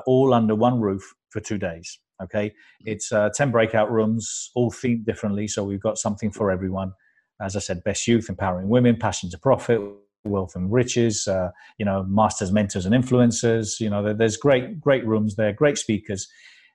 all 0.07 0.33
under 0.33 0.55
one 0.55 0.81
roof 0.81 1.15
for 1.31 1.41
two 1.41 1.59
days. 1.59 1.99
Okay, 2.23 2.53
it's 2.85 3.11
uh, 3.11 3.31
ten 3.35 3.51
breakout 3.51 3.91
rooms, 3.91 4.51
all 4.55 4.71
themed 4.71 5.05
differently, 5.05 5.49
so 5.49 5.65
we've 5.65 5.83
got 5.83 5.99
something 5.99 6.31
for 6.31 6.53
everyone. 6.53 6.93
As 7.41 7.57
I 7.57 7.59
said, 7.59 7.83
best 7.83 8.07
youth, 8.07 8.29
empowering 8.29 8.69
women, 8.69 8.97
passion 8.97 9.29
to 9.31 9.39
profit, 9.39 9.81
wealth 10.25 10.57
and 10.57 10.73
riches. 10.73 11.29
Uh, 11.29 11.51
you 11.79 11.85
know, 11.85 12.05
masters, 12.05 12.53
mentors, 12.53 12.87
and 12.87 12.95
influencers. 12.95 13.81
You 13.81 13.91
know, 13.91 14.13
there's 14.15 14.37
great 14.37 14.81
great 14.81 15.07
rooms 15.07 15.37
there, 15.37 15.53
great 15.53 15.79
speakers, 15.79 16.29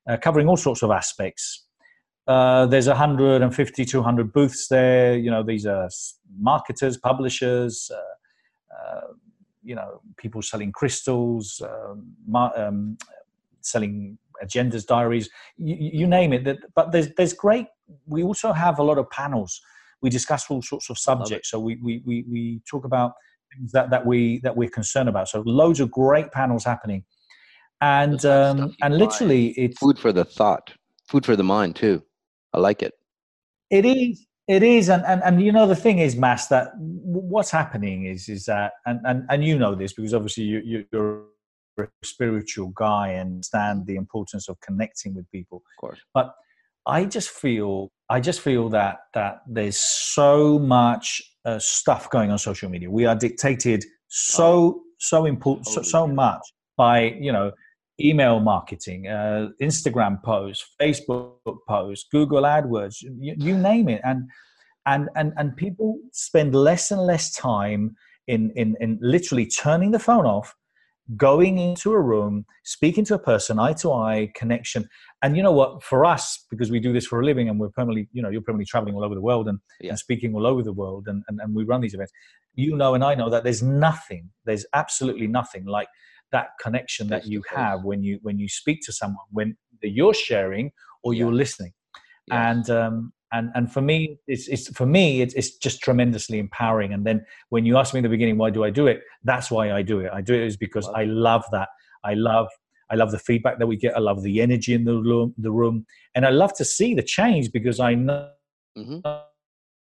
uh, 0.07 0.17
covering 0.17 0.47
all 0.47 0.57
sorts 0.57 0.83
of 0.83 0.91
aspects. 0.91 1.65
Uh, 2.27 2.67
there's 2.67 2.87
150, 2.87 3.85
200 3.85 4.31
booths 4.31 4.67
there. 4.67 5.17
You 5.17 5.31
know, 5.31 5.41
these 5.41 5.65
are 5.65 5.89
marketers, 6.37 6.95
publishers, 6.95 7.89
uh, 7.91 8.75
uh, 8.75 9.07
you 9.63 9.73
know, 9.73 10.01
people 10.17 10.43
selling 10.43 10.71
crystals, 10.71 11.59
um, 11.65 12.13
um, 12.55 12.97
selling 13.61 14.19
agendas, 14.43 14.85
diaries, 14.85 15.29
you, 15.57 15.75
you 15.79 16.07
name 16.07 16.33
it. 16.33 16.59
But 16.75 16.91
there's 16.91 17.09
there's 17.15 17.33
great. 17.33 17.67
We 18.05 18.23
also 18.23 18.53
have 18.53 18.79
a 18.79 18.83
lot 18.83 18.97
of 18.97 19.09
panels. 19.09 19.59
We 20.01 20.09
discuss 20.09 20.49
all 20.49 20.61
sorts 20.61 20.89
of 20.89 20.97
subjects. 20.97 21.49
So 21.49 21.59
we, 21.59 21.77
we 21.77 22.01
we 22.05 22.25
we 22.29 22.61
talk 22.69 22.85
about 22.85 23.13
things 23.53 23.71
that 23.71 23.89
that 23.89 24.05
we 24.05 24.39
that 24.39 24.55
we're 24.55 24.69
concerned 24.69 25.09
about. 25.09 25.29
So 25.29 25.43
loads 25.45 25.79
of 25.79 25.91
great 25.91 26.31
panels 26.31 26.63
happening, 26.63 27.03
and 27.81 28.23
um, 28.25 28.75
and 28.81 28.97
literally 28.97 29.49
it's 29.49 29.77
food 29.77 29.99
for 29.99 30.11
the 30.11 30.25
thought, 30.25 30.73
food 31.07 31.25
for 31.25 31.35
the 31.35 31.43
mind 31.43 31.75
too. 31.75 32.03
I 32.53 32.59
like 32.59 32.81
it. 32.81 32.93
It 33.69 33.85
is. 33.85 34.25
It 34.47 34.63
is, 34.63 34.89
and, 34.89 35.05
and 35.05 35.21
and 35.23 35.43
you 35.43 35.51
know 35.51 35.67
the 35.67 35.75
thing 35.75 35.99
is, 35.99 36.15
Mas, 36.15 36.47
that 36.47 36.71
what's 36.75 37.51
happening 37.51 38.05
is 38.05 38.27
is 38.27 38.45
that, 38.45 38.73
and 38.87 38.99
and, 39.05 39.23
and 39.29 39.45
you 39.45 39.59
know 39.59 39.75
this 39.75 39.93
because 39.93 40.11
obviously 40.11 40.45
you, 40.45 40.85
you're 40.91 41.25
a 41.77 41.87
spiritual 42.03 42.69
guy 42.69 43.09
and 43.09 43.33
understand 43.33 43.85
the 43.85 43.95
importance 43.95 44.49
of 44.49 44.59
connecting 44.61 45.13
with 45.13 45.29
people. 45.31 45.57
Of 45.57 45.79
course. 45.79 45.99
But 46.15 46.33
I 46.87 47.05
just 47.05 47.29
feel 47.29 47.91
I 48.09 48.19
just 48.19 48.41
feel 48.41 48.69
that 48.69 48.99
that 49.13 49.41
there's 49.47 49.77
so 49.77 50.57
much 50.57 51.21
uh, 51.45 51.59
stuff 51.59 52.09
going 52.09 52.31
on 52.31 52.37
social 52.37 52.69
media. 52.69 52.89
We 52.89 53.05
are 53.05 53.15
dictated 53.15 53.85
so 54.07 54.45
oh. 54.45 54.81
so 54.97 55.25
important 55.25 55.67
so, 55.67 55.81
so 55.81 56.07
much 56.07 56.41
by 56.77 57.15
you 57.19 57.31
know 57.31 57.51
email 58.01 58.39
marketing, 58.39 59.07
uh, 59.07 59.49
Instagram 59.61 60.23
posts, 60.23 60.65
Facebook 60.81 61.33
posts, 61.67 62.07
Google 62.11 62.43
AdWords, 62.43 63.01
you, 63.01 63.35
you 63.37 63.57
name 63.57 63.89
it, 63.89 64.01
and 64.03 64.29
and 64.85 65.09
and 65.15 65.33
and 65.37 65.55
people 65.55 65.97
spend 66.11 66.55
less 66.55 66.91
and 66.91 67.01
less 67.01 67.33
time 67.33 67.95
in 68.27 68.51
in 68.55 68.75
in 68.79 68.97
literally 69.01 69.45
turning 69.45 69.91
the 69.91 69.99
phone 69.99 70.25
off 70.25 70.55
going 71.17 71.57
into 71.57 71.91
a 71.93 71.99
room, 71.99 72.45
speaking 72.63 73.03
to 73.05 73.15
a 73.15 73.19
person, 73.19 73.59
eye 73.59 73.73
to 73.73 73.91
eye 73.91 74.31
connection. 74.35 74.87
And 75.21 75.35
you 75.35 75.43
know 75.43 75.51
what? 75.51 75.83
For 75.83 76.05
us, 76.05 76.45
because 76.49 76.71
we 76.71 76.79
do 76.79 76.93
this 76.93 77.07
for 77.07 77.19
a 77.19 77.25
living 77.25 77.49
and 77.49 77.59
we're 77.59 77.69
permanently, 77.69 78.07
you 78.13 78.21
know, 78.21 78.29
you're 78.29 78.41
permanently 78.41 78.65
traveling 78.65 78.95
all 78.95 79.03
over 79.03 79.15
the 79.15 79.21
world 79.21 79.47
and, 79.47 79.59
yeah. 79.81 79.89
and 79.89 79.99
speaking 79.99 80.35
all 80.35 80.45
over 80.45 80.61
the 80.63 80.73
world 80.73 81.07
and, 81.07 81.23
and, 81.27 81.39
and 81.41 81.55
we 81.55 81.63
run 81.63 81.81
these 81.81 81.93
events. 81.93 82.11
You 82.55 82.75
know, 82.75 82.93
and 82.93 83.03
I 83.03 83.15
know 83.15 83.29
that 83.29 83.43
there's 83.43 83.63
nothing, 83.63 84.29
there's 84.45 84.65
absolutely 84.73 85.27
nothing 85.27 85.65
like 85.65 85.87
that 86.31 86.49
connection 86.61 87.07
that 87.07 87.25
you 87.25 87.41
have 87.49 87.83
when 87.83 88.03
you 88.03 88.19
when 88.21 88.37
you 88.37 88.47
speak 88.47 88.81
to 88.83 88.93
someone 88.93 89.25
when 89.31 89.57
you're 89.81 90.13
sharing 90.13 90.71
or 91.03 91.13
yeah. 91.13 91.19
you're 91.19 91.33
listening. 91.33 91.73
And 92.31 92.69
um, 92.69 93.13
and 93.31 93.49
and 93.55 93.71
for 93.71 93.81
me 93.81 94.17
it's, 94.27 94.47
it's 94.47 94.67
for 94.75 94.85
me 94.85 95.21
it's, 95.21 95.33
it's 95.33 95.57
just 95.57 95.81
tremendously 95.81 96.39
empowering. 96.39 96.93
And 96.93 97.05
then 97.05 97.25
when 97.49 97.65
you 97.65 97.77
ask 97.77 97.93
me 97.93 97.99
in 97.99 98.03
the 98.03 98.09
beginning 98.09 98.37
why 98.37 98.49
do 98.49 98.63
i 98.63 98.69
do 98.69 98.87
it? 98.87 99.01
That's 99.23 99.51
why 99.51 99.71
i 99.71 99.81
do 99.81 99.99
it. 99.99 100.11
I 100.13 100.21
do 100.21 100.33
it 100.33 100.41
is 100.41 100.57
because 100.57 100.87
wow. 100.87 100.93
i 100.95 101.03
love 101.05 101.43
that. 101.51 101.69
I 102.03 102.13
love 102.13 102.47
i 102.91 102.95
love 102.95 103.11
the 103.11 103.19
feedback 103.19 103.59
that 103.59 103.67
we 103.67 103.77
get. 103.77 103.95
I 103.95 103.99
love 103.99 104.23
the 104.23 104.41
energy 104.41 104.73
in 104.73 104.85
the 104.85 104.95
room 104.95 105.33
the 105.37 105.51
room. 105.51 105.85
And 106.15 106.25
i 106.25 106.29
love 106.29 106.53
to 106.55 106.65
see 106.65 106.93
the 106.93 107.03
change 107.03 107.51
because 107.51 107.79
i 107.79 107.93
know 107.93 108.29
mm-hmm. 108.77 108.99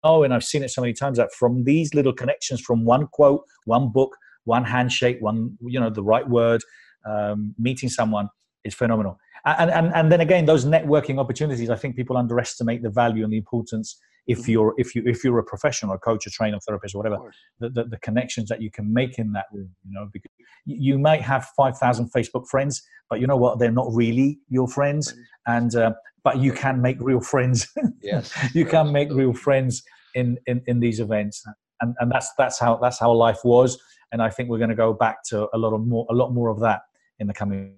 oh 0.04 0.22
and 0.22 0.34
i've 0.34 0.44
seen 0.44 0.62
it 0.62 0.70
so 0.70 0.80
many 0.80 0.92
times 0.92 1.18
that 1.18 1.32
from 1.32 1.64
these 1.64 1.94
little 1.94 2.12
connections 2.12 2.60
from 2.60 2.85
one 2.85 3.06
quote 3.12 3.42
one 3.64 3.90
book 3.90 4.16
one 4.44 4.64
handshake 4.64 5.18
one 5.20 5.56
you 5.62 5.78
know 5.78 5.90
the 5.90 6.02
right 6.02 6.28
word 6.28 6.62
um, 7.08 7.54
meeting 7.58 7.88
someone 7.88 8.28
is 8.64 8.74
phenomenal 8.74 9.18
and, 9.44 9.70
and 9.70 9.92
and 9.94 10.12
then 10.12 10.20
again 10.20 10.44
those 10.46 10.64
networking 10.64 11.18
opportunities 11.18 11.70
i 11.70 11.76
think 11.76 11.96
people 11.96 12.16
underestimate 12.16 12.82
the 12.82 12.90
value 12.90 13.24
and 13.24 13.32
the 13.32 13.36
importance 13.36 13.98
if 14.28 14.38
mm-hmm. 14.38 14.52
you're 14.52 14.74
if 14.78 14.94
you 14.94 15.02
if 15.04 15.24
you're 15.24 15.38
a 15.38 15.44
professional 15.44 15.94
a 15.94 15.98
coach 15.98 16.26
a 16.26 16.30
trainer 16.30 16.58
therapist 16.60 16.94
or 16.94 16.98
whatever 16.98 17.18
the, 17.58 17.68
the, 17.70 17.84
the, 17.84 17.98
connections 17.98 18.48
that 18.48 18.62
you 18.62 18.70
can 18.70 18.92
make 18.92 19.18
in 19.18 19.32
that 19.32 19.46
room 19.52 19.70
you 19.84 19.92
know 19.92 20.08
because 20.12 20.30
you 20.64 20.96
might 20.98 21.22
have 21.22 21.44
5000 21.56 22.12
facebook 22.12 22.46
friends 22.48 22.82
but 23.12 23.20
you 23.20 23.26
know 23.26 23.36
what? 23.36 23.58
They're 23.58 23.70
not 23.70 23.88
really 23.90 24.38
your 24.48 24.66
friends 24.66 25.14
and 25.46 25.76
uh, 25.76 25.92
but 26.24 26.38
you 26.38 26.50
can 26.50 26.80
make 26.80 26.96
real 26.98 27.20
friends. 27.20 27.68
Yes 28.00 28.32
you 28.54 28.64
can 28.64 28.90
make 28.90 29.12
real 29.12 29.34
friends 29.34 29.82
in, 30.14 30.38
in 30.46 30.62
in 30.66 30.80
these 30.80 30.98
events 30.98 31.44
and 31.82 31.94
and 31.98 32.10
that's 32.10 32.30
that's 32.38 32.58
how 32.58 32.76
that's 32.76 32.98
how 32.98 33.12
life 33.12 33.40
was 33.44 33.78
and 34.12 34.22
i 34.22 34.30
think 34.30 34.48
we're 34.48 34.58
going 34.58 34.70
to 34.70 34.76
go 34.76 34.92
back 34.92 35.22
to 35.24 35.48
a 35.54 35.58
lot 35.58 35.72
of 35.72 35.86
more 35.86 36.06
a 36.10 36.14
lot 36.14 36.32
more 36.32 36.48
of 36.48 36.60
that 36.60 36.82
in 37.18 37.26
the 37.26 37.32
coming 37.32 37.76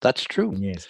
that's 0.00 0.24
true. 0.24 0.54
Yes. 0.56 0.86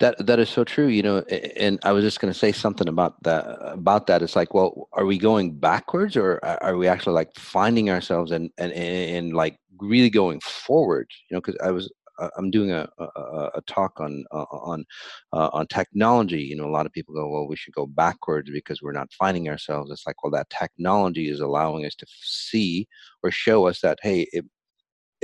That 0.00 0.26
that 0.26 0.40
is 0.40 0.48
so 0.48 0.64
true. 0.64 0.86
You 0.88 1.02
know, 1.02 1.18
and 1.56 1.78
I 1.84 1.92
was 1.92 2.04
just 2.04 2.20
going 2.20 2.32
to 2.32 2.38
say 2.38 2.50
something 2.50 2.88
about 2.88 3.22
that. 3.22 3.46
About 3.60 4.08
that, 4.08 4.22
it's 4.22 4.34
like, 4.34 4.52
well, 4.52 4.88
are 4.92 5.06
we 5.06 5.18
going 5.18 5.56
backwards, 5.56 6.16
or 6.16 6.44
are 6.44 6.76
we 6.76 6.88
actually 6.88 7.14
like 7.14 7.30
finding 7.36 7.90
ourselves 7.90 8.32
and 8.32 8.50
and 8.58 8.72
and 8.72 9.34
like 9.34 9.58
really 9.78 10.10
going 10.10 10.40
forward? 10.40 11.06
You 11.30 11.36
know, 11.36 11.40
because 11.40 11.56
I 11.62 11.70
was 11.70 11.92
I'm 12.36 12.50
doing 12.50 12.70
a, 12.70 12.88
a, 12.98 13.50
a 13.56 13.60
talk 13.66 13.98
on 14.00 14.24
uh, 14.30 14.44
on 14.50 14.84
uh, 15.32 15.50
on 15.52 15.66
technology. 15.66 16.42
You 16.42 16.56
know, 16.56 16.66
a 16.66 16.70
lot 16.70 16.86
of 16.86 16.92
people 16.92 17.14
go, 17.14 17.28
"Well, 17.28 17.48
we 17.48 17.56
should 17.56 17.74
go 17.74 17.86
backwards 17.86 18.50
because 18.50 18.82
we're 18.82 18.92
not 18.92 19.12
finding 19.12 19.48
ourselves." 19.48 19.90
It's 19.90 20.06
like, 20.06 20.22
well, 20.22 20.30
that 20.32 20.50
technology 20.50 21.28
is 21.28 21.40
allowing 21.40 21.84
us 21.84 21.94
to 21.96 22.06
see 22.08 22.86
or 23.22 23.30
show 23.30 23.66
us 23.66 23.80
that, 23.80 23.98
hey, 24.02 24.26
it, 24.32 24.44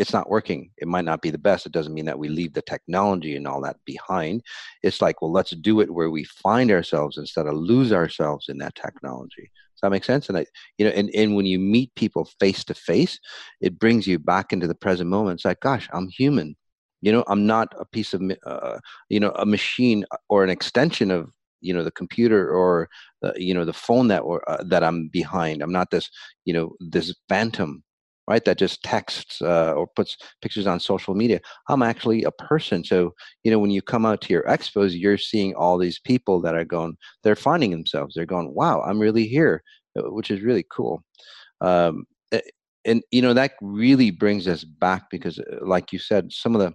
it's 0.00 0.14
not 0.14 0.30
working. 0.30 0.70
It 0.78 0.88
might 0.88 1.04
not 1.04 1.20
be 1.20 1.28
the 1.28 1.36
best. 1.36 1.66
It 1.66 1.72
doesn't 1.72 1.92
mean 1.92 2.06
that 2.06 2.18
we 2.18 2.30
leave 2.30 2.54
the 2.54 2.62
technology 2.62 3.36
and 3.36 3.46
all 3.46 3.60
that 3.60 3.76
behind. 3.84 4.42
It's 4.82 5.02
like, 5.02 5.20
well, 5.20 5.30
let's 5.30 5.50
do 5.50 5.80
it 5.80 5.92
where 5.92 6.08
we 6.08 6.24
find 6.24 6.70
ourselves 6.70 7.18
instead 7.18 7.46
of 7.46 7.54
lose 7.54 7.92
ourselves 7.92 8.48
in 8.48 8.56
that 8.58 8.74
technology. 8.74 9.50
Does 9.74 9.80
that 9.82 9.90
make 9.90 10.04
sense? 10.04 10.30
And 10.30 10.38
I, 10.38 10.46
you 10.78 10.86
know, 10.86 10.92
and, 10.92 11.10
and 11.14 11.36
when 11.36 11.44
you 11.44 11.58
meet 11.58 11.94
people 11.96 12.24
face 12.40 12.64
to 12.64 12.74
face, 12.74 13.20
it 13.60 13.78
brings 13.78 14.06
you 14.06 14.18
back 14.18 14.54
into 14.54 14.66
the 14.66 14.74
present 14.74 15.10
moment. 15.10 15.36
It's 15.36 15.44
like, 15.44 15.60
gosh, 15.60 15.86
I'm 15.92 16.08
human. 16.08 16.56
You 17.02 17.12
know, 17.12 17.24
I'm 17.28 17.46
not 17.46 17.68
a 17.78 17.84
piece 17.84 18.14
of, 18.14 18.22
uh, 18.46 18.78
you 19.10 19.20
know, 19.20 19.32
a 19.36 19.44
machine 19.44 20.06
or 20.30 20.44
an 20.44 20.50
extension 20.50 21.10
of, 21.10 21.30
you 21.60 21.74
know, 21.74 21.84
the 21.84 21.90
computer 21.90 22.50
or, 22.50 22.88
the, 23.20 23.34
you 23.36 23.52
know, 23.52 23.66
the 23.66 23.74
phone 23.74 24.08
that 24.08 24.20
or 24.20 24.48
uh, 24.50 24.62
that 24.64 24.82
I'm 24.82 25.08
behind. 25.08 25.62
I'm 25.62 25.72
not 25.72 25.90
this, 25.90 26.08
you 26.46 26.54
know, 26.54 26.74
this 26.80 27.14
phantom 27.28 27.82
right 28.30 28.44
that 28.44 28.58
just 28.58 28.82
texts 28.82 29.42
uh, 29.42 29.72
or 29.72 29.86
puts 29.86 30.16
pictures 30.42 30.66
on 30.66 30.80
social 30.80 31.14
media. 31.14 31.40
I'm 31.68 31.82
actually 31.82 32.22
a 32.24 32.30
person 32.30 32.84
so 32.84 32.98
you 33.44 33.50
know 33.50 33.58
when 33.58 33.70
you 33.70 33.82
come 33.82 34.06
out 34.06 34.20
to 34.22 34.32
your 34.32 34.44
expos 34.44 34.98
you're 34.98 35.18
seeing 35.18 35.54
all 35.54 35.76
these 35.78 35.98
people 35.98 36.40
that 36.42 36.54
are 36.54 36.64
going 36.76 36.96
they're 37.22 37.36
finding 37.36 37.70
themselves. 37.72 38.14
They're 38.14 38.34
going 38.34 38.54
wow 38.54 38.76
i'm 38.88 38.98
really 38.98 39.26
here 39.26 39.62
uh, 39.98 40.10
which 40.12 40.30
is 40.30 40.40
really 40.40 40.64
cool. 40.70 41.02
Um, 41.60 42.04
and 42.84 43.02
you 43.10 43.20
know 43.20 43.34
that 43.34 43.52
really 43.60 44.10
brings 44.10 44.46
us 44.48 44.64
back 44.64 45.10
because 45.10 45.38
uh, 45.38 45.58
like 45.62 45.92
you 45.92 45.98
said 45.98 46.32
some 46.32 46.54
of 46.54 46.60
the 46.60 46.72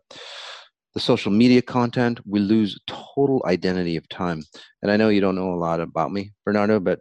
the 0.93 0.99
social 0.99 1.31
media 1.31 1.61
content 1.61 2.19
we 2.25 2.39
lose 2.39 2.79
total 2.87 3.41
identity 3.47 3.95
of 3.95 4.07
time. 4.09 4.43
And 4.81 4.91
i 4.91 4.97
know 4.97 5.09
you 5.09 5.21
don't 5.21 5.35
know 5.35 5.53
a 5.53 5.63
lot 5.67 5.79
about 5.79 6.11
me 6.11 6.31
bernardo 6.45 6.79
but 6.79 6.99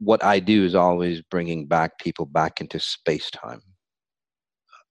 what 0.00 0.24
I 0.24 0.40
do 0.40 0.64
is 0.64 0.74
always 0.74 1.22
bringing 1.22 1.66
back 1.66 1.98
people 1.98 2.26
back 2.26 2.60
into 2.60 2.80
space 2.80 3.30
time. 3.30 3.62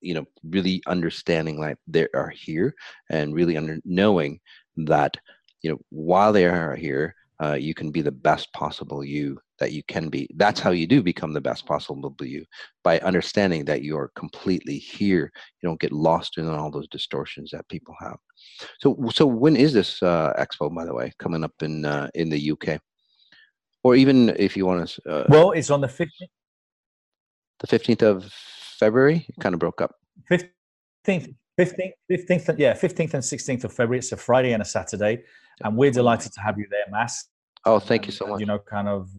You 0.01 0.13
know, 0.13 0.25
really 0.43 0.81
understanding 0.87 1.59
like 1.59 1.77
they 1.87 2.07
are 2.15 2.29
here 2.29 2.73
and 3.09 3.33
really 3.33 3.57
under 3.57 3.79
knowing 3.83 4.39
that 4.77 5.17
you 5.61 5.71
know 5.71 5.79
while 5.89 6.31
they 6.31 6.45
are 6.45 6.75
here, 6.75 7.15
uh, 7.43 7.53
you 7.53 7.73
can 7.73 7.91
be 7.91 8.01
the 8.01 8.11
best 8.11 8.51
possible 8.53 9.03
you 9.03 9.39
that 9.59 9.73
you 9.73 9.83
can 9.83 10.09
be. 10.09 10.29
That's 10.35 10.59
how 10.59 10.71
you 10.71 10.87
do 10.87 11.03
become 11.03 11.33
the 11.33 11.41
best 11.41 11.65
possible 11.65 12.15
you 12.21 12.45
by 12.83 12.99
understanding 12.99 13.65
that 13.65 13.81
you 13.81 13.97
are 13.97 14.11
completely 14.15 14.77
here. 14.77 15.31
You 15.61 15.67
don't 15.67 15.81
get 15.81 15.91
lost 15.91 16.37
in 16.37 16.47
all 16.47 16.71
those 16.71 16.87
distortions 16.87 17.51
that 17.51 17.67
people 17.67 17.95
have. 17.99 18.17
So, 18.79 18.97
so 19.13 19.25
when 19.25 19.57
is 19.57 19.73
this 19.73 20.01
uh, 20.01 20.33
expo, 20.37 20.73
by 20.73 20.85
the 20.85 20.93
way, 20.93 21.11
coming 21.19 21.43
up 21.43 21.53
in 21.61 21.83
uh, 21.83 22.09
in 22.13 22.29
the 22.29 22.51
UK? 22.51 22.79
Or 23.83 23.95
even 23.95 24.29
if 24.37 24.55
you 24.57 24.65
want 24.65 24.87
to. 24.87 25.09
Uh, 25.09 25.25
well, 25.29 25.51
it's 25.51 25.69
on 25.69 25.81
the 25.81 25.87
fifteenth. 25.87 26.31
The 27.59 27.67
fifteenth 27.67 28.01
of 28.03 28.31
February. 28.79 29.25
It 29.27 29.35
kind 29.41 29.53
of 29.53 29.59
broke 29.59 29.81
up. 29.81 29.95
Fifteenth, 30.27 31.29
fifteenth, 31.57 31.93
fifteenth. 32.07 32.49
Yeah, 32.57 32.73
fifteenth 32.73 33.13
and 33.13 33.23
sixteenth 33.23 33.63
of 33.63 33.73
February. 33.73 33.99
It's 33.99 34.11
a 34.11 34.17
Friday 34.17 34.53
and 34.53 34.61
a 34.61 34.65
Saturday, 34.65 35.23
and 35.63 35.75
we're 35.75 35.91
delighted 35.91 36.33
to 36.33 36.41
have 36.41 36.57
you 36.57 36.67
there, 36.69 36.85
Mass. 36.89 37.25
Oh, 37.65 37.79
thank 37.79 38.05
you 38.05 38.11
so 38.11 38.27
much. 38.27 38.39
You 38.39 38.45
know, 38.45 38.59
kind 38.59 38.87
of. 38.87 39.09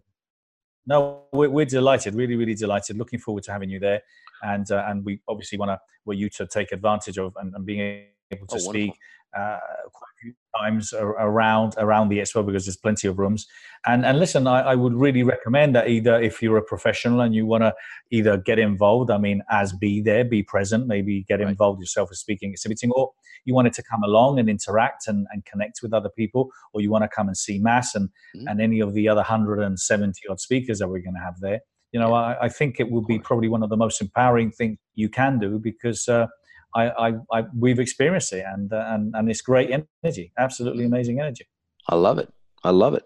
No, 0.87 1.25
we're, 1.33 1.51
we're 1.51 1.67
delighted. 1.67 2.15
Really, 2.15 2.37
really 2.37 2.55
delighted. 2.55 2.97
Looking 2.97 3.19
forward 3.19 3.45
to 3.45 3.53
having 3.53 3.69
you 3.69 3.79
there, 3.79 4.01
and 4.43 4.71
uh, 4.71 4.85
and 4.89 5.05
we 5.05 5.21
obviously 5.29 5.59
want 5.59 5.71
to 5.71 5.79
want 6.07 6.19
you 6.19 6.31
to 6.31 6.47
take 6.47 6.73
advantage 6.73 7.19
of 7.19 7.35
and, 7.37 7.55
and 7.55 7.67
being 7.67 8.07
able 8.31 8.47
to 8.47 8.57
oh, 8.57 8.59
speak 8.59 8.95
uh, 9.37 9.59
quite 9.93 10.09
a 10.09 10.21
few 10.21 10.33
times 10.57 10.93
around 10.93 11.75
around 11.79 12.09
the 12.09 12.19
expo 12.19 12.45
because 12.45 12.67
there's 12.67 12.77
plenty 12.77 13.07
of 13.09 13.19
rooms. 13.19 13.47
And 13.87 14.05
and 14.05 14.19
listen, 14.19 14.47
I, 14.47 14.61
I 14.61 14.75
would 14.75 14.95
really 14.95 15.23
recommend 15.23 15.75
that 15.77 15.89
either 15.89 16.21
if 16.21 16.43
you're 16.43 16.57
a 16.57 16.63
professional 16.63 17.21
and 17.21 17.35
you 17.35 17.47
want 17.47 17.63
to 17.63 17.75
either 18.11 18.37
get 18.37 18.59
involved, 18.59 19.11
I 19.11 19.19
mean, 19.19 19.43
as 19.51 19.73
be 19.73 20.01
there, 20.01 20.25
be 20.25 20.43
present, 20.43 20.87
maybe 20.87 21.25
get 21.29 21.41
right. 21.41 21.49
involved 21.49 21.81
yourself 21.81 22.11
as 22.11 22.19
speaking, 22.19 22.51
exhibiting, 22.51 22.91
or 22.93 23.13
you 23.45 23.55
wanted 23.55 23.73
to 23.75 23.83
come 23.83 24.03
along 24.03 24.39
and 24.39 24.51
interact 24.51 25.07
and, 25.07 25.27
and 25.33 25.45
connect 25.45 25.81
with 25.83 25.95
other 25.95 26.11
people, 26.11 26.51
or 26.73 26.81
you 26.81 26.91
want 26.91 27.05
to 27.05 27.09
come 27.09 27.29
and 27.29 27.37
see 27.37 27.59
mass 27.59 27.95
and 27.95 28.09
mm-hmm. 28.37 28.49
and 28.49 28.61
any 28.61 28.81
of 28.81 28.95
the 28.95 29.09
other 29.09 29.21
170 29.21 30.21
odd 30.29 30.41
speakers 30.41 30.79
that 30.81 30.89
we're 30.89 31.01
going 31.01 31.15
to 31.15 31.21
have 31.21 31.39
there. 31.41 31.61
You 31.93 32.01
know, 32.01 32.11
yeah. 32.11 32.15
I, 32.15 32.45
I, 32.45 32.49
think 32.49 32.79
it 32.79 32.91
will 32.91 33.05
be 33.05 33.19
probably 33.19 33.49
one 33.49 33.65
of 33.65 33.69
the 33.69 33.77
most 33.77 34.01
empowering 34.01 34.51
things 34.51 34.79
you 34.95 35.09
can 35.09 35.39
do 35.39 35.59
because. 35.59 36.09
Uh, 36.09 36.27
I, 36.75 36.89
I, 36.91 37.13
I 37.33 37.45
we've 37.57 37.79
experienced 37.79 38.33
it, 38.33 38.45
and 38.47 38.73
uh, 38.73 38.85
and 38.89 39.15
and 39.15 39.31
it's 39.31 39.41
great 39.41 39.71
energy, 39.71 40.33
absolutely 40.39 40.85
amazing 40.85 41.21
energy. 41.21 41.47
I 41.89 41.97
love 41.97 42.19
it. 42.19 42.33
I 42.63 42.71
love 42.71 42.95
it. 42.95 43.05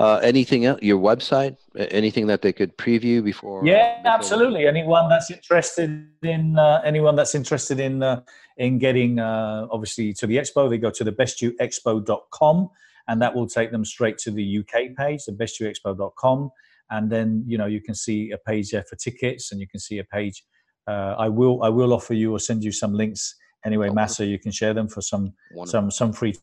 Uh, 0.00 0.16
anything 0.24 0.64
else? 0.64 0.82
Your 0.82 0.98
website? 0.98 1.56
Anything 1.76 2.26
that 2.26 2.42
they 2.42 2.52
could 2.52 2.76
preview 2.76 3.22
before? 3.22 3.64
Yeah, 3.64 3.98
before 3.98 4.12
absolutely. 4.12 4.66
Anyone 4.66 5.08
that's 5.08 5.30
interested 5.30 6.08
in 6.22 6.58
uh, 6.58 6.82
anyone 6.84 7.14
that's 7.14 7.34
interested 7.34 7.78
in 7.78 8.02
uh, 8.02 8.22
in 8.56 8.78
getting 8.78 9.20
uh, 9.20 9.66
obviously 9.70 10.12
to 10.14 10.26
the 10.26 10.36
expo, 10.36 10.68
they 10.68 10.78
go 10.78 10.90
to 10.90 11.04
the 11.04 11.12
bestyouexpo.com, 11.12 12.68
and 13.08 13.22
that 13.22 13.34
will 13.34 13.46
take 13.46 13.70
them 13.70 13.84
straight 13.84 14.18
to 14.18 14.32
the 14.32 14.58
UK 14.58 14.96
page, 14.96 15.24
the 15.26 15.32
bestyouexpo.com, 15.32 16.50
and 16.90 17.10
then 17.10 17.44
you 17.46 17.56
know 17.56 17.66
you 17.66 17.80
can 17.80 17.94
see 17.94 18.32
a 18.32 18.38
page 18.38 18.70
there 18.70 18.84
for 18.88 18.96
tickets, 18.96 19.52
and 19.52 19.60
you 19.60 19.68
can 19.68 19.78
see 19.78 19.98
a 19.98 20.04
page 20.04 20.42
uh, 20.86 21.14
I 21.18 21.28
will 21.28 21.62
I 21.62 21.68
will 21.68 21.92
offer 21.92 22.14
you 22.14 22.32
or 22.34 22.38
send 22.38 22.62
you 22.62 22.72
some 22.72 22.92
links 22.92 23.34
anyway, 23.64 23.88
oh, 23.90 23.94
Massa. 23.94 24.26
You 24.26 24.38
can 24.38 24.52
share 24.52 24.74
them 24.74 24.88
for 24.88 25.00
some 25.00 25.32
Wonderful. 25.52 25.66
some 25.66 25.90
some 25.90 26.12
free 26.12 26.34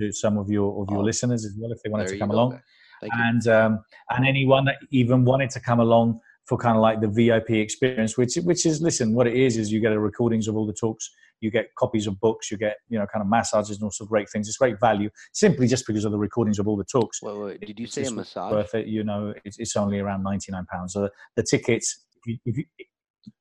to 0.00 0.12
some 0.12 0.38
of 0.38 0.50
your 0.50 0.82
of 0.82 0.90
your 0.90 1.00
oh, 1.00 1.04
listeners 1.04 1.44
as 1.44 1.54
well 1.58 1.72
if 1.72 1.82
they 1.82 1.90
wanted 1.90 2.08
to 2.08 2.18
come 2.18 2.30
along. 2.30 2.60
and 3.02 3.46
um, 3.48 3.80
and 4.10 4.26
anyone 4.26 4.64
that 4.64 4.76
even 4.90 5.24
wanted 5.24 5.50
to 5.50 5.60
come 5.60 5.80
along 5.80 6.20
for 6.46 6.56
kind 6.56 6.76
of 6.76 6.82
like 6.82 7.00
the 7.00 7.08
VIP 7.08 7.50
experience, 7.50 8.16
which 8.16 8.36
which 8.36 8.66
is 8.66 8.80
listen, 8.80 9.14
what 9.14 9.26
it 9.26 9.34
is 9.34 9.56
is 9.56 9.70
you 9.70 9.80
get 9.80 9.92
a 9.92 10.00
recordings 10.00 10.48
of 10.48 10.56
all 10.56 10.66
the 10.66 10.72
talks, 10.72 11.10
you 11.40 11.50
get 11.50 11.66
copies 11.76 12.06
of 12.06 12.18
books, 12.20 12.50
you 12.50 12.56
get 12.56 12.76
you 12.88 12.98
know 12.98 13.06
kind 13.12 13.22
of 13.22 13.28
massages 13.28 13.76
and 13.76 13.82
all 13.84 13.90
sorts 13.90 14.00
of 14.00 14.08
great 14.08 14.28
things. 14.30 14.48
It's 14.48 14.56
great 14.56 14.80
value 14.80 15.10
simply 15.32 15.66
just 15.66 15.86
because 15.86 16.04
of 16.04 16.12
the 16.12 16.18
recordings 16.18 16.58
of 16.58 16.66
all 16.66 16.76
the 16.76 16.84
talks. 16.84 17.22
Wait, 17.22 17.36
wait, 17.36 17.60
did 17.60 17.78
you 17.78 17.86
say 17.86 18.04
a 18.04 18.10
massage? 18.10 18.52
Worth 18.52 18.74
it, 18.74 18.86
you 18.86 19.04
know. 19.04 19.34
It's, 19.44 19.58
it's 19.58 19.76
only 19.76 19.98
around 19.98 20.22
ninety 20.22 20.50
nine 20.50 20.66
pounds. 20.66 20.94
So 20.94 21.02
the, 21.02 21.10
the 21.36 21.42
tickets, 21.42 22.04
if 22.16 22.26
you, 22.26 22.38
if 22.46 22.58
you, 22.58 22.64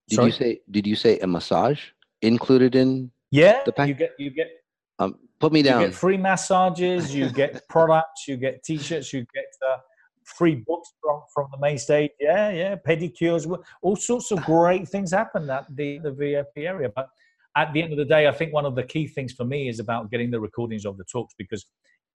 did 0.08 0.16
Sorry? 0.16 0.28
you 0.28 0.32
say? 0.32 0.62
Did 0.72 0.88
you 0.88 0.96
say 0.96 1.20
a 1.20 1.28
massage 1.28 1.82
included 2.22 2.76
in? 2.76 3.12
Yeah, 3.32 3.64
the 3.66 3.72
pack? 3.72 3.88
you 3.88 3.94
get 3.94 4.12
you 4.18 4.30
get. 4.30 4.50
Um, 5.00 5.20
put 5.40 5.52
me 5.52 5.62
down. 5.62 5.82
You 5.82 5.88
get 5.88 5.96
free 5.96 6.18
massages. 6.18 7.14
You 7.14 7.30
get 7.30 7.68
products. 7.70 8.28
You 8.28 8.38
get 8.38 8.64
T-shirts. 8.64 9.14
You 9.14 9.26
get 9.34 9.46
uh, 9.70 9.78
free 10.24 10.56
books 10.56 10.94
from 11.02 11.22
from 11.34 11.48
the 11.52 11.60
main 11.60 11.78
stage. 11.78 12.12
Yeah, 12.20 12.50
yeah, 12.52 12.76
pedicures. 12.76 13.46
All 13.82 13.96
sorts 13.96 14.32
of 14.32 14.44
great 14.44 14.88
things 14.88 15.12
happen 15.12 15.50
at 15.50 15.66
the 15.76 16.00
the 16.00 16.12
VIP 16.12 16.58
area. 16.58 16.90
But 16.96 17.10
at 17.56 17.74
the 17.74 17.82
end 17.82 17.92
of 17.92 17.98
the 17.98 18.06
day, 18.06 18.28
I 18.28 18.32
think 18.32 18.54
one 18.54 18.66
of 18.66 18.76
the 18.76 18.84
key 18.84 19.08
things 19.08 19.34
for 19.34 19.44
me 19.44 19.68
is 19.68 19.80
about 19.80 20.12
getting 20.12 20.32
the 20.32 20.40
recordings 20.40 20.86
of 20.86 20.98
the 20.98 21.04
talks 21.04 21.34
because 21.38 21.66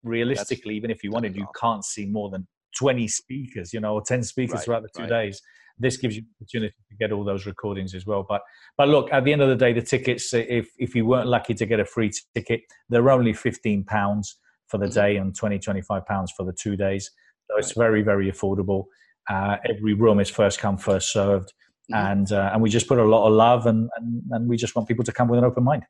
realistically, 0.03 0.75
That's, 0.75 0.77
even 0.77 0.91
if 0.91 1.05
you 1.05 1.11
wanted, 1.11 1.37
you 1.37 1.47
can't 1.61 1.85
see 1.85 2.07
more 2.07 2.31
than 2.31 2.47
20 2.79 3.07
speakers, 3.09 3.73
you 3.73 3.81
know, 3.81 3.95
or 3.95 4.03
10 4.03 4.23
speakers 4.23 4.55
right, 4.55 4.65
throughout 4.65 4.83
the 4.83 4.89
two 4.97 5.03
right. 5.03 5.27
days 5.27 5.43
this 5.79 5.97
gives 5.97 6.17
you 6.17 6.23
the 6.23 6.45
opportunity 6.45 6.75
to 6.91 6.97
get 6.97 7.13
all 7.13 7.25
those 7.25 7.47
recordings 7.47 7.95
as 7.95 8.07
well. 8.07 8.25
But 8.29 8.43
but 8.77 8.89
look, 8.89 9.13
at 9.13 9.25
the 9.25 9.33
end 9.33 9.43
of 9.43 9.49
the 9.49 9.57
day, 9.57 9.73
the 9.73 9.83
tickets, 9.83 10.33
if 10.33 10.71
if 10.79 10.95
you 10.95 11.07
weren't 11.07 11.29
lucky 11.29 11.55
to 11.55 11.67
get 11.67 11.81
a 11.81 11.85
free 11.85 12.11
ticket, 12.35 12.63
they're 12.89 13.11
only 13.11 13.33
fifteen 13.33 13.85
pounds 13.85 14.37
for 14.69 14.79
the 14.79 14.87
mm-hmm. 14.87 14.95
day 14.95 15.17
and 15.17 15.37
20 15.37 15.59
25 15.59 16.07
pounds 16.07 16.33
for 16.35 16.47
the 16.47 16.53
two 16.53 16.77
days. 16.77 17.11
So 17.51 17.59
it's 17.59 17.73
very 17.73 18.03
very 18.03 18.31
affordable. 18.31 18.85
Uh, 19.29 19.57
every 19.69 19.95
room 19.95 20.19
is 20.19 20.31
first 20.31 20.59
come 20.59 20.79
first 20.79 21.13
served. 21.13 21.53
Mm-hmm. 21.93 22.07
And 22.07 22.33
uh, 22.33 22.51
and 22.53 22.63
we 22.63 22.71
just 22.71 22.89
put 22.89 22.99
a 22.99 23.05
lot 23.05 23.27
of 23.27 23.35
love 23.35 23.67
and, 23.67 23.91
and 23.97 24.23
and 24.31 24.49
we 24.49 24.57
just 24.57 24.75
want 24.75 24.89
people 24.89 25.05
to 25.05 25.13
come 25.13 25.29
with 25.29 25.39
an 25.39 25.45
open 25.45 25.65
mind. 25.65 25.85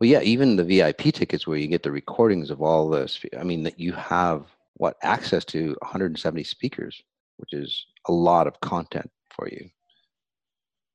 Well, 0.00 0.08
yeah, 0.08 0.20
even 0.22 0.56
the 0.56 0.64
VIP 0.64 1.14
tickets 1.14 1.46
where 1.46 1.58
you 1.58 1.66
get 1.66 1.82
the 1.82 1.90
recordings 1.90 2.50
of 2.50 2.62
all 2.62 2.88
this. 2.88 3.20
I 3.38 3.44
mean, 3.44 3.62
that 3.64 3.78
you 3.78 3.92
have 3.92 4.46
what 4.74 4.96
access 5.02 5.44
to 5.46 5.76
170 5.82 6.44
speakers, 6.44 7.02
which 7.38 7.52
is 7.52 7.86
a 8.08 8.12
lot 8.12 8.46
of 8.46 8.60
content 8.60 9.10
for 9.36 9.48
you. 9.48 9.68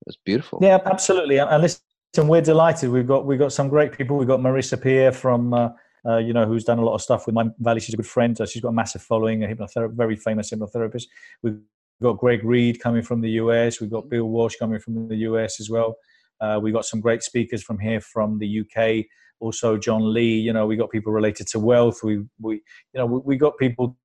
It's 0.07 0.17
beautiful. 0.25 0.59
Yeah, 0.61 0.79
absolutely. 0.85 1.37
And 1.37 1.61
listen, 1.61 1.81
we're 2.27 2.41
delighted. 2.41 2.89
We've 2.89 3.07
got 3.07 3.25
we've 3.25 3.39
got 3.39 3.53
some 3.53 3.69
great 3.69 3.91
people. 3.91 4.17
We've 4.17 4.27
got 4.27 4.39
Marisa 4.39 4.81
Peer 4.81 5.11
from 5.11 5.53
uh, 5.53 5.69
uh, 6.05 6.17
you 6.17 6.33
know 6.33 6.45
who's 6.45 6.63
done 6.63 6.79
a 6.79 6.83
lot 6.83 6.95
of 6.95 7.01
stuff 7.01 7.25
with 7.27 7.35
my 7.35 7.45
Valley. 7.59 7.79
She's 7.79 7.93
a 7.93 7.97
good 7.97 8.07
friend. 8.07 8.39
Uh, 8.39 8.45
she's 8.45 8.61
got 8.61 8.69
a 8.69 8.73
massive 8.73 9.03
following. 9.03 9.43
A 9.43 9.47
hypnotherapist, 9.47 9.93
very 9.93 10.15
famous 10.15 10.49
hypnotherapist. 10.51 11.03
We've 11.43 11.59
got 12.01 12.17
Greg 12.17 12.43
Reid 12.43 12.79
coming 12.79 13.03
from 13.03 13.21
the 13.21 13.29
US. 13.31 13.79
We've 13.79 13.91
got 13.91 14.09
Bill 14.09 14.25
Walsh 14.25 14.55
coming 14.55 14.79
from 14.79 15.07
the 15.07 15.17
US 15.17 15.59
as 15.59 15.69
well. 15.69 15.95
Uh, 16.39 16.59
we've 16.61 16.73
got 16.73 16.85
some 16.85 16.99
great 16.99 17.21
speakers 17.21 17.61
from 17.61 17.77
here 17.77 18.01
from 18.01 18.39
the 18.39 18.61
UK. 18.61 19.05
also 19.39 19.77
John 19.77 20.11
Lee. 20.11 20.39
You 20.39 20.53
know, 20.53 20.65
we 20.65 20.75
got 20.75 20.89
people 20.89 21.13
related 21.13 21.45
to 21.47 21.59
wealth. 21.59 22.03
We 22.03 22.23
we 22.39 22.55
you 22.55 22.99
know 22.99 23.05
we, 23.05 23.19
we 23.23 23.37
got 23.37 23.57
people 23.59 23.95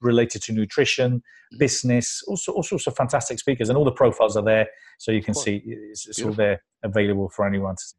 related 0.00 0.42
to 0.42 0.52
nutrition, 0.52 1.22
mm. 1.54 1.58
business, 1.58 2.22
also 2.26 2.52
all 2.52 2.62
sorts 2.62 2.86
of 2.86 2.96
fantastic 2.96 3.38
speakers, 3.38 3.68
and 3.68 3.78
all 3.78 3.84
the 3.84 3.92
profiles 3.92 4.36
are 4.36 4.44
there, 4.44 4.68
so 4.98 5.12
you 5.12 5.22
can 5.22 5.34
see 5.34 5.62
it's, 5.64 6.06
it's 6.08 6.22
all 6.22 6.32
there 6.32 6.62
available 6.82 7.28
for 7.28 7.46
anyone 7.46 7.76
to 7.76 7.82
see. 7.82 7.96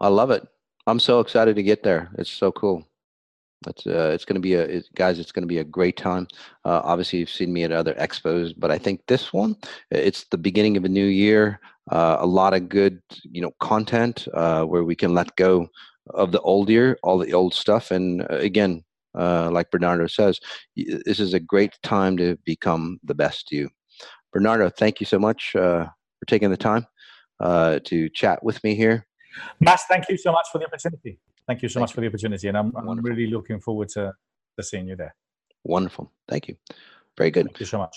I 0.00 0.08
love 0.08 0.30
it. 0.30 0.46
I'm 0.86 1.00
so 1.00 1.20
excited 1.20 1.56
to 1.56 1.62
get 1.62 1.82
there. 1.82 2.10
It's 2.18 2.30
so 2.30 2.50
cool. 2.52 2.86
It's 3.66 3.86
uh, 3.86 4.10
it's 4.14 4.24
going 4.24 4.36
to 4.36 4.40
be 4.40 4.54
a 4.54 4.62
it, 4.62 4.88
guys. 4.94 5.18
It's 5.18 5.32
going 5.32 5.42
to 5.42 5.48
be 5.48 5.58
a 5.58 5.64
great 5.64 5.96
time. 5.96 6.26
Uh, 6.64 6.80
obviously, 6.82 7.18
you've 7.18 7.30
seen 7.30 7.52
me 7.52 7.64
at 7.64 7.72
other 7.72 7.94
expos, 7.94 8.54
but 8.56 8.70
I 8.70 8.78
think 8.78 9.02
this 9.06 9.32
one, 9.32 9.56
it's 9.90 10.24
the 10.30 10.38
beginning 10.38 10.78
of 10.78 10.84
a 10.84 10.88
new 10.88 11.04
year. 11.04 11.60
Uh, 11.90 12.16
a 12.20 12.26
lot 12.26 12.54
of 12.54 12.68
good, 12.68 13.02
you 13.24 13.42
know, 13.42 13.50
content 13.60 14.26
uh, 14.32 14.64
where 14.64 14.84
we 14.84 14.96
can 14.96 15.12
let 15.12 15.36
go 15.36 15.68
of 16.14 16.32
the 16.32 16.40
old 16.40 16.70
year, 16.70 16.98
all 17.02 17.18
the 17.18 17.34
old 17.34 17.52
stuff, 17.52 17.90
and 17.90 18.22
uh, 18.22 18.36
again, 18.36 18.82
uh, 19.18 19.50
like 19.50 19.70
Bernardo 19.70 20.06
says, 20.06 20.38
this 20.76 21.20
is 21.20 21.34
a 21.34 21.40
great 21.40 21.76
time 21.82 22.16
to 22.16 22.36
become 22.44 22.98
the 23.04 23.14
best 23.14 23.50
you. 23.52 23.68
Bernardo, 24.32 24.70
thank 24.70 25.00
you 25.00 25.06
so 25.06 25.18
much 25.18 25.50
for 25.52 25.92
taking 26.26 26.50
the 26.50 26.56
time 26.56 26.86
to 27.42 28.08
chat 28.14 28.42
with 28.42 28.62
me 28.62 28.74
here. 28.74 29.06
Mass, 29.60 29.84
thank 29.86 30.08
you 30.08 30.16
so 30.16 30.32
much 30.32 30.46
for 30.52 30.58
the 30.58 30.66
opportunity. 30.66 31.18
Thank 31.46 31.62
you 31.62 31.68
so 31.68 31.74
Thank 31.74 31.82
much 31.82 31.90
you. 31.90 31.94
for 31.94 32.00
the 32.02 32.06
opportunity, 32.06 32.48
and 32.48 32.56
I'm, 32.56 32.72
I'm 32.76 33.00
really 33.00 33.26
looking 33.26 33.60
forward 33.60 33.88
to, 33.90 34.12
to 34.56 34.62
seeing 34.62 34.86
you 34.86 34.94
there. 34.94 35.16
Wonderful. 35.64 36.12
Thank 36.28 36.46
you. 36.48 36.56
Very 37.16 37.30
good. 37.32 37.46
Thank 37.46 37.60
you 37.60 37.66
so 37.66 37.78
much. 37.78 37.96